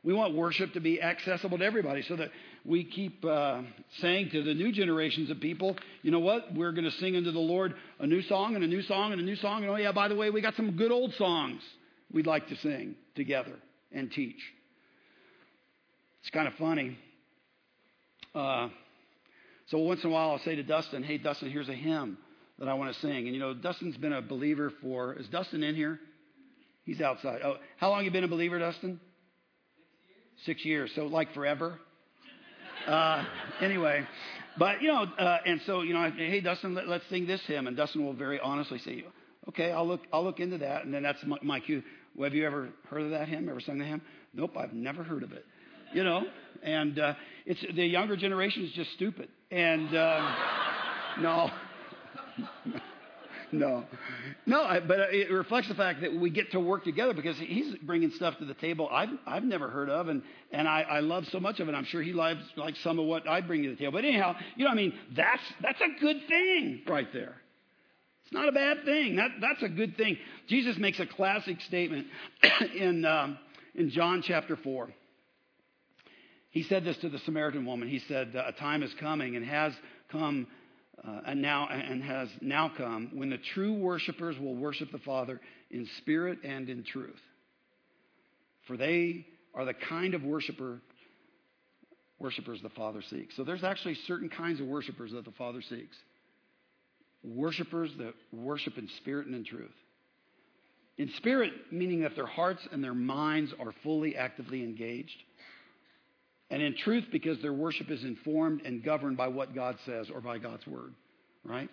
We 0.04 0.14
want 0.14 0.36
worship 0.36 0.74
to 0.74 0.82
be 0.82 1.02
accessible 1.02 1.60
to 1.60 1.64
everybody 1.64 2.02
so 2.02 2.16
that 2.16 2.32
we 2.66 2.84
keep 2.84 3.24
uh, 3.24 3.62
saying 4.02 4.32
to 4.32 4.44
the 4.44 4.54
new 4.54 4.72
generations 4.72 5.30
of 5.30 5.40
people, 5.40 5.78
you 6.02 6.12
know 6.12 6.20
what? 6.20 6.54
We're 6.54 6.74
going 6.74 6.84
to 6.84 6.92
sing 6.92 7.16
unto 7.16 7.32
the 7.32 7.40
Lord 7.40 7.76
a 8.00 8.08
new 8.08 8.24
song 8.24 8.56
and 8.56 8.64
a 8.64 8.68
new 8.68 8.82
song 8.82 9.14
and 9.14 9.22
a 9.22 9.24
new 9.24 9.36
song. 9.36 9.62
And 9.62 9.72
oh, 9.72 9.76
yeah, 9.76 9.92
by 9.92 10.08
the 10.08 10.16
way, 10.16 10.32
we 10.32 10.42
got 10.42 10.56
some 10.56 10.76
good 10.76 10.92
old 10.92 11.14
songs 11.14 11.62
we'd 12.12 12.28
like 12.28 12.48
to 12.50 12.58
sing 12.58 12.96
together 13.16 13.54
and 13.94 14.12
teach. 14.12 14.40
It's 16.22 16.30
kind 16.32 16.48
of 16.48 16.54
funny. 16.56 16.98
Uh, 18.34 18.70
so 19.68 19.78
once 19.80 20.04
in 20.04 20.10
a 20.10 20.14
while, 20.14 20.32
I'll 20.32 20.40
say 20.40 20.56
to 20.56 20.64
Dustin, 20.64 21.04
hey, 21.04 21.18
Dustin, 21.18 21.52
here's 21.52 21.70
a 21.70 21.74
hymn 21.74 22.18
that 22.60 22.68
I 22.68 22.74
want 22.74 22.94
to 22.94 23.00
sing. 23.00 23.28
And 23.28 23.34
you 23.34 23.40
know, 23.40 23.54
Dustin's 23.54 23.98
been 23.98 24.14
a 24.14 24.22
believer 24.22 24.72
for, 24.82 25.14
is 25.14 25.28
Dustin 25.28 25.64
in 25.64 25.76
here? 25.76 26.00
He's 26.86 27.02
outside. 27.02 27.42
Oh, 27.44 27.56
how 27.78 27.90
long 27.90 28.04
you 28.04 28.12
been 28.12 28.24
a 28.24 28.30
believer, 28.30 28.60
Dustin? 28.60 29.00
Six 30.46 30.66
years. 30.66 30.92
So 30.96 31.06
like 31.06 31.34
forever. 31.34 31.80
Uh, 32.88 33.24
anyway, 33.62 34.06
but 34.58 34.82
you 34.82 34.90
know, 34.90 35.04
uh, 35.04 35.38
and 35.46 35.62
so 35.66 35.84
you 35.84 35.94
know, 35.94 36.12
hey 36.18 36.42
Dustin, 36.42 36.76
let, 36.76 36.86
us 36.90 37.02
sing 37.10 37.26
this 37.26 37.40
hymn, 37.48 37.66
and 37.66 37.78
Dustin 37.78 38.04
will 38.04 38.12
very 38.12 38.42
honestly 38.42 38.78
say, 38.80 39.06
okay, 39.48 39.72
I'll 39.72 39.88
look, 39.88 40.02
I'll 40.12 40.26
look 40.26 40.42
into 40.42 40.58
that, 40.58 40.84
and 40.84 40.94
then 40.94 41.02
that's 41.02 41.24
my, 41.26 41.38
my 41.42 41.60
cue. 41.62 41.82
Well, 42.16 42.26
have 42.30 42.36
you 42.36 42.46
ever 42.46 42.70
heard 42.90 43.02
of 43.02 43.10
that 43.12 43.28
hymn? 43.28 43.50
Ever 43.50 43.60
sung 43.60 43.80
the 43.80 43.86
hymn? 43.86 44.02
Nope, 44.34 44.56
I've 44.58 44.74
never 44.74 45.04
heard 45.04 45.24
of 45.24 45.32
it. 45.32 45.46
You 45.94 46.04
know, 46.04 46.24
and 46.64 46.98
uh, 46.98 47.14
it's 47.46 47.62
the 47.76 47.86
younger 47.86 48.16
generation 48.16 48.64
is 48.64 48.72
just 48.72 48.92
stupid, 48.94 49.30
and 49.52 49.96
uh, 49.96 50.36
no. 51.22 51.52
no, 53.52 53.86
no. 54.48 54.82
But 54.88 55.14
it 55.14 55.32
reflects 55.32 55.68
the 55.68 55.76
fact 55.76 56.02
that 56.02 56.14
we 56.14 56.32
get 56.32 56.52
to 56.52 56.60
work 56.60 56.84
together 56.84 57.14
because 57.14 57.38
he's 57.38 57.76
bringing 57.84 58.10
stuff 58.12 58.38
to 58.40 58.46
the 58.46 58.56
table 58.56 58.90
I've 58.92 59.10
I've 59.28 59.44
never 59.44 59.70
heard 59.70 59.90
of, 59.90 60.08
and 60.08 60.24
and 60.52 60.68
I, 60.68 60.82
I 60.82 61.00
love 61.02 61.26
so 61.32 61.40
much 61.40 61.60
of 61.60 61.70
it. 61.70 61.76
I'm 61.76 61.86
sure 61.86 62.02
he 62.02 62.14
loves 62.14 62.42
like 62.58 62.76
some 62.78 62.98
of 62.98 63.06
what 63.06 63.28
I 63.28 63.42
bring 63.42 63.62
to 63.64 63.70
the 63.70 63.76
table. 63.76 63.92
But 63.92 64.06
anyhow, 64.06 64.36
you 64.56 64.66
know, 64.66 64.72
I 64.72 64.76
mean, 64.76 64.94
that's 65.16 65.44
that's 65.62 65.82
a 65.82 66.00
good 66.00 66.18
thing 66.28 66.82
right 66.88 67.12
there. 67.14 67.36
Not 68.34 68.50
a 68.50 68.52
bad 68.52 68.84
thing. 68.86 69.16
That 69.18 69.32
that's 69.40 69.64
a 69.64 69.70
good 69.70 69.96
thing. 69.96 70.18
Jesus 70.48 70.78
makes 70.78 71.00
a 71.00 71.06
classic 71.06 71.62
statement 71.62 72.08
in 72.76 73.06
um, 73.06 73.38
in 73.76 73.90
John 73.90 74.24
chapter 74.26 74.58
four. 74.58 74.90
He 76.50 76.64
said 76.64 76.84
this 76.84 76.98
to 76.98 77.10
the 77.10 77.20
Samaritan 77.20 77.66
woman. 77.66 77.88
He 77.88 78.00
said, 78.00 78.36
"A 78.36 78.52
time 78.52 78.84
is 78.84 78.94
coming 79.00 79.36
and 79.36 79.46
has 79.46 79.74
come." 80.12 80.48
uh, 81.06 81.22
and 81.26 81.42
now 81.42 81.68
and 81.68 82.04
has 82.04 82.30
now 82.42 82.72
come 82.76 83.12
when 83.14 83.30
the 83.30 83.40
true 83.54 83.74
worshipers 83.74 84.38
will 84.40 84.56
worship 84.56 84.92
the 84.92 85.00
Father 85.00 85.42
in 85.72 85.88
spirit 85.98 86.40
and 86.44 86.70
in 86.70 86.84
truth. 86.84 87.20
For 88.68 88.78
they 88.78 89.26
are 89.54 89.66
the 89.66 89.74
kind 89.74 90.14
of 90.14 90.24
worshiper 90.24 90.80
worshipers 92.20 92.62
the 92.62 92.70
Father 92.70 93.02
seeks. 93.10 93.36
So 93.36 93.44
there's 93.44 93.64
actually 93.64 93.96
certain 94.08 94.30
kinds 94.30 94.62
of 94.62 94.68
worshipers 94.68 95.12
that 95.12 95.26
the 95.26 95.32
Father 95.32 95.62
seeks. 95.62 95.98
Worshippers 97.24 97.92
that 97.98 98.14
worship 98.32 98.78
in 98.78 98.90
spirit 98.98 99.28
and 99.28 99.36
in 99.36 99.46
truth. 99.46 99.72
In 100.98 101.10
spirit, 101.18 101.54
meaning 101.72 102.02
that 102.02 102.16
their 102.16 102.26
hearts 102.26 102.68
and 102.72 102.84
their 102.84 102.94
minds 102.94 103.54
are 103.60 103.74
fully 103.84 104.16
actively 104.16 104.64
engaged 104.64 105.18
and 106.54 106.62
in 106.62 106.76
truth 106.76 107.06
because 107.12 107.42
their 107.42 107.52
worship 107.52 107.90
is 107.90 108.04
informed 108.04 108.62
and 108.64 108.84
governed 108.84 109.18
by 109.18 109.28
what 109.28 109.56
God 109.56 109.76
says 109.88 110.12
or 110.14 110.22
by 110.22 110.38
God's 110.38 110.68
word, 110.68 110.94
right? 111.44 111.68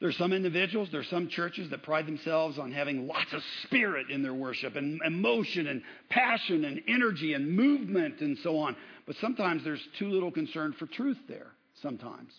There's 0.00 0.16
some 0.18 0.32
individuals, 0.32 0.88
there's 0.90 1.08
some 1.08 1.28
churches 1.28 1.70
that 1.70 1.84
pride 1.84 2.08
themselves 2.08 2.58
on 2.58 2.72
having 2.72 3.06
lots 3.06 3.32
of 3.32 3.40
spirit 3.62 4.10
in 4.10 4.24
their 4.24 4.34
worship 4.34 4.74
and 4.74 5.00
emotion 5.06 5.68
and 5.68 5.80
passion 6.08 6.64
and 6.64 6.82
energy 6.88 7.34
and 7.34 7.52
movement 7.52 8.20
and 8.20 8.36
so 8.38 8.58
on. 8.58 8.74
But 9.06 9.14
sometimes 9.20 9.62
there's 9.62 9.86
too 9.96 10.08
little 10.08 10.32
concern 10.32 10.74
for 10.76 10.86
truth 10.86 11.18
there, 11.28 11.52
sometimes. 11.82 12.32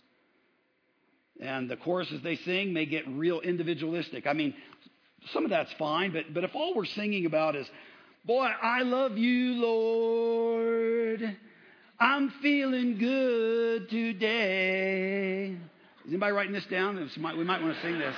And 1.40 1.70
the 1.70 1.78
choruses 1.78 2.22
they 2.22 2.36
sing 2.38 2.74
may 2.74 2.86
get 2.86 3.08
real 3.08 3.40
individualistic. 3.42 4.28
I 4.28 4.34
mean, 4.34 4.54
some 5.32 5.44
of 5.44 5.50
that's 5.50 5.72
fine, 5.74 6.12
but, 6.14 6.34
but 6.34 6.44
if 6.44 6.56
all 6.56 6.76
we're 6.76 6.86
singing 6.86 7.26
about 7.26 7.56
is 7.56 7.70
Boy, 8.26 8.48
I 8.62 8.84
love 8.84 9.18
you, 9.18 9.56
Lord. 9.56 11.38
I'm 12.00 12.30
feeling 12.42 12.98
good 12.98 13.90
today. 13.90 15.48
Is 16.06 16.08
anybody 16.08 16.32
writing 16.32 16.54
this 16.54 16.66
down? 16.68 16.96
We 17.18 17.44
might 17.44 17.62
want 17.62 17.76
to 17.76 17.82
sing 17.82 18.00
this. 18.00 18.16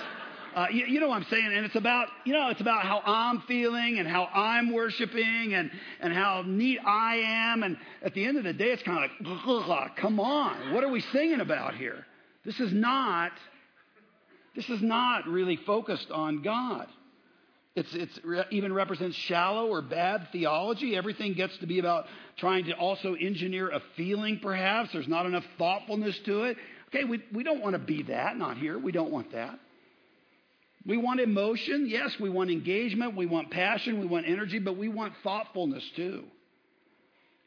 Uh, 0.56 0.68
you, 0.72 0.86
you, 0.86 1.00
know 1.00 1.08
what 1.08 1.16
I'm 1.16 1.28
saying? 1.32 1.52
And 1.56 1.66
it's 1.66 1.76
about, 1.76 2.10
you 2.24 2.34
know, 2.34 2.50
it's 2.50 2.62
about 2.62 2.84
how 2.84 3.02
I'm 3.04 3.42
feeling 3.48 3.98
and 3.98 4.08
how 4.08 4.26
I'm 4.26 4.72
worshiping 4.72 5.56
and, 5.56 5.72
and 6.00 6.14
how 6.14 6.44
neat 6.46 6.80
I 6.86 7.16
am. 7.16 7.64
And 7.64 7.76
at 8.04 8.14
the 8.14 8.26
end 8.26 8.38
of 8.38 8.44
the 8.44 8.54
day, 8.54 8.70
it's 8.70 8.84
kind 8.84 9.04
of 9.04 9.68
like, 9.68 9.96
come 9.96 10.20
on, 10.20 10.72
what 10.72 10.84
are 10.84 10.90
we 10.90 11.02
singing 11.02 11.40
about 11.40 11.74
here? 11.74 12.06
This 12.46 12.60
is 12.60 12.72
not, 12.72 13.32
this 14.56 14.70
is 14.70 14.82
not 14.82 15.28
really 15.28 15.58
focused 15.58 16.12
on 16.12 16.42
God. 16.42 16.88
It's, 17.76 17.94
it's 17.94 18.18
re- 18.24 18.46
even 18.52 18.72
represents 18.72 19.18
shallow 19.18 19.68
or 19.68 19.82
bad 19.82 20.30
theology. 20.32 20.96
Everything 20.96 21.34
gets 21.34 21.58
to 21.58 21.66
be 21.66 21.80
about 21.80 22.06
trying 22.38 22.66
to 22.66 22.74
also 22.74 23.16
engineer 23.16 23.70
a 23.70 23.82
feeling, 23.98 24.40
perhaps. 24.42 24.94
There's 24.94 25.08
not 25.08 25.26
enough 25.26 25.44
thoughtfulness 25.58 26.18
to 26.26 26.44
it. 26.44 26.58
Okay, 26.90 27.04
we, 27.04 27.22
we 27.34 27.44
don't 27.44 27.62
want 27.62 27.74
to 27.74 27.80
be 27.80 28.04
that. 28.04 28.38
Not 28.38 28.58
here. 28.58 28.80
We 28.80 28.94
don't 28.94 29.12
want 29.12 29.34
that. 29.34 29.60
We 30.86 30.98
want 30.98 31.20
emotion. 31.20 31.88
Yes, 31.90 32.16
we 32.20 32.30
want 32.30 32.50
engagement. 32.50 33.16
We 33.16 33.26
want 33.26 33.52
passion. 33.52 34.00
We 34.00 34.06
want 34.06 34.28
energy, 34.28 34.60
but 34.60 34.78
we 34.78 34.88
want 34.88 35.14
thoughtfulness 35.24 35.84
too. 35.96 36.24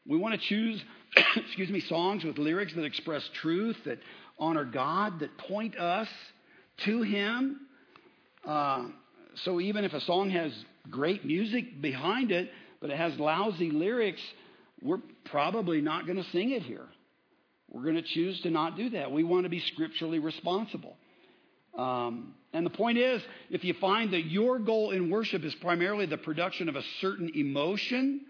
We 0.05 0.17
want 0.17 0.39
to 0.39 0.47
choose, 0.47 0.83
excuse 1.35 1.69
me, 1.69 1.79
songs 1.79 2.23
with 2.23 2.37
lyrics 2.37 2.73
that 2.75 2.83
express 2.83 3.27
truth, 3.41 3.77
that 3.85 3.99
honor 4.39 4.65
God, 4.65 5.19
that 5.19 5.37
point 5.37 5.77
us 5.77 6.07
to 6.85 7.01
Him. 7.01 7.61
Uh, 8.45 8.87
so 9.43 9.59
even 9.59 9.83
if 9.83 9.93
a 9.93 10.01
song 10.01 10.29
has 10.31 10.51
great 10.89 11.25
music 11.25 11.81
behind 11.81 12.31
it, 12.31 12.49
but 12.81 12.89
it 12.89 12.97
has 12.97 13.17
lousy 13.19 13.71
lyrics, 13.71 14.21
we're 14.81 15.01
probably 15.25 15.81
not 15.81 16.05
going 16.05 16.17
to 16.17 16.29
sing 16.31 16.51
it 16.51 16.63
here. 16.63 16.87
We're 17.69 17.83
going 17.83 17.95
to 17.95 18.01
choose 18.01 18.39
to 18.41 18.49
not 18.49 18.77
do 18.77 18.91
that. 18.91 19.11
We 19.11 19.23
want 19.23 19.43
to 19.43 19.49
be 19.49 19.59
scripturally 19.59 20.19
responsible. 20.19 20.95
Um, 21.77 22.33
and 22.51 22.65
the 22.65 22.71
point 22.71 22.97
is, 22.97 23.21
if 23.51 23.63
you 23.63 23.75
find 23.75 24.13
that 24.13 24.25
your 24.25 24.57
goal 24.57 24.91
in 24.91 25.11
worship 25.11 25.43
is 25.43 25.53
primarily 25.55 26.07
the 26.07 26.17
production 26.17 26.67
of 26.67 26.75
a 26.75 26.81
certain 26.99 27.31
emotion, 27.35 28.21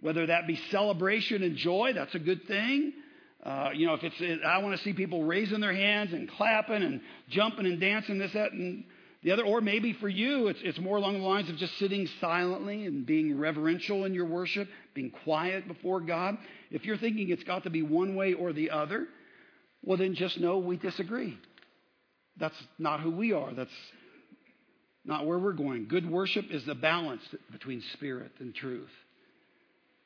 whether 0.00 0.26
that 0.26 0.46
be 0.46 0.56
celebration 0.70 1.42
and 1.42 1.56
joy, 1.56 1.92
that's 1.94 2.14
a 2.14 2.18
good 2.18 2.46
thing. 2.46 2.92
Uh, 3.42 3.70
you 3.74 3.86
know, 3.86 3.94
if 3.94 4.04
it's, 4.04 4.44
I 4.46 4.58
want 4.58 4.76
to 4.76 4.84
see 4.84 4.92
people 4.92 5.24
raising 5.24 5.60
their 5.60 5.72
hands 5.72 6.12
and 6.12 6.30
clapping 6.30 6.82
and 6.82 7.00
jumping 7.28 7.66
and 7.66 7.80
dancing, 7.80 8.18
this, 8.18 8.32
that, 8.34 8.52
and 8.52 8.84
the 9.24 9.32
other, 9.32 9.44
or 9.44 9.60
maybe 9.60 9.92
for 9.94 10.08
you, 10.08 10.48
it's, 10.48 10.60
it's 10.62 10.78
more 10.78 10.96
along 10.96 11.14
the 11.14 11.26
lines 11.26 11.48
of 11.48 11.56
just 11.56 11.76
sitting 11.78 12.08
silently 12.20 12.86
and 12.86 13.04
being 13.04 13.36
reverential 13.38 14.04
in 14.04 14.14
your 14.14 14.26
worship, 14.26 14.68
being 14.94 15.10
quiet 15.10 15.66
before 15.66 16.00
God. 16.00 16.36
If 16.70 16.84
you're 16.84 16.96
thinking 16.96 17.30
it's 17.30 17.44
got 17.44 17.64
to 17.64 17.70
be 17.70 17.82
one 17.82 18.14
way 18.14 18.32
or 18.32 18.52
the 18.52 18.70
other, 18.70 19.06
well, 19.84 19.96
then 19.96 20.14
just 20.14 20.38
know 20.38 20.58
we 20.58 20.76
disagree. 20.76 21.36
That's 22.38 22.56
not 22.78 23.00
who 23.00 23.10
we 23.10 23.32
are. 23.32 23.52
That's 23.52 23.70
not 25.04 25.26
where 25.26 25.38
we're 25.38 25.52
going. 25.52 25.88
Good 25.88 26.08
worship 26.08 26.46
is 26.50 26.64
the 26.64 26.76
balance 26.76 27.22
between 27.50 27.82
spirit 27.94 28.32
and 28.38 28.54
truth. 28.54 28.90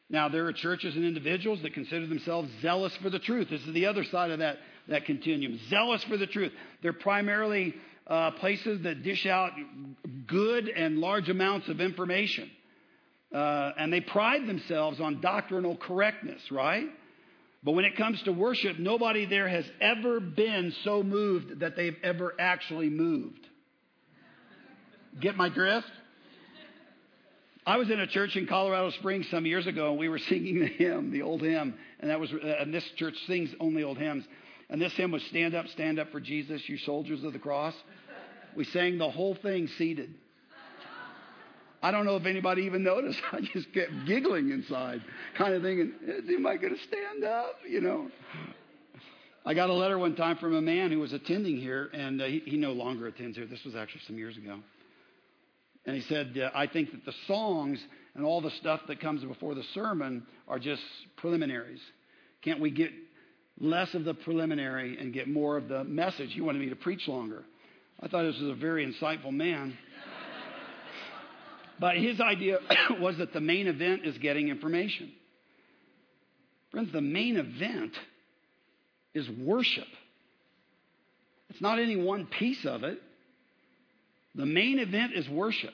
Now, 0.08 0.28
there 0.28 0.46
are 0.46 0.52
churches 0.52 0.94
and 0.94 1.04
individuals 1.04 1.60
that 1.62 1.74
consider 1.74 2.06
themselves 2.06 2.48
zealous 2.62 2.96
for 3.02 3.10
the 3.10 3.18
truth. 3.18 3.48
This 3.50 3.62
is 3.62 3.74
the 3.74 3.86
other 3.86 4.04
side 4.04 4.30
of 4.30 4.38
that, 4.38 4.58
that 4.88 5.04
continuum. 5.04 5.58
Zealous 5.68 6.02
for 6.04 6.16
the 6.16 6.28
truth. 6.28 6.52
They're 6.82 6.92
primarily 6.92 7.74
uh, 8.06 8.30
places 8.32 8.82
that 8.84 9.02
dish 9.02 9.26
out 9.26 9.50
good 10.28 10.68
and 10.68 10.98
large 10.98 11.28
amounts 11.28 11.68
of 11.68 11.80
information. 11.80 12.48
Uh, 13.34 13.72
and 13.76 13.92
they 13.92 14.00
pride 14.00 14.46
themselves 14.46 15.00
on 15.00 15.20
doctrinal 15.20 15.76
correctness, 15.76 16.40
right? 16.52 16.86
But 17.64 17.72
when 17.72 17.84
it 17.84 17.96
comes 17.96 18.22
to 18.22 18.32
worship, 18.32 18.78
nobody 18.78 19.26
there 19.26 19.48
has 19.48 19.64
ever 19.80 20.20
been 20.20 20.72
so 20.84 21.02
moved 21.02 21.58
that 21.60 21.74
they've 21.74 21.96
ever 22.04 22.32
actually 22.38 22.90
moved. 22.90 23.44
Get 25.20 25.36
my 25.36 25.48
drift? 25.48 25.90
I 27.66 27.78
was 27.78 27.90
in 27.90 27.98
a 27.98 28.06
church 28.06 28.36
in 28.36 28.46
Colorado 28.46 28.90
Springs 28.90 29.28
some 29.28 29.44
years 29.44 29.66
ago, 29.66 29.90
and 29.90 29.98
we 29.98 30.08
were 30.08 30.18
singing 30.30 30.60
the 30.60 30.66
hymn, 30.66 31.10
the 31.10 31.22
old 31.22 31.42
hymn, 31.42 31.74
and 31.98 32.10
that 32.10 32.20
was, 32.20 32.30
and 32.30 32.72
this 32.72 32.88
church 32.92 33.16
sings 33.26 33.50
only 33.58 33.82
old 33.82 33.98
hymns. 33.98 34.24
And 34.70 34.80
this 34.80 34.92
hymn 34.94 35.10
was 35.10 35.22
"Stand 35.24 35.54
Up, 35.54 35.66
Stand 35.68 35.98
Up 35.98 36.10
for 36.10 36.20
Jesus, 36.20 36.68
You 36.68 36.78
Soldiers 36.78 37.24
of 37.24 37.32
the 37.32 37.38
Cross." 37.38 37.74
We 38.54 38.64
sang 38.64 38.98
the 38.98 39.10
whole 39.10 39.34
thing 39.34 39.68
seated. 39.76 40.14
I 41.82 41.90
don't 41.90 42.06
know 42.06 42.16
if 42.16 42.24
anybody 42.24 42.62
even 42.62 42.82
noticed. 42.82 43.20
I 43.32 43.40
just 43.40 43.72
kept 43.72 43.92
giggling 44.06 44.50
inside, 44.50 45.02
kind 45.36 45.54
of 45.54 45.62
thinking, 45.62 45.92
"Is 46.02 46.28
anybody 46.28 46.58
going 46.58 46.74
to 46.76 46.82
stand 46.82 47.24
up?" 47.24 47.56
You 47.68 47.80
know. 47.80 48.10
I 49.44 49.54
got 49.54 49.70
a 49.70 49.72
letter 49.72 49.96
one 49.96 50.16
time 50.16 50.38
from 50.38 50.56
a 50.56 50.60
man 50.60 50.90
who 50.90 50.98
was 50.98 51.12
attending 51.12 51.56
here, 51.56 51.88
and 51.92 52.20
uh, 52.20 52.24
he, 52.24 52.40
he 52.44 52.56
no 52.56 52.72
longer 52.72 53.06
attends 53.06 53.36
here. 53.36 53.46
This 53.46 53.64
was 53.64 53.76
actually 53.76 54.00
some 54.04 54.18
years 54.18 54.36
ago. 54.36 54.58
And 55.86 55.94
he 55.94 56.02
said, 56.02 56.36
I 56.54 56.66
think 56.66 56.90
that 56.90 57.04
the 57.04 57.14
songs 57.26 57.78
and 58.14 58.24
all 58.24 58.40
the 58.40 58.50
stuff 58.50 58.80
that 58.88 59.00
comes 59.00 59.22
before 59.24 59.54
the 59.54 59.62
sermon 59.72 60.26
are 60.48 60.58
just 60.58 60.82
preliminaries. 61.16 61.80
Can't 62.42 62.60
we 62.60 62.70
get 62.70 62.90
less 63.60 63.94
of 63.94 64.04
the 64.04 64.14
preliminary 64.14 64.98
and 64.98 65.12
get 65.12 65.28
more 65.28 65.56
of 65.56 65.68
the 65.68 65.84
message? 65.84 66.32
He 66.32 66.40
wanted 66.40 66.58
me 66.58 66.70
to 66.70 66.76
preach 66.76 67.06
longer. 67.06 67.44
I 68.00 68.08
thought 68.08 68.24
this 68.24 68.40
was 68.40 68.50
a 68.50 68.54
very 68.54 68.84
insightful 68.84 69.32
man. 69.32 69.78
but 71.78 71.96
his 71.96 72.20
idea 72.20 72.58
was 73.00 73.18
that 73.18 73.32
the 73.32 73.40
main 73.40 73.68
event 73.68 74.04
is 74.04 74.18
getting 74.18 74.48
information. 74.48 75.12
Friends, 76.72 76.92
the 76.92 77.00
main 77.00 77.36
event 77.36 77.92
is 79.14 79.30
worship. 79.30 79.86
It's 81.48 81.60
not 81.60 81.78
any 81.78 81.96
one 81.96 82.26
piece 82.26 82.66
of 82.66 82.82
it. 82.82 83.00
The 84.36 84.46
main 84.46 84.78
event 84.78 85.12
is 85.14 85.28
worship. 85.28 85.72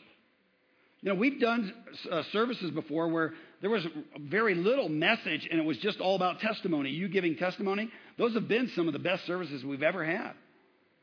You 1.03 1.09
know, 1.13 1.17
we've 1.17 1.41
done 1.41 1.73
uh, 2.11 2.23
services 2.33 2.71
before 2.71 3.09
where 3.09 3.33
there 3.61 3.71
was 3.71 3.85
very 4.21 4.55
little 4.55 4.89
message 4.89 5.49
and 5.51 5.61
it 5.61 5.65
was 5.65 5.77
just 5.79 6.01
all 6.01 6.15
about 6.15 6.39
testimony. 6.39 6.91
You 6.91 7.09
giving 7.09 7.37
testimony, 7.37 7.91
those 8.19 8.35
have 8.35 8.47
been 8.47 8.71
some 8.77 8.87
of 8.87 8.93
the 8.93 9.01
best 9.01 9.27
services 9.27 9.65
we've 9.65 9.83
ever 9.83 10.05
had. 10.05 10.33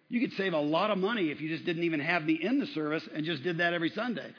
You 0.07 0.22
could 0.22 0.36
save 0.38 0.53
a 0.53 0.60
lot 0.60 0.89
of 0.89 0.97
money 0.97 1.32
if 1.32 1.41
you 1.41 1.49
just 1.49 1.66
didn't 1.66 1.84
even 1.84 1.99
have 1.99 2.24
me 2.24 2.39
in 2.41 2.60
the 2.60 2.66
service 2.68 3.03
and 3.14 3.26
just 3.26 3.43
did 3.43 3.57
that 3.57 3.74
every 3.74 3.89
Sunday. 3.89 4.34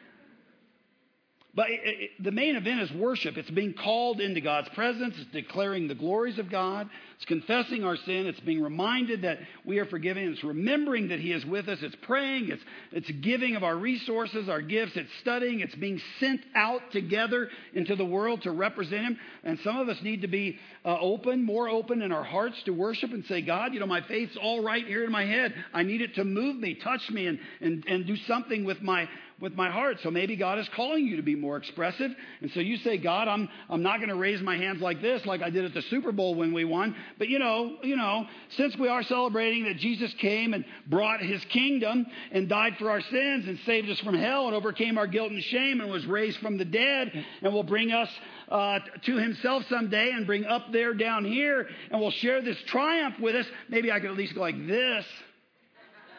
But 1.53 1.70
it, 1.70 1.80
it, 1.82 2.11
the 2.22 2.30
main 2.30 2.55
event 2.55 2.80
is 2.80 2.92
worship. 2.92 3.36
It's 3.36 3.51
being 3.51 3.74
called 3.74 4.20
into 4.20 4.40
God's 4.40 4.68
presence. 4.68 5.16
It's 5.18 5.32
declaring 5.32 5.88
the 5.88 5.96
glories 5.96 6.38
of 6.38 6.48
God. 6.48 6.88
It's 7.16 7.24
confessing 7.24 7.82
our 7.82 7.96
sin. 7.96 8.26
It's 8.26 8.38
being 8.40 8.62
reminded 8.62 9.22
that 9.22 9.40
we 9.64 9.78
are 9.78 9.84
forgiven. 9.84 10.32
It's 10.32 10.44
remembering 10.44 11.09
that 11.09 11.18
He 11.18 11.32
is 11.32 11.44
with 11.44 11.68
us. 11.68 11.78
It's 11.82 11.96
praying. 12.03 12.51
It's, 12.51 12.62
it's 12.92 13.11
giving 13.20 13.57
of 13.57 13.64
our 13.64 13.76
resources, 13.76 14.48
our 14.48 14.62
gifts. 14.62 14.92
It's 14.94 15.11
studying. 15.20 15.59
It's 15.59 15.74
being 15.74 16.01
sent 16.20 16.40
out 16.55 16.82
together 16.92 17.48
into 17.74 17.96
the 17.96 18.07
world 18.07 18.42
to 18.42 18.53
represent 18.53 19.03
Him. 19.03 19.18
And 19.42 19.59
some 19.64 19.76
of 19.76 19.88
us 19.88 20.01
need 20.03 20.22
to 20.22 20.28
be 20.28 20.57
uh, 20.84 20.98
open, 21.01 21.44
more 21.44 21.68
open 21.68 22.01
in 22.01 22.12
our 22.12 22.24
hearts 22.24 22.62
to 22.64 22.70
worship 22.70 23.12
and 23.12 23.24
say, 23.26 23.42
God, 23.42 23.74
you 23.74 23.80
know, 23.80 23.86
my 23.86 24.03
faith's 24.03 24.36
all 24.40 24.62
right 24.62 24.86
here 24.86 25.05
in 25.05 25.11
my 25.11 25.26
head. 25.26 25.53
I 25.74 25.82
need 25.82 26.01
it 26.01 26.14
to 26.14 26.24
move 26.24 26.57
me, 26.57 26.76
touch 26.76 27.11
me, 27.11 27.26
and, 27.26 27.40
and, 27.61 27.84
and 27.88 28.07
do 28.07 28.16
something 28.16 28.64
with 28.64 28.80
my 28.82 29.09
with 29.41 29.55
my 29.55 29.70
heart. 29.70 29.99
So 30.03 30.11
maybe 30.11 30.36
God 30.36 30.59
is 30.59 30.68
calling 30.74 31.07
you 31.07 31.16
to 31.16 31.22
be 31.22 31.34
more 31.34 31.57
expressive. 31.57 32.11
And 32.41 32.51
so 32.53 32.61
you 32.61 32.76
say, 32.78 32.99
God, 32.99 33.28
I'm, 33.28 33.49
I'm 33.68 33.82
not 33.82 33.99
going 33.99 34.11
to 34.11 34.16
raise 34.16 34.41
my 34.43 34.57
hands 34.57 34.80
like 34.80 35.01
this, 35.01 35.24
like 35.24 35.43
I 35.43 35.51
did 35.51 35.64
at 35.64 35.74
the 35.74 35.82
Super 35.82 36.12
Bowl 36.12 36.34
when 36.34 36.53
we 36.53 36.64
won. 36.64 36.95
But 37.18 37.28
you 37.28 37.38
know, 37.38 37.76
you 37.82 37.97
know, 37.97 38.26
since 38.51 38.76
we 38.76 38.88
are 38.88 39.03
celebrating 39.03 39.64
that 39.64 39.76
Jesus 39.78 40.12
came 40.14 40.55
and 40.55 40.64
brought 40.86 41.20
his 41.20 41.45
kingdom 41.47 42.07
and 42.32 42.49
died 42.49 42.76
for 42.78 42.91
our 42.91 43.01
sins 43.01 43.49
and 43.49 43.59
saved 43.61 43.88
us 43.88 43.99
from 44.01 44.14
hell 44.14 44.47
and 44.47 44.55
overcame 44.55 44.99
our 44.99 45.07
guilt 45.07 45.32
and 45.32 45.43
shame 45.43 45.80
and 45.80 45.91
was 45.91 46.07
raised 46.07 46.38
from 46.38 46.59
the 46.59 46.64
dead 46.64 47.24
and 47.43 47.53
will 47.53 47.62
bring 47.62 47.93
us 47.93 48.11
uh, 48.51 48.80
to 49.03 49.16
himself 49.16 49.64
someday 49.68 50.11
and 50.11 50.26
bring 50.26 50.45
up 50.45 50.72
there 50.72 50.93
down 50.93 51.24
here 51.24 51.68
and 51.91 52.01
will 52.01 52.11
share 52.11 52.43
this 52.43 52.59
triumph 52.66 53.18
with 53.20 53.36
us. 53.36 53.47
Maybe 53.68 53.91
I 53.91 54.01
could 54.01 54.11
at 54.11 54.16
least 54.16 54.34
go 54.34 54.41
like 54.41 54.66
this. 54.66 55.07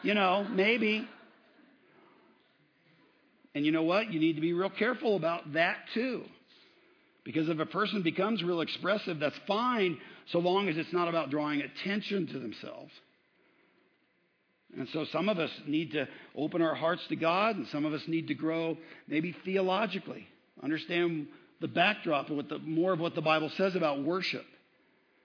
You 0.02 0.14
know, 0.14 0.46
maybe. 0.50 1.08
And 3.54 3.66
you 3.66 3.72
know 3.72 3.82
what? 3.82 4.12
You 4.12 4.18
need 4.18 4.34
to 4.34 4.40
be 4.40 4.52
real 4.52 4.70
careful 4.70 5.16
about 5.16 5.52
that 5.52 5.76
too. 5.94 6.24
Because 7.24 7.48
if 7.48 7.58
a 7.58 7.66
person 7.66 8.02
becomes 8.02 8.42
real 8.42 8.60
expressive, 8.60 9.20
that's 9.20 9.38
fine 9.46 9.98
so 10.30 10.38
long 10.38 10.68
as 10.68 10.76
it's 10.76 10.92
not 10.92 11.08
about 11.08 11.30
drawing 11.30 11.60
attention 11.60 12.26
to 12.28 12.38
themselves. 12.38 12.92
And 14.76 14.88
so 14.92 15.04
some 15.12 15.28
of 15.28 15.38
us 15.38 15.50
need 15.66 15.92
to 15.92 16.08
open 16.34 16.62
our 16.62 16.74
hearts 16.74 17.02
to 17.08 17.16
God, 17.16 17.56
and 17.56 17.66
some 17.68 17.84
of 17.84 17.92
us 17.92 18.02
need 18.08 18.28
to 18.28 18.34
grow 18.34 18.76
maybe 19.06 19.36
theologically, 19.44 20.26
understand 20.62 21.26
the 21.60 21.68
backdrop 21.68 22.30
of 22.30 22.36
what 22.36 22.48
the, 22.48 22.58
more 22.58 22.92
of 22.92 22.98
what 22.98 23.14
the 23.14 23.20
Bible 23.20 23.50
says 23.56 23.76
about 23.76 24.02
worship. 24.02 24.44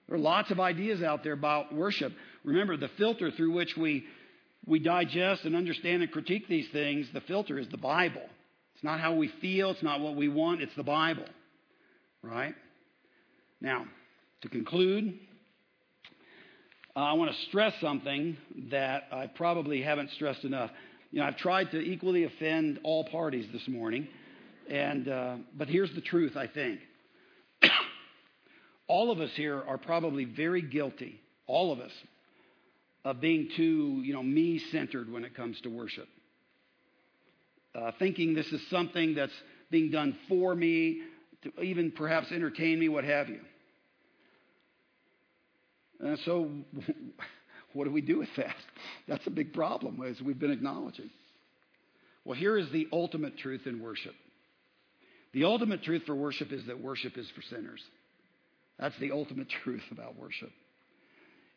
There 0.07 0.17
are 0.17 0.21
lots 0.21 0.51
of 0.51 0.59
ideas 0.59 1.01
out 1.01 1.23
there 1.23 1.33
about 1.33 1.73
worship. 1.73 2.13
Remember, 2.43 2.77
the 2.77 2.89
filter 2.97 3.31
through 3.31 3.53
which 3.53 3.75
we 3.77 4.05
we 4.67 4.79
digest 4.79 5.45
and 5.45 5.55
understand 5.55 6.03
and 6.03 6.11
critique 6.11 6.47
these 6.47 6.67
things, 6.71 7.07
the 7.13 7.21
filter 7.21 7.57
is 7.57 7.67
the 7.69 7.77
Bible. 7.77 8.21
It's 8.75 8.83
not 8.83 8.99
how 8.99 9.15
we 9.15 9.29
feel, 9.41 9.71
it's 9.71 9.81
not 9.81 10.01
what 10.01 10.15
we 10.15 10.27
want, 10.27 10.61
it's 10.61 10.75
the 10.75 10.83
Bible. 10.83 11.25
Right? 12.21 12.53
Now, 13.61 13.85
to 14.41 14.49
conclude, 14.49 15.17
uh, 16.95 16.99
I 16.99 17.13
want 17.13 17.31
to 17.31 17.37
stress 17.47 17.73
something 17.79 18.37
that 18.69 19.03
I 19.11 19.27
probably 19.27 19.81
haven't 19.81 20.11
stressed 20.11 20.43
enough. 20.43 20.69
You 21.11 21.19
know, 21.19 21.25
I've 21.25 21.37
tried 21.37 21.71
to 21.71 21.79
equally 21.79 22.25
offend 22.25 22.79
all 22.83 23.05
parties 23.05 23.45
this 23.53 23.67
morning, 23.67 24.07
and 24.69 25.07
uh, 25.07 25.35
but 25.57 25.69
here's 25.69 25.93
the 25.95 26.01
truth. 26.01 26.35
I 26.35 26.47
think 26.47 26.81
all 28.87 29.11
of 29.11 29.21
us 29.21 29.31
here 29.35 29.63
are 29.65 29.77
probably 29.77 30.25
very 30.25 30.61
guilty. 30.61 31.21
All 31.47 31.71
of 31.71 31.79
us 31.79 31.91
of 33.05 33.21
being 33.21 33.49
too, 33.55 34.01
you 34.03 34.13
know, 34.13 34.23
me 34.23 34.59
centered 34.71 35.11
when 35.11 35.23
it 35.23 35.35
comes 35.35 35.59
to 35.61 35.69
worship. 35.69 36.07
Uh, 37.73 37.91
thinking 37.99 38.33
this 38.33 38.47
is 38.47 38.61
something 38.69 39.15
that's 39.15 39.33
being 39.69 39.91
done 39.91 40.17
for 40.27 40.55
me, 40.55 41.01
to 41.43 41.61
even 41.61 41.91
perhaps 41.91 42.31
entertain 42.31 42.79
me, 42.79 42.89
what 42.89 43.03
have 43.03 43.29
you. 43.29 43.41
And 45.99 46.17
so, 46.19 46.49
what 47.73 47.85
do 47.85 47.91
we 47.91 48.01
do 48.01 48.19
with 48.19 48.29
that? 48.37 48.55
That's 49.07 49.25
a 49.27 49.31
big 49.31 49.53
problem, 49.53 50.01
as 50.03 50.21
we've 50.21 50.39
been 50.39 50.51
acknowledging. 50.51 51.09
Well, 52.25 52.37
here 52.37 52.57
is 52.57 52.69
the 52.71 52.87
ultimate 52.91 53.37
truth 53.37 53.67
in 53.67 53.81
worship. 53.81 54.13
The 55.33 55.43
ultimate 55.43 55.83
truth 55.83 56.03
for 56.05 56.15
worship 56.15 56.51
is 56.51 56.65
that 56.65 56.81
worship 56.81 57.17
is 57.17 57.29
for 57.35 57.41
sinners. 57.41 57.81
That's 58.79 58.97
the 58.99 59.11
ultimate 59.11 59.47
truth 59.63 59.83
about 59.91 60.17
worship. 60.17 60.51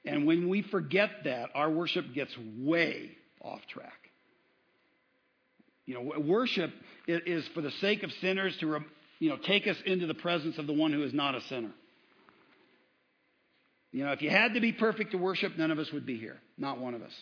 And 0.04 0.26
when 0.26 0.48
we 0.48 0.62
forget 0.62 1.10
that, 1.24 1.50
our 1.54 1.70
worship 1.70 2.14
gets 2.14 2.34
way 2.58 3.10
off 3.42 3.60
track. 3.68 3.92
You 5.86 5.94
know, 5.94 6.20
worship 6.20 6.70
is 7.06 7.46
for 7.48 7.60
the 7.60 7.72
sake 7.72 8.02
of 8.02 8.12
sinners 8.20 8.56
to, 8.60 8.80
you 9.18 9.28
know, 9.28 9.36
take 9.36 9.66
us 9.66 9.76
into 9.84 10.06
the 10.06 10.14
presence 10.14 10.56
of 10.58 10.66
the 10.66 10.72
one 10.72 10.92
who 10.92 11.02
is 11.02 11.12
not 11.12 11.34
a 11.34 11.40
sinner. 11.42 11.72
You 13.92 14.04
know, 14.04 14.12
if 14.12 14.22
you 14.22 14.30
had 14.30 14.54
to 14.54 14.60
be 14.60 14.72
perfect 14.72 15.12
to 15.12 15.18
worship, 15.18 15.58
none 15.58 15.70
of 15.70 15.78
us 15.78 15.90
would 15.92 16.06
be 16.06 16.16
here. 16.16 16.38
Not 16.56 16.78
one 16.78 16.94
of 16.94 17.02
us. 17.02 17.12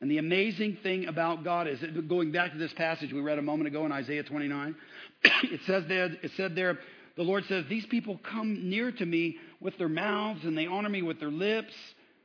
And 0.00 0.10
the 0.10 0.18
amazing 0.18 0.78
thing 0.82 1.06
about 1.06 1.44
God 1.44 1.68
is, 1.68 1.80
that 1.80 2.08
going 2.08 2.32
back 2.32 2.52
to 2.52 2.58
this 2.58 2.72
passage 2.72 3.12
we 3.12 3.20
read 3.20 3.38
a 3.38 3.42
moment 3.42 3.68
ago 3.68 3.86
in 3.86 3.92
Isaiah 3.92 4.22
29, 4.22 4.74
it 5.24 5.60
says 5.66 5.84
there, 5.88 6.06
it 6.22 6.30
said 6.36 6.56
there, 6.56 6.78
the 7.16 7.22
Lord 7.22 7.44
says, 7.48 7.64
These 7.68 7.86
people 7.86 8.18
come 8.18 8.68
near 8.68 8.90
to 8.90 9.06
me 9.06 9.36
with 9.64 9.76
their 9.78 9.88
mouths 9.88 10.44
and 10.44 10.56
they 10.56 10.66
honor 10.66 10.90
me 10.90 11.02
with 11.02 11.18
their 11.18 11.30
lips, 11.30 11.72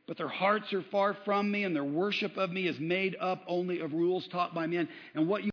but 0.06 0.18
their 0.18 0.28
hearts 0.28 0.72
are 0.74 0.84
far 0.92 1.16
from 1.26 1.50
me 1.50 1.64
and 1.64 1.76
their 1.76 1.84
worship 1.84 2.38
of 2.38 2.52
me 2.52 2.68
is 2.68 2.80
made 2.80 3.16
up 3.20 3.42
only 3.48 3.80
of 3.80 3.94
rules 3.94 4.28
taught 4.28 4.54
by 4.54 4.68
men. 4.68 4.90
And 5.16 5.28
what 5.28 5.44
you 5.44 5.52